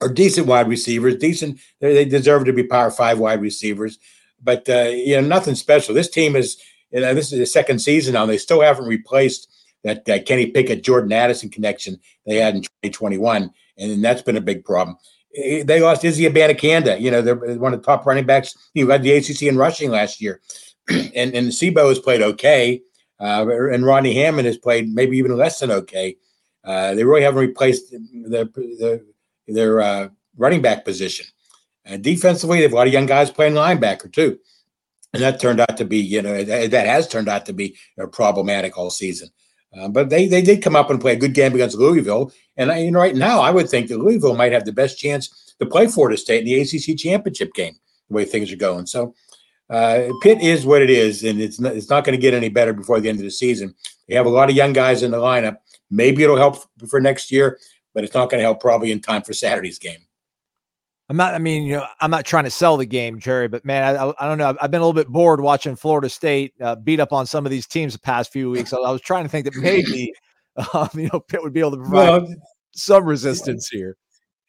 are 0.00 0.08
decent 0.08 0.46
wide 0.46 0.66
receivers. 0.66 1.16
Decent, 1.16 1.60
they 1.80 2.06
deserve 2.06 2.46
to 2.46 2.54
be 2.54 2.62
power 2.62 2.90
five 2.90 3.18
wide 3.18 3.42
receivers, 3.42 3.98
but 4.42 4.66
uh, 4.70 4.88
you 4.88 5.20
know, 5.20 5.28
nothing 5.28 5.54
special. 5.54 5.94
This 5.94 6.08
team 6.08 6.36
is, 6.36 6.56
you 6.90 7.02
know, 7.02 7.12
this 7.12 7.30
is 7.30 7.38
the 7.38 7.44
second 7.44 7.80
season 7.80 8.14
now. 8.14 8.24
They 8.24 8.38
still 8.38 8.62
haven't 8.62 8.86
replaced 8.86 9.54
that 9.84 10.08
uh, 10.08 10.22
Kenny 10.22 10.46
Pickett, 10.46 10.82
Jordan 10.82 11.12
Addison 11.12 11.50
connection 11.50 12.00
they 12.24 12.36
had 12.36 12.54
in 12.54 12.62
2021, 12.62 13.50
and 13.76 14.02
that's 14.02 14.22
been 14.22 14.38
a 14.38 14.40
big 14.40 14.64
problem. 14.64 14.96
They 15.34 15.80
lost 15.80 16.04
Izzy 16.04 16.24
Abanikanda. 16.24 17.00
You 17.00 17.10
know, 17.10 17.22
they're 17.22 17.36
one 17.36 17.74
of 17.74 17.80
the 17.80 17.86
top 17.86 18.06
running 18.06 18.26
backs. 18.26 18.56
He 18.74 18.84
led 18.84 19.02
the 19.02 19.12
ACC 19.12 19.42
in 19.42 19.56
rushing 19.56 19.90
last 19.90 20.20
year, 20.20 20.40
and 20.88 21.34
and 21.34 21.52
C'Bo 21.52 21.88
has 21.88 21.98
played 21.98 22.22
okay, 22.22 22.82
uh, 23.20 23.46
and 23.48 23.84
Rodney 23.84 24.14
Hammond 24.14 24.46
has 24.46 24.56
played 24.56 24.92
maybe 24.92 25.18
even 25.18 25.36
less 25.36 25.58
than 25.58 25.70
okay. 25.70 26.16
Uh, 26.64 26.94
they 26.94 27.04
really 27.04 27.22
haven't 27.22 27.40
replaced 27.40 27.90
the, 27.90 28.50
the 28.54 29.04
their 29.46 29.80
uh, 29.80 30.08
running 30.36 30.62
back 30.62 30.84
position. 30.84 31.26
And 31.84 32.02
defensively, 32.02 32.58
they 32.58 32.64
have 32.64 32.72
a 32.72 32.76
lot 32.76 32.86
of 32.86 32.92
young 32.92 33.06
guys 33.06 33.30
playing 33.30 33.54
linebacker 33.54 34.12
too, 34.12 34.38
and 35.12 35.22
that 35.22 35.40
turned 35.40 35.60
out 35.60 35.76
to 35.78 35.84
be 35.84 35.98
you 35.98 36.22
know 36.22 36.44
that, 36.44 36.86
has 36.86 37.08
turned 37.08 37.28
out 37.28 37.46
to 37.46 37.52
be 37.52 37.76
know, 37.96 38.06
problematic 38.06 38.76
all 38.76 38.90
season. 38.90 39.28
Uh, 39.76 39.88
but 39.88 40.08
they 40.08 40.26
they 40.26 40.40
did 40.40 40.62
come 40.62 40.74
up 40.74 40.88
and 40.90 41.00
play 41.00 41.12
a 41.12 41.16
good 41.16 41.34
game 41.34 41.54
against 41.54 41.76
Louisville, 41.76 42.32
and 42.56 42.72
I, 42.72 42.78
you 42.78 42.90
know 42.90 43.00
right 43.00 43.14
now 43.14 43.40
I 43.40 43.50
would 43.50 43.68
think 43.68 43.88
that 43.88 43.98
Louisville 43.98 44.34
might 44.34 44.52
have 44.52 44.64
the 44.64 44.72
best 44.72 44.98
chance 44.98 45.54
to 45.58 45.66
play 45.66 45.86
Florida 45.86 46.16
State 46.16 46.40
in 46.40 46.46
the 46.46 46.60
ACC 46.60 46.96
championship 46.96 47.52
game 47.52 47.76
the 48.08 48.14
way 48.14 48.24
things 48.24 48.50
are 48.50 48.56
going. 48.56 48.86
So 48.86 49.14
uh, 49.70 50.08
Pitt 50.22 50.40
is 50.40 50.64
what 50.64 50.82
it 50.82 50.90
is, 50.90 51.22
and 51.24 51.40
it's 51.40 51.60
not, 51.60 51.76
it's 51.76 51.90
not 51.90 52.04
going 52.04 52.16
to 52.16 52.20
get 52.20 52.34
any 52.34 52.48
better 52.48 52.72
before 52.72 53.00
the 53.00 53.08
end 53.08 53.18
of 53.18 53.24
the 53.24 53.30
season. 53.30 53.74
They 54.08 54.14
have 54.14 54.26
a 54.26 54.30
lot 54.30 54.48
of 54.48 54.56
young 54.56 54.72
guys 54.72 55.02
in 55.02 55.10
the 55.10 55.18
lineup. 55.18 55.58
Maybe 55.90 56.22
it'll 56.22 56.36
help 56.36 56.56
for 56.88 57.00
next 57.00 57.30
year, 57.30 57.58
but 57.94 58.04
it's 58.04 58.14
not 58.14 58.30
going 58.30 58.38
to 58.38 58.44
help 58.44 58.60
probably 58.60 58.90
in 58.90 59.00
time 59.00 59.22
for 59.22 59.34
Saturday's 59.34 59.78
game. 59.78 60.00
I'm 61.08 61.16
not. 61.16 61.34
I 61.34 61.38
mean, 61.38 61.64
you 61.64 61.76
know, 61.76 61.86
I'm 62.00 62.10
not 62.10 62.26
trying 62.26 62.44
to 62.44 62.50
sell 62.50 62.76
the 62.76 62.84
game, 62.84 63.18
Jerry, 63.18 63.48
but 63.48 63.64
man, 63.64 63.96
I, 63.96 64.12
I 64.18 64.28
don't 64.28 64.36
know. 64.36 64.54
I've 64.60 64.70
been 64.70 64.80
a 64.80 64.84
little 64.84 64.92
bit 64.92 65.08
bored 65.08 65.40
watching 65.40 65.74
Florida 65.74 66.08
State 66.10 66.52
uh, 66.60 66.76
beat 66.76 67.00
up 67.00 67.12
on 67.12 67.24
some 67.24 67.46
of 67.46 67.50
these 67.50 67.66
teams 67.66 67.94
the 67.94 67.98
past 67.98 68.30
few 68.30 68.50
weeks. 68.50 68.72
I, 68.72 68.76
I 68.78 68.90
was 68.90 69.00
trying 69.00 69.24
to 69.24 69.28
think 69.30 69.46
that 69.46 69.56
maybe, 69.56 70.12
um, 70.74 70.90
you 70.94 71.08
know, 71.10 71.20
Pitt 71.20 71.42
would 71.42 71.54
be 71.54 71.60
able 71.60 71.72
to 71.72 71.76
provide 71.78 72.22
well, 72.22 72.34
some 72.74 73.04
resistance 73.04 73.68
here. 73.68 73.96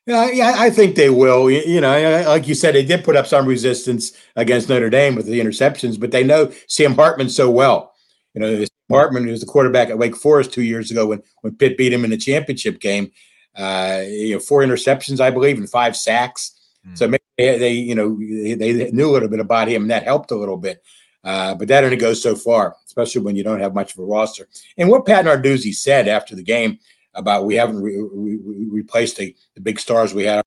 Yeah, 0.06 0.32
yeah, 0.32 0.56
I 0.58 0.70
think 0.70 0.96
they 0.96 1.10
will. 1.12 1.52
You, 1.52 1.62
you, 1.66 1.80
know, 1.80 2.24
like 2.28 2.48
you 2.48 2.56
said, 2.56 2.74
they 2.74 2.84
did 2.84 3.04
put 3.04 3.16
up 3.16 3.28
some 3.28 3.46
resistance 3.46 4.12
against 4.36 4.68
Notre 4.68 4.90
Dame 4.90 5.16
with 5.16 5.28
the 5.28 5.40
interceptions, 5.40 6.00
but 6.00 6.12
they 6.12 6.24
know 6.24 6.52
Sam 6.68 6.96
Hartman 6.96 7.30
so 7.30 7.50
well. 7.52 7.94
You 8.34 8.42
know, 8.42 8.66
Hartman 8.90 9.28
was 9.28 9.40
the 9.40 9.46
quarterback 9.46 9.90
at 9.90 9.98
Wake 9.98 10.16
Forest 10.16 10.52
two 10.52 10.64
years 10.64 10.92
ago 10.92 11.08
when 11.08 11.22
when 11.42 11.56
Pitt 11.56 11.78
beat 11.78 11.94
him 11.94 12.04
in 12.04 12.10
the 12.10 12.18
championship 12.18 12.80
game. 12.80 13.12
Uh, 13.56 14.04
you 14.08 14.34
know, 14.34 14.40
four 14.40 14.62
interceptions, 14.62 15.20
I 15.20 15.32
believe, 15.32 15.58
and 15.58 15.70
five 15.70 15.96
sacks. 15.96 16.58
Mm. 16.88 16.98
So 16.98 17.08
maybe 17.08 17.24
they, 17.38 17.58
they, 17.58 17.74
you 17.74 17.96
know, 17.96 18.18
they, 18.18 18.92
knew 18.92 19.10
a 19.10 19.12
little 19.12 19.30
bit 19.30 19.40
about 19.40 19.68
him, 19.68 19.84
and 19.84 19.92
that 19.92 20.04
helped 20.04 20.32
a 20.32 20.36
little 20.36 20.58
bit. 20.58 20.82
Uh, 21.24 21.56
but 21.56 21.68
that 21.68 21.84
only 21.84 21.98
goes 21.98 22.22
so 22.22 22.36
far, 22.36 22.76
especially 22.86 23.22
when 23.22 23.36
you 23.36 23.44
don't 23.44 23.60
have 23.60 23.74
much 23.74 23.94
of 23.94 24.00
a 24.00 24.06
roster. 24.06 24.48
And 24.78 24.90
what 24.90 25.06
Pat 25.06 25.26
Narduzzi 25.26 25.74
said 25.74 26.08
after 26.08 26.36
the 26.36 26.44
game 26.44 26.80
about 27.14 27.46
we 27.46 27.56
haven't 27.56 27.82
re- 27.82 27.98
re- 28.00 28.40
replaced 28.70 29.18
the, 29.18 29.36
the 29.56 29.62
big 29.62 29.80
stars 29.80 30.14
we 30.14 30.24
had. 30.24 30.44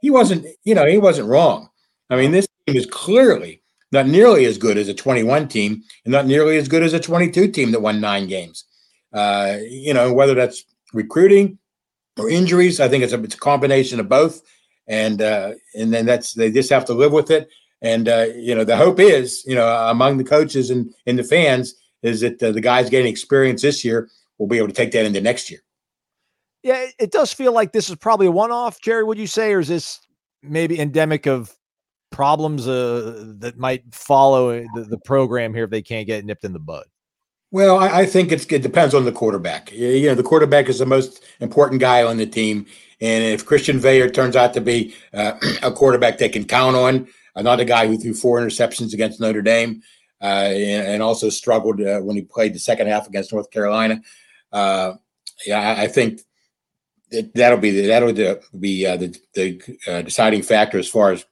He 0.00 0.10
wasn't, 0.10 0.46
you 0.64 0.74
know, 0.74 0.86
he 0.86 0.98
wasn't 0.98 1.28
wrong. 1.28 1.70
I 2.10 2.16
mean, 2.16 2.32
this 2.32 2.46
team 2.66 2.76
is 2.76 2.86
clearly 2.86 3.62
not 3.92 4.06
nearly 4.06 4.46
as 4.46 4.58
good 4.58 4.78
as 4.78 4.88
a 4.88 4.94
21 4.94 5.48
team, 5.48 5.82
and 6.04 6.12
not 6.12 6.26
nearly 6.26 6.56
as 6.56 6.66
good 6.66 6.82
as 6.82 6.94
a 6.94 7.00
22 7.00 7.48
team 7.48 7.70
that 7.70 7.82
won 7.82 8.00
nine 8.00 8.26
games. 8.26 8.64
Uh, 9.12 9.58
you 9.68 9.92
know, 9.92 10.12
whether 10.12 10.34
that's 10.34 10.64
recruiting 10.94 11.58
or 12.18 12.28
injuries. 12.28 12.80
I 12.80 12.88
think 12.88 13.04
it's 13.04 13.12
a, 13.12 13.22
it's 13.22 13.34
a 13.34 13.38
combination 13.38 14.00
of 14.00 14.08
both, 14.08 14.42
and 14.86 15.20
uh, 15.20 15.52
and 15.74 15.92
then 15.92 16.06
that's 16.06 16.34
they 16.34 16.50
just 16.50 16.70
have 16.70 16.84
to 16.86 16.94
live 16.94 17.12
with 17.12 17.30
it. 17.30 17.48
And 17.82 18.08
uh, 18.08 18.26
you 18.36 18.54
know, 18.54 18.64
the 18.64 18.76
hope 18.76 19.00
is, 19.00 19.42
you 19.46 19.54
know, 19.54 19.68
among 19.88 20.18
the 20.18 20.24
coaches 20.24 20.70
and, 20.70 20.94
and 21.06 21.18
the 21.18 21.24
fans 21.24 21.74
is 22.02 22.20
that 22.20 22.42
uh, 22.42 22.52
the 22.52 22.60
guys 22.60 22.90
getting 22.90 23.10
experience 23.10 23.62
this 23.62 23.84
year 23.84 24.08
will 24.38 24.46
be 24.46 24.58
able 24.58 24.68
to 24.68 24.74
take 24.74 24.92
that 24.92 25.04
into 25.04 25.20
next 25.20 25.50
year. 25.50 25.60
Yeah, 26.62 26.86
it 27.00 27.10
does 27.10 27.32
feel 27.32 27.52
like 27.52 27.72
this 27.72 27.90
is 27.90 27.96
probably 27.96 28.28
a 28.28 28.30
one-off, 28.30 28.80
Jerry. 28.80 29.02
Would 29.02 29.18
you 29.18 29.26
say, 29.26 29.52
or 29.52 29.58
is 29.58 29.66
this 29.66 29.98
maybe 30.44 30.78
endemic 30.78 31.26
of 31.26 31.52
problems 32.12 32.68
uh, 32.68 33.34
that 33.38 33.58
might 33.58 33.82
follow 33.92 34.60
the, 34.74 34.84
the 34.84 34.98
program 34.98 35.52
here 35.54 35.64
if 35.64 35.70
they 35.70 35.82
can't 35.82 36.06
get 36.06 36.24
nipped 36.24 36.44
in 36.44 36.52
the 36.52 36.60
bud? 36.60 36.84
Well, 37.52 37.78
I, 37.78 38.00
I 38.00 38.06
think 38.06 38.32
it 38.32 38.62
depends 38.62 38.94
on 38.94 39.04
the 39.04 39.12
quarterback. 39.12 39.70
You 39.72 40.06
know, 40.06 40.14
the 40.14 40.22
quarterback 40.22 40.70
is 40.70 40.78
the 40.78 40.86
most 40.86 41.22
important 41.38 41.82
guy 41.82 42.02
on 42.02 42.16
the 42.16 42.26
team, 42.26 42.64
and 42.98 43.22
if 43.22 43.44
Christian 43.44 43.78
Veilleux 43.78 44.12
turns 44.12 44.36
out 44.36 44.54
to 44.54 44.60
be 44.62 44.94
uh, 45.12 45.34
a 45.62 45.70
quarterback 45.70 46.16
they 46.16 46.30
can 46.30 46.46
count 46.46 46.76
on, 46.76 47.06
another 47.36 47.66
guy 47.66 47.86
who 47.86 47.98
threw 47.98 48.14
four 48.14 48.40
interceptions 48.40 48.94
against 48.94 49.20
Notre 49.20 49.42
Dame, 49.42 49.82
uh, 50.22 50.48
and, 50.48 50.86
and, 50.86 51.02
also 51.02 51.28
struggled 51.28 51.80
uh, 51.82 52.00
when 52.00 52.16
he 52.16 52.22
played 52.22 52.54
the 52.54 52.58
second 52.58 52.86
half 52.86 53.06
against 53.06 53.32
North 53.32 53.50
Carolina. 53.50 54.00
Uh, 54.50 54.94
yeah, 55.44 55.60
I, 55.60 55.82
I 55.82 55.86
think 55.88 56.20
that, 57.10 57.34
that'll 57.34 57.58
be 57.58 57.72
the, 57.72 57.86
that'll 57.88 58.12
be 58.58 58.86
uh, 58.86 58.96
the, 58.96 59.18
the 59.34 59.60
uh, 59.88 60.00
deciding 60.02 60.42
factor 60.42 60.78
as 60.78 60.88
far 60.88 61.12
as 61.12 61.26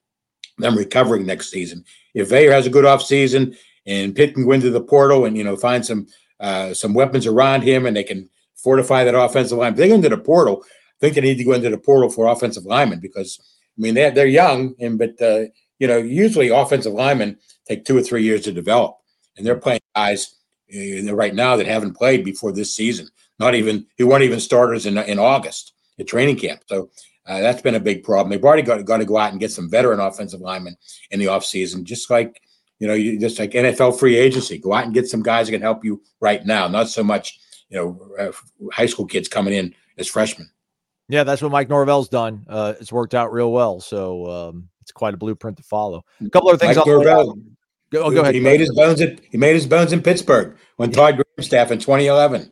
them 0.58 0.76
recovering 0.76 1.24
next 1.24 1.50
season. 1.50 1.84
If 2.12 2.28
Veilleux 2.28 2.52
has 2.52 2.66
a 2.66 2.70
good 2.70 2.84
off 2.84 3.00
season 3.00 3.56
and 3.86 4.14
Pitt 4.14 4.34
can 4.34 4.44
go 4.44 4.52
into 4.52 4.70
the 4.70 4.80
portal 4.80 5.24
and 5.24 5.36
you 5.36 5.44
know 5.44 5.56
find 5.56 5.84
some 5.84 6.06
uh, 6.40 6.74
some 6.74 6.94
weapons 6.94 7.26
around 7.26 7.62
him, 7.62 7.86
and 7.86 7.96
they 7.96 8.04
can 8.04 8.28
fortify 8.56 9.04
that 9.04 9.14
offensive 9.14 9.58
line. 9.58 9.72
If 9.72 9.78
they 9.78 9.88
go 9.88 9.94
into 9.94 10.08
the 10.08 10.18
portal, 10.18 10.62
I 10.64 10.98
think 11.00 11.14
they 11.14 11.20
need 11.20 11.38
to 11.38 11.44
go 11.44 11.52
into 11.52 11.70
the 11.70 11.78
portal 11.78 12.10
for 12.10 12.26
offensive 12.26 12.64
linemen 12.64 13.00
because 13.00 13.38
I 13.40 13.80
mean 13.80 13.94
they're 13.94 14.10
they're 14.10 14.26
young, 14.26 14.74
and 14.80 14.98
but 14.98 15.20
uh, 15.20 15.44
you 15.78 15.86
know 15.86 15.98
usually 15.98 16.48
offensive 16.48 16.92
linemen 16.92 17.38
take 17.66 17.84
two 17.84 17.96
or 17.96 18.02
three 18.02 18.22
years 18.22 18.42
to 18.42 18.52
develop, 18.52 18.96
and 19.36 19.46
they're 19.46 19.56
playing 19.56 19.80
guys 19.94 20.34
uh, 20.74 21.14
right 21.14 21.34
now 21.34 21.56
that 21.56 21.66
haven't 21.66 21.96
played 21.96 22.24
before 22.24 22.52
this 22.52 22.74
season. 22.74 23.08
Not 23.38 23.54
even 23.54 23.86
who 23.96 24.06
weren't 24.06 24.24
even 24.24 24.40
starters 24.40 24.86
in 24.86 24.98
in 24.98 25.18
August 25.18 25.72
at 25.98 26.08
training 26.08 26.36
camp. 26.36 26.62
So 26.66 26.90
uh, 27.26 27.40
that's 27.40 27.62
been 27.62 27.74
a 27.74 27.80
big 27.80 28.02
problem. 28.02 28.30
They've 28.30 28.44
already 28.44 28.62
got, 28.62 28.84
got 28.84 28.98
to 28.98 29.04
go 29.04 29.16
out 29.16 29.30
and 29.30 29.40
get 29.40 29.52
some 29.52 29.70
veteran 29.70 30.00
offensive 30.00 30.40
linemen 30.40 30.76
in 31.10 31.20
the 31.20 31.26
offseason, 31.26 31.84
just 31.84 32.10
like 32.10 32.40
you 32.80 32.88
know, 32.88 32.94
you 32.94 33.20
just 33.20 33.38
like 33.38 33.52
NFL 33.52 33.98
free 33.98 34.16
agency. 34.16 34.58
Go 34.58 34.72
out 34.72 34.84
and 34.84 34.94
get 34.94 35.06
some 35.06 35.22
guys 35.22 35.46
that 35.46 35.52
can 35.52 35.62
help 35.62 35.84
you 35.84 36.02
right 36.20 36.44
now. 36.44 36.66
Not 36.66 36.88
so 36.88 37.04
much, 37.04 37.38
you 37.68 37.76
know, 37.78 38.00
uh, 38.18 38.32
high 38.72 38.86
school 38.86 39.06
kids 39.06 39.28
coming 39.28 39.54
in 39.54 39.74
as 39.98 40.08
freshmen. 40.08 40.50
Yeah, 41.08 41.24
that's 41.24 41.42
what 41.42 41.52
Mike 41.52 41.68
Norvell's 41.68 42.08
done. 42.08 42.46
Uh, 42.48 42.74
it's 42.80 42.90
worked 42.90 43.14
out 43.14 43.32
real 43.32 43.52
well. 43.52 43.80
So 43.80 44.26
um, 44.30 44.68
it's 44.80 44.92
quite 44.92 45.12
a 45.12 45.18
blueprint 45.18 45.58
to 45.58 45.62
follow. 45.62 46.04
A 46.24 46.30
couple 46.30 46.50
of 46.50 46.58
things. 46.58 46.76
Mike 46.76 46.86
Norvell. 46.86 47.36
Go, 47.90 48.04
oh, 48.04 48.10
go 48.10 48.20
ahead. 48.20 48.34
He 48.34 48.40
made 48.40 48.60
his 48.60 48.72
bones 48.74 49.00
at 49.00 49.20
he 49.30 49.36
made 49.36 49.54
his 49.54 49.66
bones 49.66 49.92
in 49.92 50.00
Pittsburgh 50.00 50.56
when 50.76 50.90
yeah. 50.90 50.96
Todd 50.96 51.14
Graham 51.16 51.44
staff 51.44 51.70
in 51.70 51.80
2011. 51.80 52.50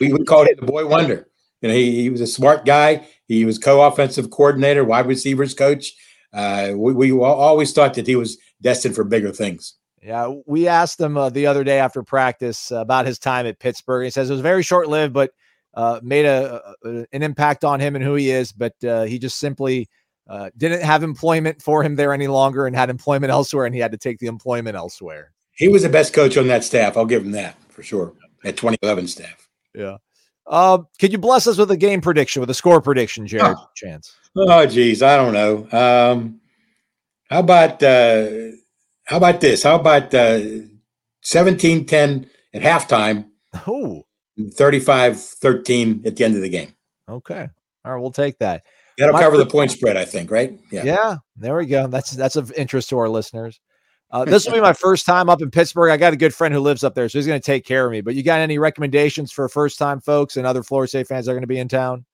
we, 0.00 0.12
we 0.12 0.24
called 0.24 0.48
it 0.48 0.58
the 0.58 0.66
boy 0.66 0.86
wonder. 0.86 1.28
You 1.60 1.68
know, 1.68 1.74
he, 1.74 2.02
he 2.02 2.10
was 2.10 2.20
a 2.20 2.26
smart 2.26 2.64
guy. 2.64 3.06
He 3.26 3.44
was 3.44 3.58
co-offensive 3.58 4.30
coordinator, 4.30 4.84
wide 4.84 5.06
receivers 5.06 5.54
coach. 5.54 5.92
Uh, 6.32 6.72
we, 6.74 6.92
we 6.92 7.12
always 7.12 7.72
thought 7.72 7.94
that 7.94 8.06
he 8.06 8.16
was 8.16 8.38
destined 8.62 8.94
for 8.94 9.04
bigger 9.04 9.32
things. 9.32 9.74
Yeah, 10.02 10.32
we 10.46 10.68
asked 10.68 11.00
him 11.00 11.16
uh, 11.16 11.30
the 11.30 11.46
other 11.46 11.64
day 11.64 11.78
after 11.78 12.02
practice 12.02 12.70
uh, 12.70 12.76
about 12.76 13.06
his 13.06 13.18
time 13.18 13.46
at 13.46 13.58
Pittsburgh. 13.58 14.04
He 14.04 14.10
says 14.10 14.30
it 14.30 14.32
was 14.32 14.42
very 14.42 14.62
short 14.62 14.88
lived, 14.88 15.12
but 15.12 15.32
uh, 15.74 16.00
made 16.02 16.24
a, 16.24 16.74
a, 16.84 17.06
an 17.12 17.22
impact 17.22 17.64
on 17.64 17.80
him 17.80 17.96
and 17.96 18.04
who 18.04 18.14
he 18.14 18.30
is. 18.30 18.52
But 18.52 18.74
uh, 18.84 19.04
he 19.04 19.18
just 19.18 19.38
simply 19.38 19.88
uh, 20.28 20.50
didn't 20.56 20.82
have 20.82 21.02
employment 21.02 21.62
for 21.62 21.82
him 21.82 21.96
there 21.96 22.12
any 22.12 22.28
longer 22.28 22.66
and 22.66 22.76
had 22.76 22.90
employment 22.90 23.30
elsewhere, 23.32 23.66
and 23.66 23.74
he 23.74 23.80
had 23.80 23.92
to 23.92 23.98
take 23.98 24.18
the 24.18 24.26
employment 24.26 24.76
elsewhere. 24.76 25.32
He 25.52 25.68
was 25.68 25.82
the 25.82 25.88
best 25.88 26.12
coach 26.12 26.36
on 26.36 26.46
that 26.46 26.62
staff. 26.62 26.96
I'll 26.96 27.04
give 27.04 27.24
him 27.24 27.32
that 27.32 27.56
for 27.68 27.82
sure. 27.82 28.12
At 28.44 28.56
2011 28.56 29.08
staff. 29.08 29.48
Yeah. 29.74 29.96
Uh, 30.46 30.78
could 30.98 31.12
you 31.12 31.18
bless 31.18 31.46
us 31.46 31.58
with 31.58 31.70
a 31.72 31.76
game 31.76 32.00
prediction, 32.00 32.40
with 32.40 32.50
a 32.50 32.54
score 32.54 32.80
prediction, 32.80 33.26
Jared? 33.26 33.56
Oh. 33.58 33.66
Chance. 33.74 34.14
Oh, 34.36 34.64
geez, 34.66 35.02
I 35.02 35.16
don't 35.16 35.34
know. 35.34 36.12
Um, 36.12 36.40
how 37.28 37.40
about 37.40 37.82
uh, 37.82 38.28
how 39.04 39.16
about 39.16 39.40
this? 39.40 39.62
How 39.62 39.76
about 39.76 40.12
uh, 40.14 40.40
17-10 41.24 42.28
at 42.54 42.62
halftime? 42.62 43.26
Oh. 43.66 44.04
35-13 44.38 46.06
at 46.06 46.14
the 46.14 46.24
end 46.24 46.36
of 46.36 46.42
the 46.42 46.48
game. 46.48 46.72
Okay. 47.10 47.48
All 47.84 47.92
right, 47.92 48.00
we'll 48.00 48.12
take 48.12 48.38
that. 48.38 48.62
That'll 48.98 49.14
My 49.14 49.22
cover 49.22 49.36
the 49.36 49.46
point 49.46 49.70
spread, 49.70 49.96
I 49.96 50.04
think, 50.04 50.30
right? 50.30 50.58
Yeah. 50.70 50.84
Yeah. 50.84 51.16
There 51.36 51.56
we 51.56 51.66
go. 51.66 51.86
That's 51.86 52.10
that's 52.10 52.36
of 52.36 52.52
interest 52.52 52.90
to 52.90 52.98
our 52.98 53.08
listeners. 53.08 53.58
Uh, 54.10 54.24
this 54.24 54.46
will 54.46 54.54
be 54.54 54.60
my 54.60 54.72
first 54.72 55.06
time 55.06 55.28
up 55.28 55.40
in 55.40 55.50
Pittsburgh. 55.50 55.90
I 55.90 55.96
got 55.96 56.12
a 56.12 56.16
good 56.16 56.34
friend 56.34 56.52
who 56.52 56.60
lives 56.60 56.84
up 56.84 56.94
there, 56.94 57.08
so 57.08 57.18
he's 57.18 57.26
going 57.26 57.40
to 57.40 57.44
take 57.44 57.64
care 57.64 57.86
of 57.86 57.92
me. 57.92 58.00
But 58.00 58.14
you 58.14 58.22
got 58.22 58.40
any 58.40 58.58
recommendations 58.58 59.32
for 59.32 59.48
first 59.48 59.78
time 59.78 60.00
folks 60.00 60.36
and 60.36 60.46
other 60.46 60.62
Florida 60.62 60.88
State 60.88 61.06
fans 61.06 61.26
that 61.26 61.32
are 61.32 61.34
going 61.34 61.42
to 61.42 61.48
be 61.48 61.58
in 61.58 61.68
town? 61.68 62.04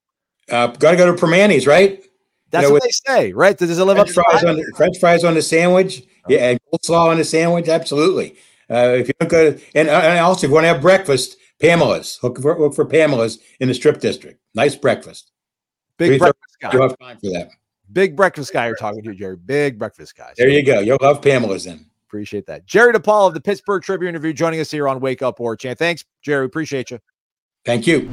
Uh, 0.51 0.69
got 0.69 0.93
to 0.93 0.97
go 0.97 1.07
to 1.07 1.19
Primanti's, 1.19 1.67
right? 1.67 2.03
That's 2.55 2.63
you 2.63 2.69
know, 2.69 2.75
what 2.75 2.83
they 2.85 2.91
say, 2.91 3.33
right? 3.33 3.59
Does 3.59 3.77
it 3.77 3.85
live 3.85 3.97
French 3.97 4.17
up? 4.17 4.25
Fries 4.31 4.45
on 4.45 4.57
the, 4.57 4.73
French 4.77 4.99
fries 5.01 5.25
on 5.25 5.35
the 5.35 5.43
sandwich, 5.43 6.05
oh. 6.07 6.27
yeah, 6.29 6.51
and 6.51 6.61
coleslaw 6.73 7.09
on 7.09 7.19
the 7.19 7.25
sandwich. 7.25 7.67
Absolutely. 7.67 8.37
Uh, 8.71 8.95
if 8.97 9.09
you 9.09 9.15
don't 9.19 9.29
go 9.29 9.51
to, 9.51 9.61
and, 9.75 9.89
and 9.89 10.21
also 10.21 10.47
if 10.47 10.51
you 10.51 10.55
want 10.55 10.63
to 10.63 10.69
have 10.69 10.81
breakfast, 10.81 11.37
Pamela's. 11.61 12.21
Look 12.23 12.41
for, 12.41 12.57
look 12.57 12.73
for 12.73 12.85
Pamela's 12.85 13.41
in 13.59 13.67
the 13.67 13.75
Strip 13.75 13.99
District. 13.99 14.41
Nice 14.55 14.77
breakfast. 14.77 15.33
Big 15.99 16.21
breakfast 16.21 16.57
guy. 16.61 16.71
You'll 16.73 16.83
have 16.83 16.99
time 17.01 17.19
for 17.19 17.31
that. 17.33 17.49
Big 17.93 18.15
breakfast 18.15 18.53
guy 18.53 18.69
you're 18.69 18.77
talking 18.77 19.03
to, 19.03 19.15
Jerry. 19.15 19.37
Big 19.37 19.77
breakfast 19.77 20.17
guy. 20.17 20.33
There 20.37 20.49
you 20.49 20.65
go. 20.65 20.79
You'll 20.79 20.99
love 21.01 21.23
Pamela's 21.23 21.65
then. 21.65 21.87
Appreciate 22.09 22.47
that. 22.47 22.67
Jerry 22.67 22.93
DiPaola 22.93 23.29
of 23.29 23.35
the 23.35 23.41
Pittsburgh 23.41 23.83
Tribune 23.83 24.15
Review 24.15 24.33
joining 24.33 24.61
us 24.61 24.71
here 24.71 24.87
on 24.87 25.01
Wake 25.01 25.23
Up 25.23 25.41
War 25.41 25.57
Chant. 25.57 25.77
Thanks, 25.77 26.05
Jerry. 26.23 26.47
Appreciate 26.47 26.93
you. 26.93 27.01
Thank 27.65 27.89
you. 27.89 28.09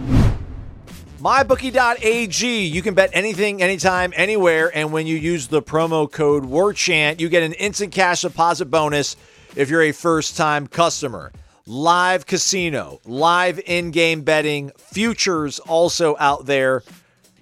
MyBookie.ag. 1.22 2.65
You 2.65 2.82
can 2.82 2.95
bet 2.95 3.11
anything, 3.13 3.61
anytime, 3.61 4.11
anywhere. 4.15 4.76
And 4.76 4.91
when 4.91 5.05
you 5.05 5.15
use 5.15 5.47
the 5.47 5.61
promo 5.61 6.11
code 6.11 6.45
WARCHANT, 6.45 7.19
you 7.19 7.30
get 7.30 7.43
an 7.43 7.53
instant 7.53 7.93
cash 7.93 8.22
deposit 8.22 8.65
bonus 8.65 9.15
if 9.55 9.69
you're 9.69 9.84
a 9.84 9.91
first 9.91 10.36
time 10.36 10.65
customer. 10.65 11.32
Live 11.67 12.26
casino, 12.26 12.99
live 13.05 13.59
in 13.67 13.91
game 13.91 14.24
betting, 14.24 14.72
futures 14.78 15.59
also 15.59 16.15
out 16.19 16.47
there 16.47 16.82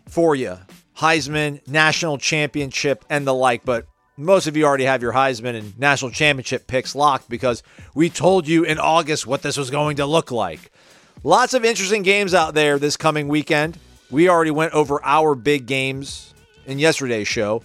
for 0.10 0.36
you. 0.36 0.58
Heisman, 0.98 1.66
national 1.66 2.18
championship, 2.18 3.06
and 3.10 3.26
the 3.26 3.34
like. 3.34 3.64
But 3.64 3.88
most 4.18 4.48
of 4.48 4.58
you 4.58 4.66
already 4.66 4.84
have 4.84 5.02
your 5.02 5.14
Heisman 5.14 5.58
and 5.58 5.80
national 5.80 6.12
championship 6.12 6.68
picks 6.68 6.96
locked 6.96 7.30
because 7.30 7.64
we 7.96 8.10
told 8.10 8.46
you 8.46 8.66
in 8.66 8.78
August 8.78 9.26
what 9.26 9.42
this 9.42 9.56
was 9.56 9.72
going 9.72 9.96
to 9.96 10.06
look 10.06 10.32
like. 10.32 10.70
Lots 11.24 11.54
of 11.54 11.66
interesting 11.66 12.04
games 12.04 12.34
out 12.34 12.54
there 12.54 12.80
this 12.80 12.96
coming 12.96 13.28
weekend. 13.28 13.78
We 14.10 14.30
already 14.30 14.52
went 14.52 14.74
over 14.74 15.04
our 15.04 15.36
big 15.36 15.66
games 15.66 16.34
in 16.66 16.80
yesterday's 16.80 17.28
show. 17.28 17.62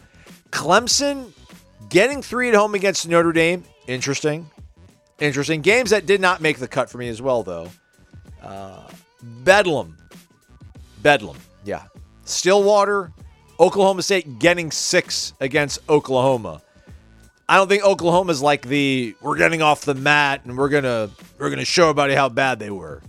Clemson 0.50 1.30
getting 1.88 2.20
three 2.20 2.48
at 2.48 2.54
home 2.54 2.74
against 2.74 3.08
Notre 3.08 3.32
Dame. 3.32 3.62
Interesting. 3.86 4.50
Interesting. 5.20 5.60
Games 5.62 5.90
that 5.90 6.04
did 6.06 6.20
not 6.20 6.40
make 6.40 6.58
the 6.58 6.66
cut 6.66 6.90
for 6.90 6.98
me 6.98 7.08
as 7.08 7.22
well, 7.22 7.44
though. 7.44 7.70
Uh, 8.42 8.88
Bedlam. 9.22 9.96
Bedlam. 11.02 11.36
Yeah. 11.64 11.84
Stillwater. 12.24 13.12
Oklahoma 13.60 14.02
State 14.02 14.40
getting 14.40 14.72
six 14.72 15.32
against 15.40 15.78
Oklahoma. 15.88 16.60
I 17.48 17.56
don't 17.56 17.68
think 17.68 17.84
Oklahoma's 17.84 18.42
like 18.42 18.62
the 18.66 19.14
we're 19.20 19.36
getting 19.36 19.62
off 19.62 19.82
the 19.82 19.94
mat 19.94 20.40
and 20.44 20.58
we're 20.58 20.70
gonna 20.70 21.10
we're 21.38 21.50
gonna 21.50 21.64
show 21.64 21.84
everybody 21.84 22.14
how 22.14 22.28
bad 22.28 22.58
they 22.58 22.70
were. 22.70 23.00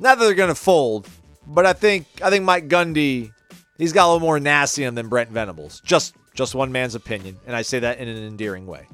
Not 0.00 0.18
that 0.18 0.24
they're 0.24 0.34
going 0.34 0.48
to 0.48 0.54
fold, 0.54 1.06
but 1.46 1.66
I 1.66 1.74
think 1.74 2.06
I 2.22 2.30
think 2.30 2.44
Mike 2.44 2.68
Gundy 2.68 3.32
he's 3.80 3.92
got 3.92 4.06
a 4.06 4.08
little 4.12 4.20
more 4.20 4.40
nasty 4.40 4.88
than 4.88 5.08
Brent 5.08 5.30
Venables. 5.30 5.80
Just 5.84 6.14
just 6.34 6.54
one 6.54 6.72
man's 6.72 6.94
opinion, 6.94 7.36
and 7.46 7.54
I 7.54 7.62
say 7.62 7.80
that 7.80 7.98
in 7.98 8.08
an 8.08 8.16
endearing 8.16 8.66
way. 8.66 8.86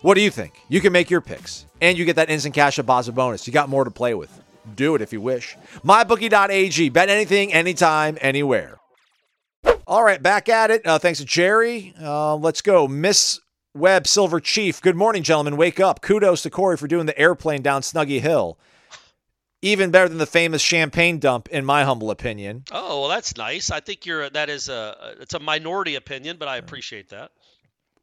What 0.00 0.14
do 0.14 0.20
you 0.20 0.30
think? 0.30 0.54
You 0.68 0.80
can 0.80 0.92
make 0.92 1.10
your 1.10 1.20
picks, 1.20 1.66
and 1.80 1.98
you 1.98 2.04
get 2.04 2.16
that 2.16 2.30
instant 2.30 2.54
cash 2.54 2.76
deposit 2.76 3.12
bonus. 3.12 3.46
You 3.46 3.52
got 3.52 3.68
more 3.68 3.84
to 3.84 3.90
play 3.90 4.14
with. 4.14 4.30
Do 4.74 4.94
it 4.94 5.02
if 5.02 5.12
you 5.12 5.20
wish. 5.20 5.56
MyBookie.ag. 5.84 6.90
Bet 6.90 7.08
anything, 7.08 7.52
anytime, 7.52 8.16
anywhere. 8.20 8.78
All 9.86 10.04
right, 10.04 10.22
back 10.22 10.48
at 10.48 10.70
it. 10.70 10.86
Uh, 10.86 10.98
thanks 10.98 11.18
to 11.18 11.24
Jerry. 11.24 11.94
Uh, 12.00 12.36
let's 12.36 12.62
go. 12.62 12.86
Miss 12.86 13.40
Webb 13.74 14.06
Silver 14.06 14.38
Chief. 14.38 14.80
Good 14.80 14.94
morning, 14.94 15.22
gentlemen. 15.22 15.56
Wake 15.56 15.80
up. 15.80 16.00
Kudos 16.00 16.42
to 16.42 16.50
Corey 16.50 16.76
for 16.76 16.86
doing 16.86 17.06
the 17.06 17.18
airplane 17.18 17.62
down 17.62 17.82
Snuggy 17.82 18.20
Hill 18.20 18.56
even 19.62 19.90
better 19.90 20.08
than 20.08 20.18
the 20.18 20.26
famous 20.26 20.62
champagne 20.62 21.18
dump, 21.18 21.48
in 21.48 21.64
my 21.64 21.84
humble 21.84 22.10
opinion. 22.10 22.64
Oh 22.70 23.00
well, 23.00 23.08
that's 23.08 23.36
nice. 23.36 23.70
I 23.70 23.80
think 23.80 24.06
you're 24.06 24.28
that 24.30 24.48
is 24.48 24.68
a 24.68 25.16
it's 25.20 25.34
a 25.34 25.40
minority 25.40 25.94
opinion, 25.94 26.36
but 26.38 26.48
I 26.48 26.56
appreciate 26.56 27.10
that. 27.10 27.30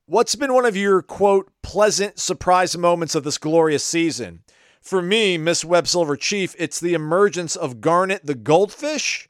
What's 0.08 0.36
been 0.36 0.54
one 0.54 0.66
of 0.66 0.78
your 0.78 1.02
quote 1.02 1.52
pleasant 1.64 2.20
surprise 2.20 2.78
moments 2.78 3.16
of 3.16 3.24
this 3.24 3.38
glorious 3.38 3.84
season? 3.84 4.44
For 4.82 5.02
me, 5.02 5.38
Miss 5.38 5.66
Webb 5.66 5.88
Silver 5.88 6.16
Chief, 6.16 6.54
it's 6.60 6.80
the 6.80 6.94
emergence 6.94 7.56
of 7.56 7.82
Garnet 7.82 8.26
the 8.26 8.36
goldfish 8.36 9.28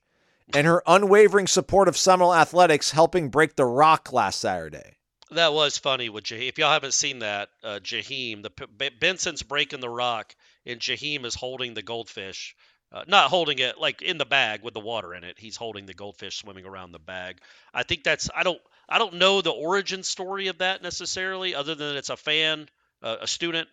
and 0.54 0.68
her 0.68 0.84
unwavering 0.86 1.48
support 1.48 1.88
of 1.88 1.96
Seminole 1.96 2.36
athletics 2.36 2.92
helping 2.92 3.30
break 3.30 3.56
the 3.56 3.66
rock 3.66 4.12
last 4.12 4.42
Saturday. 4.42 4.98
That 5.32 5.54
was 5.54 5.78
funny 5.78 6.10
with 6.10 6.26
Jaheim. 6.26 6.50
If 6.50 6.58
y'all 6.58 6.72
haven't 6.72 6.94
seen 6.94 7.20
that, 7.20 7.50
uh, 7.64 7.80
Jaheim, 7.82 8.44
the 8.44 8.92
Benson's 9.00 9.44
breaking 9.44 9.80
the 9.80 9.90
rock 9.90 10.36
and 10.66 10.80
Jaheim 10.80 11.26
is 11.26 11.36
holding 11.36 11.74
the 11.74 11.82
goldfish. 11.82 12.56
Uh, 12.92 13.04
not 13.08 13.30
holding 13.30 13.60
it 13.60 13.80
like 13.80 14.02
in 14.02 14.18
the 14.18 14.26
bag 14.26 14.62
with 14.64 14.74
the 14.74 14.80
water 14.80 15.14
in 15.14 15.24
it. 15.24 15.38
He's 15.38 15.58
holding 15.58 15.86
the 15.86 15.94
goldfish 15.94 16.38
swimming 16.38 16.66
around 16.66 16.92
the 16.92 17.00
bag. 17.00 17.40
I 17.74 17.84
think 17.84 18.04
that's 18.04 18.30
I 18.34 18.44
don't 18.44 18.62
I 18.88 19.00
don't 19.00 19.16
know 19.16 19.42
the 19.42 19.52
origin 19.52 20.04
story 20.04 20.48
of 20.48 20.60
that 20.60 20.82
necessarily, 20.84 21.56
other 21.56 21.76
than 21.76 21.98
it's 21.98 22.12
a 22.12 22.16
fan, 22.16 22.70
uh, 23.02 23.18
a 23.22 23.28
student 23.28 23.68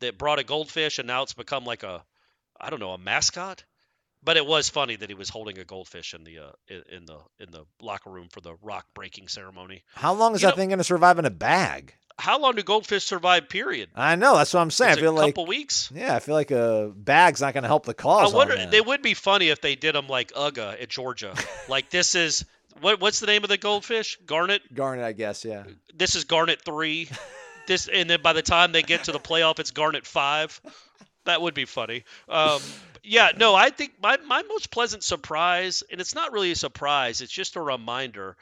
that 0.00 0.18
brought 0.18 0.38
a 0.38 0.44
goldfish, 0.44 0.98
and 0.98 1.06
now 1.06 1.22
it's 1.22 1.34
become 1.34 1.64
like 1.64 1.82
a 1.82 2.04
I 2.58 2.70
don't 2.70 2.80
know 2.80 2.92
a 2.92 2.98
mascot. 2.98 3.64
But 4.24 4.38
it 4.38 4.46
was 4.46 4.70
funny 4.70 4.96
that 4.96 5.10
he 5.10 5.14
was 5.14 5.28
holding 5.28 5.58
a 5.58 5.64
goldfish 5.64 6.14
in 6.14 6.24
the 6.24 6.38
uh, 6.38 6.52
in 6.90 7.04
the 7.04 7.18
in 7.38 7.50
the 7.50 7.66
locker 7.82 8.10
room 8.10 8.28
for 8.30 8.40
the 8.40 8.54
rock 8.62 8.86
breaking 8.94 9.28
ceremony. 9.28 9.84
How 9.94 10.14
long 10.14 10.34
is 10.34 10.40
you 10.40 10.48
that 10.48 10.52
know, 10.52 10.56
thing 10.56 10.70
going 10.70 10.78
to 10.78 10.84
survive 10.84 11.18
in 11.18 11.26
a 11.26 11.30
bag? 11.30 11.94
How 12.18 12.38
long 12.38 12.54
do 12.54 12.62
goldfish 12.62 13.04
survive? 13.04 13.48
Period. 13.48 13.90
I 13.94 14.16
know 14.16 14.36
that's 14.36 14.54
what 14.54 14.60
I'm 14.60 14.70
saying. 14.70 14.92
Is 14.92 14.98
I 14.98 15.00
feel 15.00 15.12
a 15.12 15.18
like 15.18 15.34
couple 15.34 15.46
weeks. 15.46 15.90
Yeah, 15.94 16.14
I 16.14 16.20
feel 16.20 16.34
like 16.34 16.50
a 16.50 16.92
bag's 16.94 17.40
not 17.40 17.54
going 17.54 17.62
to 17.62 17.68
help 17.68 17.86
the 17.86 17.94
cause. 17.94 18.32
I 18.32 18.36
wonder. 18.36 18.66
They 18.66 18.80
would 18.80 19.02
be 19.02 19.14
funny 19.14 19.48
if 19.48 19.60
they 19.60 19.74
did 19.74 19.94
them 19.94 20.06
like 20.08 20.32
Uga 20.32 20.80
at 20.80 20.88
Georgia. 20.88 21.34
like 21.68 21.90
this 21.90 22.14
is 22.14 22.44
what? 22.80 23.00
What's 23.00 23.20
the 23.20 23.26
name 23.26 23.42
of 23.42 23.48
the 23.48 23.58
goldfish? 23.58 24.18
Garnet. 24.26 24.62
Garnet, 24.74 25.04
I 25.04 25.12
guess. 25.12 25.44
Yeah. 25.44 25.64
This 25.94 26.14
is 26.14 26.24
Garnet 26.24 26.62
three. 26.64 27.08
this 27.66 27.88
and 27.88 28.08
then 28.08 28.22
by 28.22 28.32
the 28.32 28.42
time 28.42 28.72
they 28.72 28.82
get 28.82 29.04
to 29.04 29.12
the 29.12 29.20
playoff, 29.20 29.58
it's 29.58 29.70
Garnet 29.72 30.06
five. 30.06 30.60
That 31.24 31.40
would 31.42 31.54
be 31.54 31.64
funny. 31.64 32.04
Um, 32.28 32.60
yeah, 33.02 33.30
no, 33.36 33.54
I 33.54 33.70
think 33.70 33.94
my, 34.02 34.16
my 34.26 34.42
most 34.42 34.70
pleasant 34.70 35.02
surprise, 35.02 35.82
and 35.90 36.00
it's 36.00 36.14
not 36.14 36.32
really 36.32 36.52
a 36.52 36.56
surprise, 36.56 37.20
it's 37.20 37.32
just 37.32 37.56
a 37.56 37.60
reminder 37.60 38.36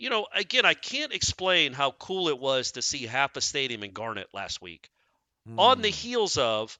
you 0.00 0.08
know, 0.08 0.26
again, 0.34 0.64
I 0.64 0.72
can't 0.72 1.12
explain 1.12 1.74
how 1.74 1.90
cool 1.90 2.28
it 2.28 2.38
was 2.38 2.72
to 2.72 2.82
see 2.82 3.04
half 3.04 3.36
a 3.36 3.40
stadium 3.42 3.84
in 3.84 3.92
Garnet 3.92 4.28
last 4.32 4.62
week 4.62 4.88
mm. 5.46 5.58
on 5.58 5.82
the 5.82 5.90
hmm. 5.90 5.94
heels 5.94 6.38
of 6.38 6.76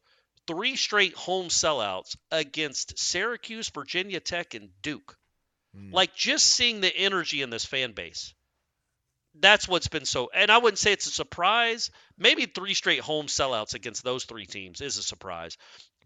three 0.46 0.74
straight 0.74 1.14
home 1.14 1.48
sellouts 1.48 2.16
against 2.32 2.98
Syracuse, 2.98 3.68
Virginia 3.68 4.20
Tech, 4.20 4.54
and 4.54 4.70
Duke. 4.80 5.18
Mm. 5.76 5.92
Like 5.92 6.14
just 6.14 6.46
seeing 6.46 6.80
the 6.80 6.96
energy 6.96 7.42
in 7.42 7.50
this 7.50 7.66
fan 7.66 7.92
base. 7.92 8.32
That's 9.38 9.68
what's 9.68 9.88
been 9.88 10.06
so, 10.06 10.30
and 10.34 10.50
I 10.50 10.56
wouldn't 10.56 10.78
say 10.78 10.92
it's 10.92 11.06
a 11.06 11.10
surprise. 11.10 11.90
Maybe 12.16 12.46
three 12.46 12.74
straight 12.74 13.00
home 13.00 13.26
sellouts 13.26 13.74
against 13.74 14.02
those 14.02 14.24
three 14.24 14.46
teams 14.46 14.80
is 14.80 14.96
a 14.96 15.02
surprise 15.02 15.58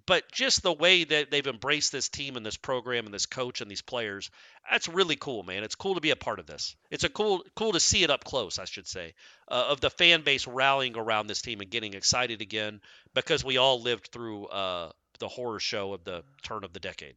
but 0.07 0.31
just 0.31 0.63
the 0.63 0.73
way 0.73 1.05
that 1.05 1.31
they've 1.31 1.47
embraced 1.47 1.93
this 1.93 2.09
team 2.09 2.37
and 2.37 2.45
this 2.45 2.57
program 2.57 3.07
and 3.07 3.15
this 3.15 3.27
coach 3.27 3.61
and 3.61 3.71
these 3.71 3.83
players, 3.83 4.31
that's 4.71 4.89
really 4.89 5.17
cool, 5.17 5.43
man. 5.43 5.63
It's 5.65 5.75
cool 5.75 5.95
to 5.95 6.01
be 6.01 6.11
a 6.11 6.17
part 6.17 6.39
of 6.39 6.47
this. 6.47 6.77
It's 6.91 7.05
a 7.05 7.09
cool 7.09 7.43
cool 7.57 7.73
to 7.73 7.81
see 7.81 8.03
it 8.03 8.11
up 8.11 8.25
close, 8.25 8.59
I 8.59 8.65
should 8.67 8.87
say, 8.87 9.15
uh, 9.49 9.67
of 9.71 9.81
the 9.81 9.91
fan 9.91 10.23
base 10.23 10.47
rallying 10.47 10.97
around 10.97 11.27
this 11.27 11.43
team 11.43 11.61
and 11.61 11.71
getting 11.71 11.95
excited 11.95 12.43
again 12.43 12.81
because 13.15 13.45
we 13.45 13.57
all 13.57 13.81
lived 13.81 14.09
through 14.13 14.47
uh, 14.47 14.91
the 15.21 15.29
horror 15.29 15.61
show 15.61 15.93
of 15.95 16.05
the 16.05 16.23
turn 16.43 16.65
of 16.65 16.73
the 16.73 16.81
decade. 16.81 17.15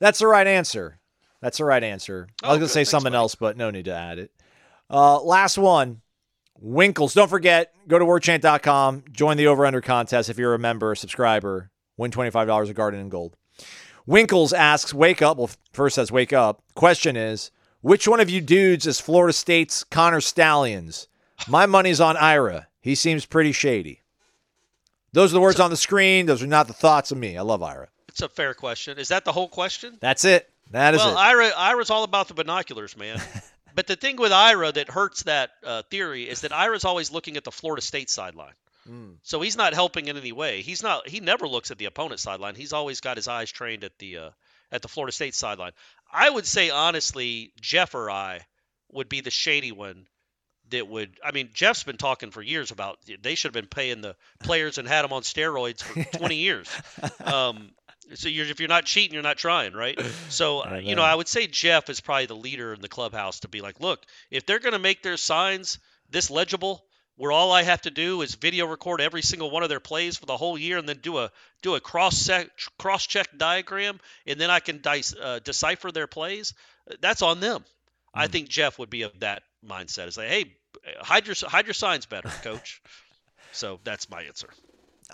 That's 0.00 0.18
the 0.18 0.26
right 0.26 0.46
answer. 0.46 0.98
That's 1.40 1.58
the 1.58 1.64
right 1.64 1.82
answer. 1.82 2.28
I 2.42 2.48
was 2.48 2.56
Oh, 2.56 2.58
going 2.58 2.60
to 2.62 2.68
say 2.68 2.74
Thanks, 2.80 2.90
something 2.90 3.12
buddy. 3.12 3.20
else, 3.20 3.34
but 3.34 3.56
no 3.56 3.70
need 3.70 3.84
to 3.86 3.94
add 3.94 4.18
it. 4.18 4.30
Uh, 4.90 5.20
last 5.22 5.58
one. 5.58 6.00
Winkles. 6.58 7.14
Don't 7.14 7.28
forget, 7.28 7.74
go 7.88 7.98
to 7.98 8.04
warchant.com, 8.04 9.04
join 9.10 9.36
the 9.36 9.46
over 9.46 9.66
under 9.66 9.80
contest 9.80 10.28
if 10.28 10.38
you're 10.38 10.54
a 10.54 10.58
member, 10.58 10.92
a 10.92 10.96
subscriber, 10.96 11.70
win 11.96 12.10
$25 12.10 12.68
of 12.68 12.74
Garden 12.74 13.00
and 13.00 13.10
Gold. 13.10 13.36
Winkles 14.06 14.52
asks, 14.52 14.92
Wake 14.92 15.22
up. 15.22 15.38
Well, 15.38 15.50
first 15.72 15.94
says, 15.94 16.10
Wake 16.10 16.32
up. 16.32 16.62
Question 16.74 17.16
is, 17.16 17.50
which 17.80 18.06
one 18.06 18.20
of 18.20 18.30
you 18.30 18.40
dudes 18.40 18.86
is 18.86 19.00
Florida 19.00 19.32
State's 19.32 19.84
Connor 19.84 20.20
Stalions? 20.20 21.08
My 21.48 21.66
money's 21.66 22.00
on 22.00 22.16
Ira. 22.16 22.68
He 22.80 22.94
seems 22.94 23.26
pretty 23.26 23.52
shady. 23.52 24.00
Those 25.12 25.32
are 25.32 25.34
the 25.34 25.40
words 25.40 25.60
on 25.60 25.70
the 25.70 25.76
screen. 25.76 26.26
Those 26.26 26.42
are 26.42 26.46
not 26.46 26.68
the 26.68 26.72
thoughts 26.72 27.12
of 27.12 27.18
me. 27.18 27.36
I 27.36 27.42
love 27.42 27.62
Ira. 27.62 27.88
It's 28.08 28.22
a 28.22 28.28
fair 28.28 28.54
question. 28.54 28.98
Is 28.98 29.08
that 29.08 29.24
the 29.24 29.32
whole 29.32 29.48
question? 29.48 29.98
That's 30.00 30.24
it. 30.24 30.50
That 30.70 30.94
is 30.94 31.00
well, 31.00 31.12
it. 31.12 31.18
Ira, 31.18 31.50
Ira's 31.56 31.90
all 31.90 32.04
about 32.04 32.28
the 32.28 32.34
binoculars, 32.34 32.96
man. 32.96 33.20
but 33.74 33.86
the 33.86 33.96
thing 33.96 34.16
with 34.16 34.32
Ira 34.32 34.72
that 34.72 34.90
hurts 34.90 35.24
that 35.24 35.50
uh, 35.64 35.82
theory 35.90 36.28
is 36.28 36.42
that 36.42 36.52
Ira's 36.52 36.84
always 36.84 37.10
looking 37.10 37.36
at 37.36 37.44
the 37.44 37.52
Florida 37.52 37.82
State 37.82 38.10
sideline. 38.10 38.54
Hmm. 38.86 39.12
So 39.22 39.40
he's 39.40 39.56
not 39.56 39.74
helping 39.74 40.08
in 40.08 40.16
any 40.16 40.32
way. 40.32 40.62
He's 40.62 40.82
not. 40.82 41.08
He 41.08 41.20
never 41.20 41.46
looks 41.46 41.70
at 41.70 41.78
the 41.78 41.84
opponent 41.84 42.20
sideline. 42.20 42.54
He's 42.54 42.72
always 42.72 43.00
got 43.00 43.16
his 43.16 43.28
eyes 43.28 43.50
trained 43.50 43.84
at 43.84 43.96
the 43.98 44.18
uh, 44.18 44.30
at 44.72 44.82
the 44.82 44.88
Florida 44.88 45.12
State 45.12 45.34
sideline. 45.34 45.72
I 46.12 46.28
would 46.28 46.46
say 46.46 46.70
honestly, 46.70 47.52
Jeff 47.60 47.94
or 47.94 48.10
I 48.10 48.40
would 48.90 49.08
be 49.08 49.20
the 49.20 49.30
shady 49.30 49.72
one. 49.72 50.06
That 50.72 50.88
would. 50.88 51.18
I 51.24 51.32
mean, 51.32 51.50
Jeff's 51.54 51.84
been 51.84 51.96
talking 51.96 52.30
for 52.30 52.42
years 52.42 52.70
about 52.70 52.98
they 53.22 53.34
should 53.34 53.54
have 53.54 53.62
been 53.62 53.68
paying 53.68 54.00
the 54.00 54.16
players 54.42 54.78
and 54.78 54.86
had 54.86 55.02
them 55.02 55.12
on 55.12 55.22
steroids 55.22 55.82
for 55.82 56.02
20 56.18 56.36
years. 56.36 56.68
Um, 57.24 57.70
so 58.14 58.28
you're, 58.28 58.46
if 58.46 58.60
you're 58.60 58.68
not 58.68 58.84
cheating, 58.84 59.14
you're 59.14 59.22
not 59.22 59.38
trying, 59.38 59.72
right? 59.72 59.98
So 60.28 60.60
uh, 60.64 60.80
you 60.82 60.94
know, 60.94 61.02
know. 61.02 61.08
I 61.08 61.14
would 61.14 61.28
say 61.28 61.46
Jeff 61.46 61.88
is 61.88 62.00
probably 62.00 62.26
the 62.26 62.36
leader 62.36 62.74
in 62.74 62.80
the 62.80 62.88
clubhouse 62.88 63.40
to 63.40 63.48
be 63.48 63.60
like, 63.60 63.80
look, 63.80 64.04
if 64.30 64.44
they're 64.46 64.58
going 64.58 64.72
to 64.72 64.78
make 64.78 65.02
their 65.02 65.16
signs 65.16 65.78
this 66.10 66.30
legible, 66.30 66.84
where 67.16 67.32
all 67.32 67.52
I 67.52 67.62
have 67.62 67.82
to 67.82 67.90
do 67.90 68.22
is 68.22 68.34
video 68.34 68.66
record 68.66 69.00
every 69.00 69.22
single 69.22 69.50
one 69.50 69.62
of 69.62 69.68
their 69.68 69.80
plays 69.80 70.16
for 70.16 70.26
the 70.26 70.36
whole 70.36 70.58
year, 70.58 70.78
and 70.78 70.88
then 70.88 70.98
do 71.02 71.18
a 71.18 71.30
do 71.62 71.74
a 71.74 71.80
cross 71.80 72.28
cross 72.78 73.06
check 73.06 73.28
diagram, 73.36 74.00
and 74.26 74.40
then 74.40 74.50
I 74.50 74.60
can 74.60 74.80
dice, 74.80 75.14
uh, 75.14 75.38
decipher 75.44 75.92
their 75.92 76.06
plays. 76.06 76.54
That's 77.00 77.22
on 77.22 77.40
them. 77.40 77.64
I 78.14 78.26
think 78.26 78.48
Jeff 78.48 78.78
would 78.78 78.90
be 78.90 79.02
of 79.02 79.20
that 79.20 79.42
mindset. 79.66 80.08
Is 80.08 80.16
like, 80.16 80.28
hey, 80.28 80.56
hide 81.00 81.26
your 81.26 81.36
hide 81.42 81.66
your 81.66 81.74
signs 81.74 82.06
better, 82.06 82.28
coach. 82.42 82.82
so 83.52 83.80
that's 83.84 84.08
my 84.10 84.22
answer. 84.22 84.48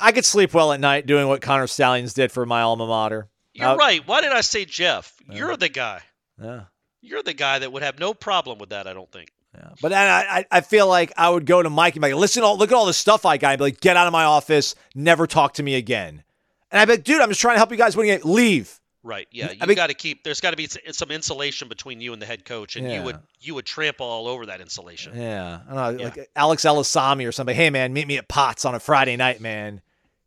I 0.01 0.13
could 0.13 0.25
sleep 0.25 0.55
well 0.55 0.73
at 0.73 0.81
night 0.81 1.07
doing 1.07 1.27
what 1.29 1.41
Connor 1.43 1.67
Stalions 1.67 2.15
did 2.15 2.31
for 2.31 2.47
my 2.47 2.61
alma 2.63 2.87
mater. 2.87 3.29
You're 3.53 3.69
Uh, 3.69 3.77
right. 3.77 4.07
Why 4.07 4.21
did 4.21 4.33
I 4.33 4.43
say 4.43 4.65
Jeff? 4.65 5.13
You're 5.29 5.57
the 5.57 5.69
guy. 5.69 6.03
Yeah. 6.41 6.65
You're 7.01 7.23
the 7.23 7.35
guy 7.35 7.59
that 7.59 7.73
would 7.73 7.83
have 7.83 7.99
no 7.99 8.15
problem 8.15 8.59
with 8.59 8.71
that. 8.71 8.87
I 8.87 8.93
don't 8.93 9.11
think. 9.11 9.33
Yeah. 9.55 9.71
But 9.83 9.93
I, 9.93 10.39
I 10.41 10.45
I 10.51 10.61
feel 10.61 10.87
like 10.87 11.13
I 11.17 11.31
would 11.31 11.47
go 11.47 11.63
to 11.63 11.71
Mike 11.71 11.95
and 11.97 12.03
be 12.03 12.13
like, 12.13 12.21
listen, 12.21 12.43
all, 12.45 12.57
look 12.59 12.71
at 12.71 12.77
all 12.77 12.87
the 12.87 12.93
stuff 12.93 13.25
I 13.27 13.39
got. 13.39 13.51
I'd 13.53 13.59
be 13.59 13.65
like, 13.65 13.81
get 13.81 13.97
out 13.97 14.07
of 14.07 14.13
my 14.13 14.25
office. 14.25 14.75
Never 14.95 15.27
talk 15.27 15.55
to 15.55 15.63
me 15.63 15.75
again. 15.75 16.23
And 16.71 16.81
I'd 16.81 16.85
be 16.85 16.93
like, 16.95 17.05
dude, 17.05 17.21
I'm 17.21 17.31
just 17.31 17.41
trying 17.41 17.55
to 17.55 17.59
help 17.59 17.71
you 17.73 17.77
guys 17.79 17.97
win 17.97 18.09
a 18.11 18.19
game. 18.19 18.31
Leave. 18.31 18.79
Right. 19.03 19.29
Yeah. 19.31 19.49
I 19.49 19.53
You 19.53 19.67
mean- 19.67 19.77
got 19.77 19.89
to 19.89 19.95
keep. 19.95 20.25
There's 20.25 20.41
got 20.41 20.51
to 20.51 20.57
be 20.57 20.69
some 20.93 21.11
insulation 21.11 21.69
between 21.69 22.01
you 22.01 22.13
and 22.13 22.21
the 22.21 22.27
head 22.27 22.45
coach, 22.45 22.77
and 22.77 22.87
Yeah. 22.87 22.99
you 22.99 23.03
would 23.05 23.19
you 23.41 23.55
would 23.55 23.65
trample 23.67 24.07
all 24.07 24.27
over 24.27 24.47
that 24.47 24.61
insulation. 24.61 25.17
Yeah. 25.17 25.61
I 25.69 25.75
don't 25.75 25.97
know, 25.97 26.03
Yeah. 26.03 26.11
like 26.17 26.31
Alex 26.35 26.65
Elisami 26.65 27.27
or 27.27 27.33
something. 27.33 27.55
Hey, 27.55 27.71
man, 27.71 27.93
meet 27.93 28.07
me 28.09 28.19
at 28.19 28.29
Potts 28.29 28.65
on 28.65 28.75
a 28.75 28.81
Friday 28.81 29.17
night, 29.17 29.41
man. 29.41 29.81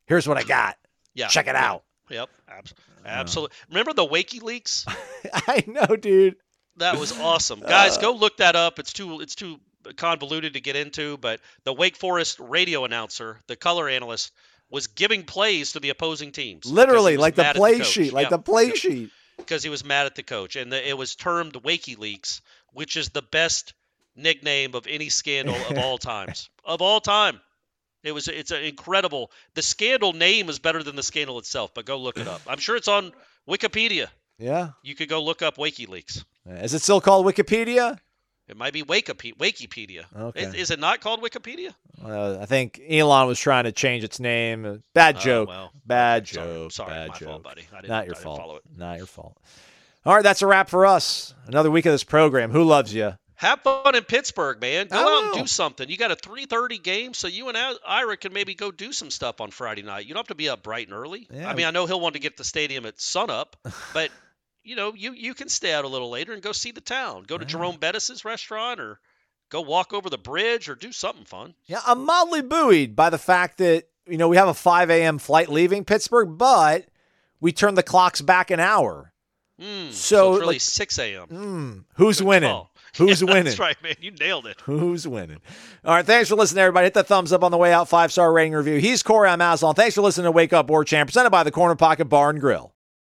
Here's 0.06 0.28
what 0.28 0.38
I 0.38 0.44
got. 0.44 0.78
Yeah. 1.14 1.28
Check 1.28 1.48
it 1.48 1.56
yeah. 1.56 1.66
out. 1.70 1.84
Yep. 2.10 2.30
Abs- 2.48 2.74
absolutely. 3.06 3.56
Remember 3.70 3.94
the 3.94 4.08
Wakey 4.08 4.42
leaks? 4.42 4.86
I 5.34 5.64
know, 5.68 5.96
dude. 5.96 6.38
That 6.78 6.98
was 6.98 7.18
awesome, 7.20 7.60
guys. 7.60 7.98
go 7.98 8.14
uh. 8.14 8.18
look 8.18 8.38
that 8.38 8.56
up. 8.56 8.80
It's 8.80 8.94
too 8.94 9.20
it's 9.20 9.36
too 9.36 9.60
convoluted 9.98 10.54
to 10.54 10.62
get 10.62 10.76
into, 10.76 11.18
but 11.18 11.40
the 11.66 11.74
Wake 11.74 11.98
Forest 11.98 12.40
radio 12.40 12.86
announcer, 12.86 13.40
the 13.48 13.56
color 13.56 13.90
analyst, 13.90 14.32
was 14.72 14.88
giving 14.88 15.24
plays 15.24 15.74
to 15.74 15.80
the 15.80 15.90
opposing 15.90 16.32
teams. 16.32 16.66
Literally, 16.66 17.18
like 17.18 17.36
the 17.36 17.52
play 17.54 17.78
coach. 17.78 17.88
sheet, 17.88 18.14
like 18.14 18.24
Yep. 18.24 18.30
the 18.32 18.40
play 18.40 18.66
Yep. 18.68 18.76
sheet. 18.78 19.10
because 19.38 19.64
he 19.64 19.70
was 19.70 19.84
mad 19.86 20.06
at 20.08 20.16
the 20.16 20.24
coach, 20.24 20.56
and 20.56 20.72
the, 20.72 20.88
it 20.90 20.98
was 20.98 21.16
termed 21.16 21.54
Wakeyleaks, 21.54 22.42
which 22.74 22.96
is 22.96 23.10
the 23.10 23.22
best 23.22 23.74
nickname 24.16 24.74
of 24.76 24.88
any 24.88 25.10
scandal 25.10 25.56
of 25.70 25.78
all 25.78 25.98
times. 26.12 26.50
Of 26.64 26.82
all 26.82 27.00
time, 27.02 27.40
it 28.04 28.12
was 28.14 28.28
it's 28.28 28.52
an 28.52 28.64
incredible. 28.64 29.32
The 29.56 29.62
scandal 29.62 30.14
name 30.14 30.50
is 30.50 30.60
better 30.60 30.82
than 30.84 30.96
the 30.96 31.04
scandal 31.04 31.38
itself, 31.40 31.74
but 31.74 31.86
go 31.86 31.98
look 31.98 32.18
it 32.18 32.28
up. 32.28 32.42
I'm 32.48 32.60
sure 32.60 32.76
it's 32.76 32.88
on 32.88 33.12
Wikipedia. 33.50 34.08
Yeah. 34.38 34.70
You 34.84 34.96
could 34.96 35.10
go 35.10 35.22
look 35.24 35.42
up 35.42 35.58
WikiLeaks. 35.58 36.24
Is 36.48 36.74
it 36.74 36.82
still 36.82 37.02
called 37.02 37.26
Wikipedia? 37.26 38.00
It 38.48 38.58
might 38.58 38.74
be 38.74 38.84
Wikipedia. 38.84 39.36
Wikipedia. 39.38 40.04
Okay. 40.16 40.42
Is, 40.44 40.54
is 40.56 40.72
it 40.72 40.80
not 40.80 41.00
called 41.00 41.22
Wikipedia? 41.22 41.74
Uh, 42.04 42.38
I 42.42 42.46
think 42.46 42.82
Elon 42.90 43.28
was 43.28 43.40
trying 43.40 43.64
to 43.64 43.72
change 43.72 44.04
its 44.04 44.20
name. 44.20 44.66
Uh, 44.66 44.76
Bad 44.94 45.18
Oh, 45.18 45.20
joke. 45.20 45.50
well, 45.50 45.72
Bad 45.86 46.28
Sorry, 46.28 46.46
joke. 46.48 46.72
sorry, 46.72 46.90
bad 46.90 47.08
my 47.10 47.18
joke. 47.18 47.30
fault, 47.30 47.44
buddy. 47.44 47.62
I 47.72 47.76
didn't, 47.78 47.90
Not 47.90 48.06
your 48.08 48.16
fault. 48.16 48.40
Follow 48.40 48.56
it. 48.58 48.64
Not 48.76 48.98
your 48.98 49.08
fault. 49.08 49.38
All 50.06 50.16
right, 50.16 50.24
that's 50.24 50.42
a 50.42 50.48
wrap 50.48 50.70
for 50.70 50.86
us. 50.86 51.34
Another 51.48 51.70
week 51.72 51.86
of 51.86 51.92
this 51.94 52.04
program. 52.04 52.52
Who 52.52 52.64
loves 52.64 52.94
you? 52.94 53.14
Have 53.36 53.62
fun 53.62 53.96
in 53.96 54.04
Pittsburgh, 54.04 54.60
man. 54.62 54.88
Go 54.88 54.98
out 54.98 55.24
and 55.34 55.42
do 55.42 55.48
something. 55.48 55.90
You 55.90 55.98
got 55.98 56.12
a 56.12 56.16
3:30 56.16 56.78
game, 56.84 57.14
so 57.16 57.28
you 57.28 57.48
and 57.50 57.58
Ira 57.88 58.16
can 58.18 58.34
maybe 58.34 58.54
go 58.54 58.70
do 58.72 58.92
some 58.94 59.10
stuff 59.10 59.42
on 59.42 59.50
Friday 59.50 59.82
night. 59.82 60.06
You 60.06 60.14
don't 60.14 60.20
have 60.20 60.28
to 60.28 60.36
be 60.36 60.48
up 60.50 60.62
bright 60.62 60.88
and 60.88 60.96
early. 60.96 61.28
Yeah. 61.32 61.50
I 61.50 61.56
mean, 61.56 61.66
I 61.66 61.72
know 61.72 61.88
he'll 61.88 62.00
want 62.00 62.14
to 62.14 62.20
get 62.22 62.34
to 62.34 62.38
the 62.40 62.44
stadium 62.44 62.86
at 62.86 63.00
sunup, 63.02 63.56
but 63.94 64.12
you 64.64 64.76
know, 64.76 64.94
you 64.94 65.14
you 65.14 65.34
can 65.34 65.50
stay 65.50 65.74
out 65.74 65.86
a 65.86 65.88
little 65.88 66.10
later 66.10 66.34
and 66.34 66.42
go 66.42 66.52
see 66.52 66.72
the 66.72 66.82
town. 66.82 67.24
Go 67.24 67.38
to 67.38 67.46
Jerome 67.46 67.78
Bettis's 67.78 68.24
restaurant 68.26 68.80
or 68.80 69.00
go 69.50 69.62
walk 69.62 69.94
over 69.94 70.10
the 70.10 70.18
bridge 70.18 70.70
or 70.70 70.76
do 70.76 70.92
something 70.92 71.26
fun. 71.26 71.54
Yeah, 71.66 71.82
I'm 71.86 72.06
mildly 72.06 72.42
buoyed 72.42 72.96
by 72.96 73.10
the 73.10 73.18
fact 73.18 73.58
that 73.60 73.86
you 74.08 74.18
know 74.18 74.28
we 74.30 74.38
have 74.38 74.48
a 74.48 74.54
5 74.54 74.90
a.m. 74.90 75.18
flight 75.18 75.50
leaving 75.50 75.86
Pittsburgh, 75.86 76.38
but 76.38 76.86
we 77.40 77.52
turn 77.52 77.76
the 77.76 77.84
clocks 77.84 78.22
back 78.22 78.52
an 78.52 78.60
hour. 78.60 79.14
Mm, 79.60 79.92
So, 79.92 80.34
it's 80.34 80.40
really 80.42 80.54
like- 80.56 80.62
6 80.62 80.98
a.m. 81.00 81.28
Mm, 81.28 81.84
who's 81.96 82.18
Good 82.20 82.28
winning? 82.28 82.50
call. 82.50 82.72
Who's 82.98 83.22
Yeah, 83.22 83.28
winning? 83.28 83.44
That's 83.46 83.60
right, 83.60 83.82
man. 83.82 83.96
You 84.02 84.12
nailed 84.12 84.46
it. 84.48 84.60
Who's 84.62 85.08
winning? 85.08 85.38
All 85.86 85.96
right, 85.96 86.06
thanks 86.06 86.28
for 86.28 86.36
listening, 86.36 86.62
everybody. 86.64 86.88
Hit 86.88 86.94
the 86.94 87.04
thumbs 87.06 87.32
up 87.32 87.42
on 87.42 87.50
the 87.52 87.58
way 87.58 87.72
out. 87.72 87.88
Five 87.88 88.12
star 88.12 88.34
rating 88.34 88.52
review. 88.54 88.80
He's 88.80 89.02
Corey. 89.02 89.30
I'm 89.30 89.40
Aslan. 89.40 89.76
Thanks 89.76 89.96
for 89.96 90.02
listening 90.02 90.26
to 90.26 90.32
Wake 90.32 90.52
Up 90.52 90.70
War 90.70 90.84
Chant, 90.84 91.08
presented 91.08 91.30
by 91.30 91.44
the 91.44 91.52
Corner 91.52 91.76
Pocket 91.76 92.06
Bar 92.06 92.32
and 92.32 92.42
Grill. 92.42 92.71